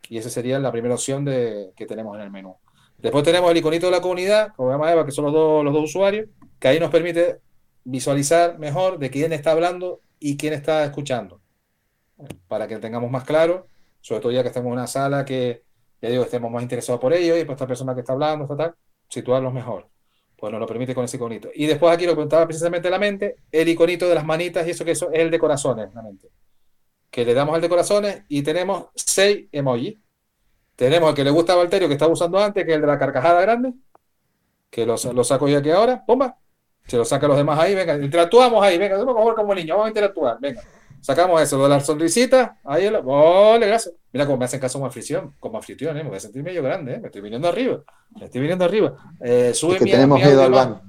[0.09, 2.57] y esa sería la primera opción de, que tenemos en el menú.
[2.97, 5.73] Después tenemos el iconito de la comunidad, como llama Eva, que son los dos, los
[5.73, 6.28] dos usuarios,
[6.59, 7.39] que ahí nos permite
[7.86, 11.39] visualizar mejor de quién está hablando y quién está escuchando,
[12.49, 13.67] para que tengamos más claro,
[14.01, 15.63] sobre todo ya que estamos en una sala que,
[16.01, 18.57] ya digo, estemos más interesados por ello y por esta persona que está hablando, esta
[18.57, 18.76] tal,
[19.07, 19.95] situarlos mejor.
[20.38, 21.50] Pues nos lo permite con ese iconito.
[21.54, 24.72] Y después aquí lo que contaba precisamente la mente, el iconito de las manitas y
[24.72, 26.30] eso que eso es el de corazones, la mente.
[27.10, 29.98] Que le damos el de corazones y tenemos seis emojis.
[30.76, 32.88] Tenemos el que le gusta a Valterio, que estaba usando antes, que es el de
[32.88, 33.74] la carcajada grande,
[34.70, 36.38] que lo, lo saco yo aquí ahora, bomba.
[36.86, 39.70] Se lo sacan los demás ahí, venga, interactuamos ahí, venga, vamos a jugar como niños,
[39.70, 40.62] vamos a interactuar, venga.
[41.06, 43.93] Sacamos eso, lo de la sonrisita, ahí, el- ole, gracias.
[44.12, 46.03] Mira cómo me hacen caso como anfitrión, como anfitrión, ¿eh?
[46.03, 46.99] me voy a sentir medio grande, ¿eh?
[46.99, 47.84] me estoy viniendo arriba,
[48.20, 48.95] me estoy viniendo arriba.
[49.22, 50.82] Eh, sube Es que mi, tenemos mi miedo audio al más.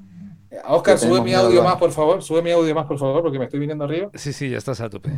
[0.50, 3.38] Eh, Oscar, sube mi audio más, por favor, sube mi audio más, por favor, porque
[3.38, 4.08] me estoy viniendo arriba.
[4.14, 5.10] Sí, sí, ya estás a tope.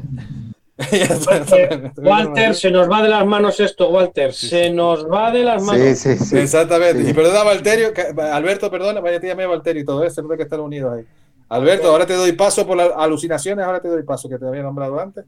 [1.99, 4.33] Walter, se nos va de las manos esto, Walter.
[4.33, 6.07] Se nos va de las manos.
[6.33, 7.09] Exactamente.
[7.09, 7.93] Y perdona, Valterio,
[8.33, 11.05] Alberto, perdona, vaya, te llamé Valterio y todo eso, no hay que estar unidos ahí.
[11.51, 14.63] Alberto, ahora te doy paso por las alucinaciones, ahora te doy paso, que te había
[14.63, 15.25] nombrado antes.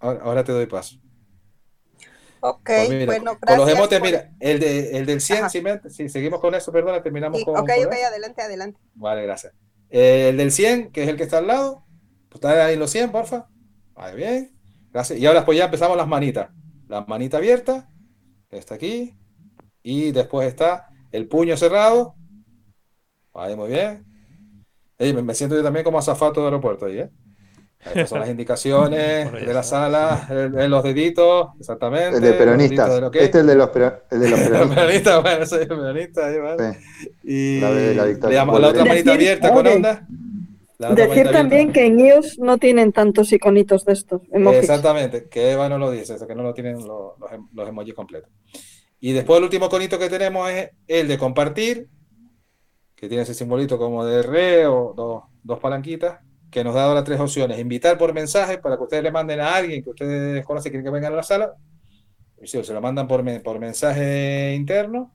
[0.00, 0.96] Ahora, ahora te doy paso.
[2.40, 3.58] Ok, Pues mira, bueno, con gracias.
[3.58, 6.70] los emotes, por- mira, el, de, el del 100, si, me- si seguimos con eso,
[6.72, 7.54] perdona, terminamos Sí, con.
[7.54, 8.80] ok, con ok, adelante, adelante.
[8.94, 9.54] Vale, gracias.
[9.90, 11.84] Eh, el del 100, que es el que está al lado.
[12.28, 13.48] Pues está ahí los 100, porfa.
[13.94, 14.58] Vale, bien.
[14.92, 15.18] Gracias.
[15.18, 16.50] Y ahora pues ya empezamos las manitas.
[16.88, 17.88] La manita abierta,
[18.50, 19.16] que está aquí.
[19.82, 22.16] Y después está el puño cerrado.
[23.34, 24.05] Ahí, muy bien.
[24.98, 27.10] Ey, me, siento yo también como azafato de aeropuerto ahí, ¿eh?
[27.84, 32.16] Estas son las indicaciones de la sala, el- el- los deditos, exactamente.
[32.16, 32.88] El de peronistas.
[32.88, 33.14] deditos del ok.
[33.16, 34.74] Este es el de los, pero- el de los El peronistas.
[34.76, 36.78] peronista, bueno, soy el peronista, ahí, vale.
[37.22, 38.38] Y La de la le victoria.
[38.38, 40.06] damos la otra Decir- manita abierta con onda.
[40.94, 44.60] Decir también que en iOS no tienen tantos iconitos de estos emojis.
[44.60, 47.68] Exactamente, que Eva no lo dice, eso que no lo tienen los, los, em- los
[47.68, 48.30] emojis completos.
[49.00, 51.88] Y después el último conito que tenemos es el de compartir,
[52.96, 56.18] que tiene ese simbolito como de re o dos, dos palanquitas,
[56.50, 57.58] que nos da ahora tres opciones.
[57.58, 60.84] Invitar por mensaje para que ustedes le manden a alguien que ustedes conocen que quieren
[60.86, 61.54] que vengan a la sala.
[62.40, 65.12] Y sí, se lo mandan por, por mensaje interno.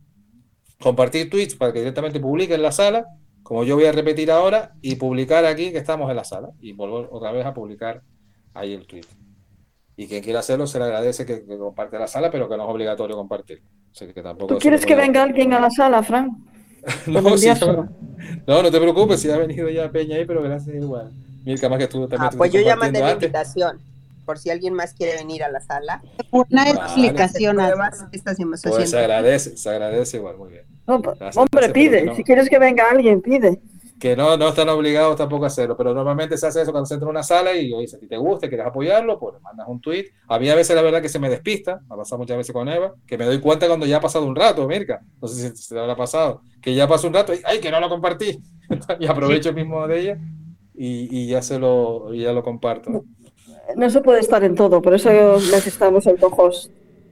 [0.80, 3.06] Compartir tweets para que directamente publiquen la sala,
[3.42, 6.52] como yo voy a repetir ahora, y publicar aquí que estamos en la sala.
[6.60, 8.04] Y volver otra vez a publicar
[8.54, 9.06] ahí el tweet.
[9.96, 12.64] Y quien quiera hacerlo se le agradece que, que comparte la sala, pero que no
[12.64, 13.64] es obligatorio compartir.
[13.92, 16.51] Así que tampoco ¿Tú quieres que venga alguien a la sala, Fran?
[17.08, 17.50] no, sí,
[18.48, 21.12] no, no te preocupes, si ha venido ya Peña ahí, pero gracias igual.
[21.46, 23.80] Mirka, más que tú también Ah, te pues yo ya mandé la invitación,
[24.26, 26.02] por si alguien más quiere venir a la sala.
[26.32, 26.72] Una Vale.
[26.80, 27.56] explicación.
[27.58, 28.98] Pruebas, estas Pues se haciendo.
[29.00, 30.64] agradece, se agradece igual, muy bien.
[30.88, 32.04] No, pues, Gracias, hombre, pide.
[32.04, 32.16] no.
[32.16, 33.60] Si quieres que venga alguien, pide.
[34.02, 36.96] Que no, no están obligados tampoco a hacerlo, pero normalmente se hace eso cuando se
[36.96, 39.42] entra en una sala y oye, si a ti te gusta, quieres apoyarlo, pues le
[39.42, 40.06] mandas un tweet.
[40.28, 42.52] A mí a veces la verdad que se me despista, me ha pasado muchas veces
[42.52, 45.52] con Eva, que me doy cuenta cuando ya ha pasado un rato, Mirka, no sé
[45.52, 47.90] si se te habrá pasado, que ya pasó un rato y ¡ay, que no lo
[47.90, 48.40] compartí!
[49.00, 50.18] y aprovecho el mismo de ella
[50.74, 53.06] y, y ya se lo, y ya lo comparto.
[53.76, 56.18] No se puede estar en todo, por eso necesitamos el.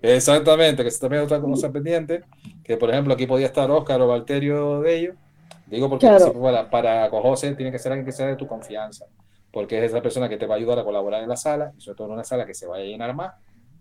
[0.02, 2.24] Exactamente, que también otra cosa pendiente,
[2.64, 5.16] que por ejemplo aquí podía estar Oscar o Valterio de ellos,
[5.70, 6.34] digo porque Claro.
[6.42, 9.06] para, para con José tiene que ser alguien que sea de tu confianza,
[9.52, 11.82] porque es esa persona que te va a ayudar a colaborar en la sala, y
[11.82, 13.34] sobre todo en una sala que se vaya a llenar más,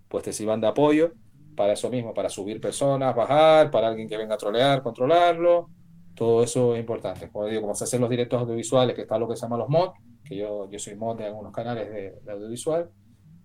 [0.09, 1.13] pues te sirvan de apoyo
[1.57, 5.69] para eso mismo, para subir personas, bajar, para alguien que venga a trolear, controlarlo,
[6.15, 7.29] todo eso es importante.
[7.31, 9.69] Como digo, como se hacen los directos audiovisuales, que está lo que se llama los
[9.69, 9.93] mods,
[10.25, 12.89] que yo, yo soy mod de algunos canales de, de audiovisual,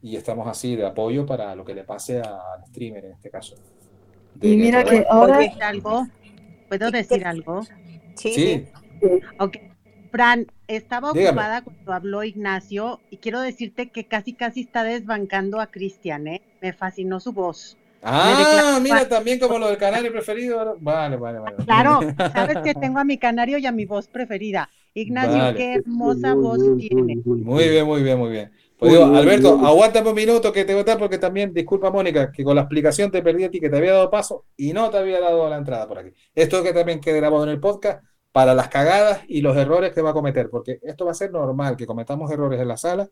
[0.02, 3.56] y estamos así de apoyo para lo que le pase al streamer en este caso.
[4.36, 6.08] De Y mira que ahora- ¿Puedo decir algo?
[6.68, 7.62] ¿Puedo decir algo?
[8.16, 8.66] Sí,
[9.02, 9.10] Sí.
[9.40, 9.58] Ok.
[10.12, 11.30] Fran, estaba Dígame.
[11.32, 16.42] ocupada cuando habló Ignacio y quiero decirte que casi casi está desbancando a Cristian, ¿eh?
[16.62, 17.78] Me fascinó su voz.
[18.04, 19.10] Ah, mira, fan.
[19.10, 20.78] también como lo del canario preferido.
[20.80, 21.56] Vale, vale, vale.
[21.66, 22.00] Claro,
[22.34, 24.70] sabes que tengo a mi canario y a mi voz preferida.
[24.94, 25.58] Ignacio, Vale.
[25.58, 27.16] qué hermosa voz tiene.
[27.26, 28.52] Muy bien, muy bien, muy bien.
[28.84, 32.34] Pues digo, Alberto, aguántame un minuto que te voy a estar porque también, disculpa Mónica,
[32.34, 34.90] que con la explicación te perdí a ti, que te había dado paso y no
[34.90, 36.12] te había dado la entrada por aquí.
[36.36, 38.04] Esto que también quede grabado en el podcast
[38.34, 41.32] para las cagadas y los errores que va a cometer, porque esto va a ser
[41.32, 43.08] normal, que cometamos errores en la sala,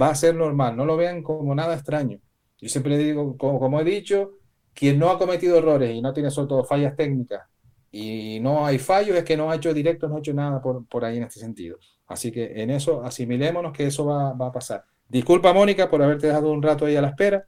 [0.00, 2.20] va a ser normal, no lo vean como nada extraño.
[2.58, 4.34] Yo siempre digo, como, como he dicho,
[4.72, 7.42] quien no ha cometido errores y no tiene sobre todo fallas técnicas
[7.90, 10.86] y no hay fallos, es que no ha hecho directo, no ha hecho nada por,
[10.86, 11.78] por ahí en este sentido.
[12.06, 14.84] Así que en eso asimilémonos que eso va, va a pasar.
[15.12, 17.44] Disculpa, Mónica, por haberte dejado un rato ahí a la espera,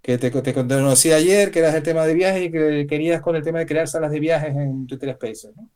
[0.00, 3.34] que te, te conocí ayer, que eras el tema de viajes y que querías con
[3.34, 5.50] el tema de crear salas de viajes en Twitter Spaces.
[5.56, 5.68] ¿no?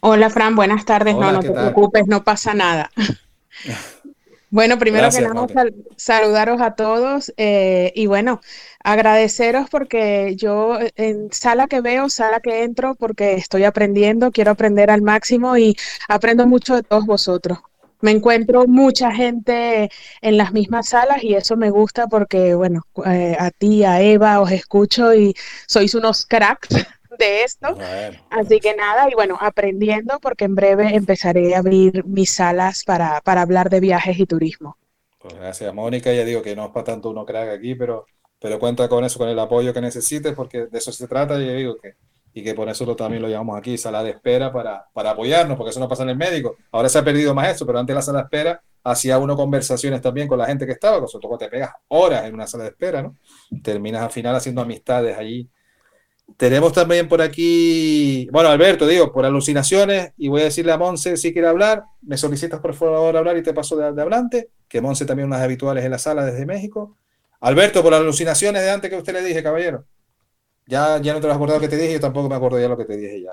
[0.00, 1.14] Hola Fran, buenas tardes.
[1.14, 1.64] Hola, no, no ¿qué te tal?
[1.72, 2.90] preocupes, no pasa nada.
[4.52, 8.40] Bueno, primero Gracias, que nada, sal- saludaros a todos eh, y bueno,
[8.82, 14.50] agradeceros porque yo eh, en sala que veo, sala que entro, porque estoy aprendiendo, quiero
[14.50, 15.76] aprender al máximo y
[16.08, 17.60] aprendo mucho de todos vosotros.
[18.00, 19.90] Me encuentro mucha gente
[20.22, 24.40] en las mismas salas y eso me gusta porque, bueno, eh, a ti, a Eva,
[24.40, 25.34] os escucho y
[25.66, 26.68] sois unos cracks
[27.18, 27.76] de esto.
[28.30, 33.20] Así que nada, y bueno, aprendiendo porque en breve empezaré a abrir mis salas para,
[33.20, 34.76] para hablar de viajes y turismo.
[35.18, 36.12] Pues gracias, Mónica.
[36.12, 38.06] Ya digo que no es para tanto uno crack aquí, pero,
[38.40, 41.38] pero cuenta con eso, con el apoyo que necesites, porque de eso se trata.
[41.40, 41.94] Y ya digo que,
[42.32, 45.56] y que por eso lo, también lo llamamos aquí, sala de espera, para, para apoyarnos,
[45.56, 46.56] porque eso no pasa en el médico.
[46.70, 50.00] Ahora se ha perdido más eso, pero antes la sala de espera hacía uno conversaciones
[50.00, 52.64] también con la gente que estaba, con sobre todo te pegas horas en una sala
[52.64, 53.16] de espera, ¿no?
[53.62, 55.48] Terminas al final haciendo amistades allí.
[56.36, 61.16] Tenemos también por aquí, bueno, Alberto, digo, por alucinaciones, y voy a decirle a Monse
[61.16, 64.80] si quiere hablar, me solicitas por favor hablar y te paso de, de hablante, que
[64.80, 66.96] Monse también unas habituales en la sala desde México.
[67.40, 69.84] Alberto, por alucinaciones de antes que usted le dije, caballero.
[70.70, 72.68] Ya, ya no te lo has acordado que te dije, yo tampoco me acuerdo ya
[72.68, 73.32] lo que te dije ya.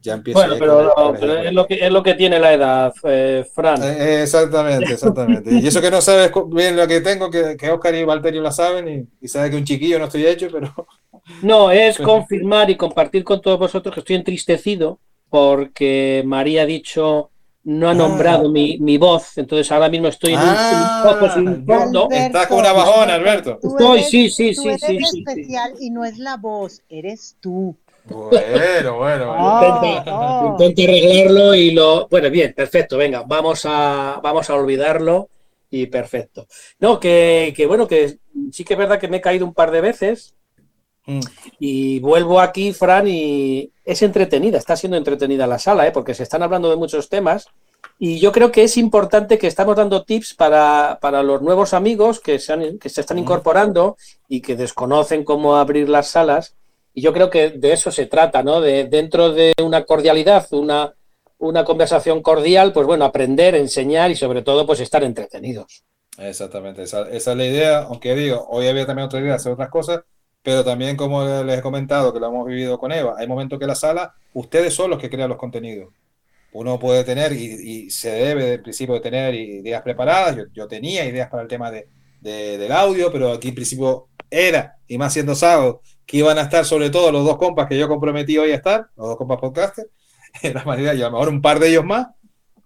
[0.00, 2.92] Ya empiezo Bueno, pero, no, pero es, lo que, es lo que tiene la edad,
[3.04, 3.80] eh, Fran.
[3.84, 5.50] Eh, Exactamente, exactamente.
[5.52, 8.50] Y eso que no sabes bien lo que tengo, que, que Oscar y Valterio la
[8.50, 10.74] saben y, y sabe que un chiquillo no estoy hecho, pero
[11.42, 17.30] No, es confirmar y compartir con todos vosotros que estoy entristecido porque María ha dicho,
[17.64, 21.32] no ha nombrado mi, mi voz, entonces ahora mismo estoy en un- Ah, un, poco
[21.32, 22.08] sin fondo.
[22.10, 23.58] estás con una bajona, Alberto.
[23.62, 24.80] Estoy, eres- sí, sí, tú sí, eres
[25.10, 27.76] sí, especial y no es la voz, eres tú.
[28.04, 30.46] Bueno, bueno, Oh, oh.
[30.50, 32.08] Intento arreglarlo y lo.
[32.08, 32.96] Bueno, bien, perfecto.
[32.98, 35.28] Venga, vamos a, vamos a olvidarlo
[35.70, 36.46] y perfecto.
[36.80, 38.18] No, que, que bueno, que
[38.50, 40.34] sí que es verdad que me he caído un par de veces
[41.58, 45.92] y vuelvo aquí, Fran, y es entretenida, está siendo entretenida la sala, ¿eh?
[45.92, 47.46] porque se están hablando de muchos temas.
[47.98, 52.20] Y yo creo que es importante que estamos dando tips para, para los nuevos amigos
[52.20, 53.96] que se, han- que se están incorporando
[54.28, 56.54] y que desconocen cómo abrir las salas.
[56.94, 58.60] Y yo creo que de eso se trata, ¿no?
[58.60, 60.94] De dentro de una cordialidad, una,
[61.38, 65.84] una conversación cordial, pues bueno, aprender, enseñar y sobre todo pues estar entretenidos.
[66.18, 69.52] Exactamente, esa, esa es la idea, aunque digo, hoy había también otra idea de hacer
[69.52, 70.02] otras cosas,
[70.42, 73.66] pero también como les he comentado, que lo hemos vivido con Eva, hay momentos que
[73.66, 75.92] la sala, ustedes son los que crean los contenidos.
[76.52, 81.30] Uno puede tener y, se debe de principio tener ideas preparadas, yo, yo tenía ideas
[81.30, 81.88] para el tema de,
[82.20, 86.42] de- del audio, pero aquí en principio era, y más siendo sábado, que iban a
[86.42, 89.38] estar sobre todo los dos compas que yo comprometí hoy a estar, los dos compas
[89.40, 89.88] podcasters,
[90.54, 92.08] la manera, y a lo mejor un par de ellos más,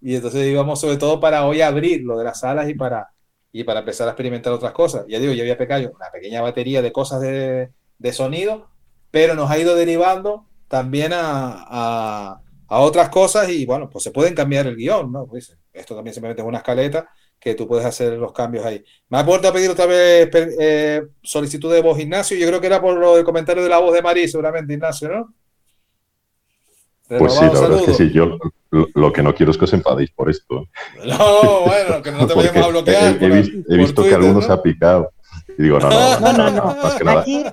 [0.01, 3.09] y entonces íbamos sobre todo para hoy abrir lo de las salas y para,
[3.53, 5.05] y para empezar a experimentar otras cosas.
[5.09, 8.69] Ya digo, ya había pecado una pequeña batería de cosas de, de sonido,
[9.11, 14.11] pero nos ha ido derivando también a, a- a otras cosas y bueno, pues se
[14.11, 15.27] pueden cambiar el guion, ¿no?
[15.27, 17.09] Pues esto también simplemente es una escaleta
[17.39, 18.83] que tú puedes hacer los cambios ahí.
[19.09, 22.37] Me ha vuelto a pedir otra vez eh, solicitud de voz, Ignacio.
[22.37, 25.35] Yo creo que era por del comentario de la voz de Marí, seguramente, Ignacio, ¿no?
[27.09, 28.11] Pues sí, la verdad es que sí.
[28.13, 28.39] Yo
[28.71, 30.67] lo, lo que no quiero es que os enfadéis por esto.
[31.05, 33.05] No, bueno, que no te vayamos a bloquear.
[33.05, 34.47] he, he por- vis- he por visto que Twitter, alguno ¿no?
[34.47, 35.11] se ha picado.
[35.59, 36.83] Y digo, no, no, No, no, no.
[36.83, 37.21] más que nada.
[37.23, 37.45] Aquí,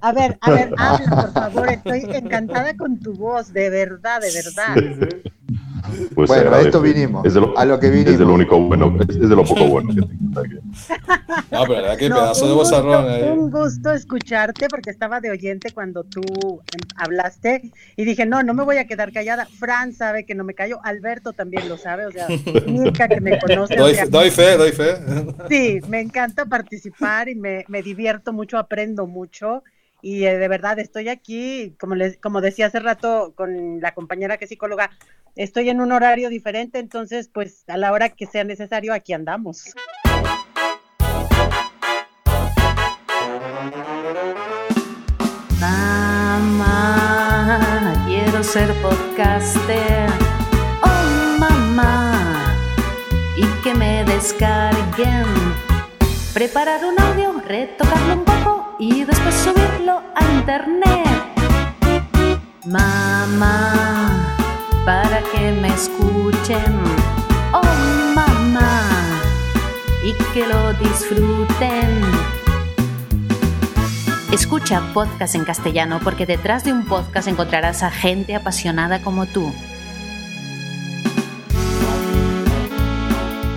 [0.00, 1.68] a ver, a ver, habla, por favor.
[1.70, 5.22] Estoy encantada con tu voz, de verdad, de verdad.
[6.16, 8.20] Pues Bueno, a esto vinimos, Es de lo, a lo que Es de vinimos.
[8.28, 10.16] lo único bueno, es, es de lo poco bueno que tengo.
[11.50, 13.22] No, pero verdad que No, pedazo de un gusto, bozarrón ahí.
[13.22, 18.52] un gusto escucharte porque estaba de oyente cuando tú em, hablaste y dije, no, no
[18.52, 19.46] me voy a quedar callada.
[19.46, 22.26] Fran sabe que no me callo, Alberto también lo sabe, o sea,
[22.66, 23.74] Mirka que me conoce.
[23.74, 24.96] o Doy, sea, doy fe, doy fe.
[25.48, 29.62] Sí, me encanta participar y me, divierto mucho, aprendo mucho
[30.02, 34.36] y eh, de verdad estoy aquí, como, les, como decía hace rato con la compañera
[34.36, 34.90] que es psicóloga,
[35.36, 39.74] estoy en un horario diferente, entonces pues a la hora que sea necesario aquí andamos.
[46.58, 50.10] Mamá, quiero ser podcaster.
[50.82, 52.54] Oh, mamá,
[53.36, 55.26] y que me descarguen.
[56.36, 61.06] Preparar un audio, retocarlo un poco y después subirlo a internet.
[62.66, 64.36] Mamá,
[64.84, 66.78] para que me escuchen.
[67.54, 67.62] Oh,
[68.14, 68.82] mamá,
[70.04, 72.02] y que lo disfruten.
[74.30, 79.54] Escucha podcast en castellano porque detrás de un podcast encontrarás a gente apasionada como tú.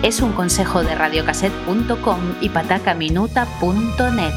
[0.02, 4.34] Es un consejo de radiocassette.com y patacaminuta.net.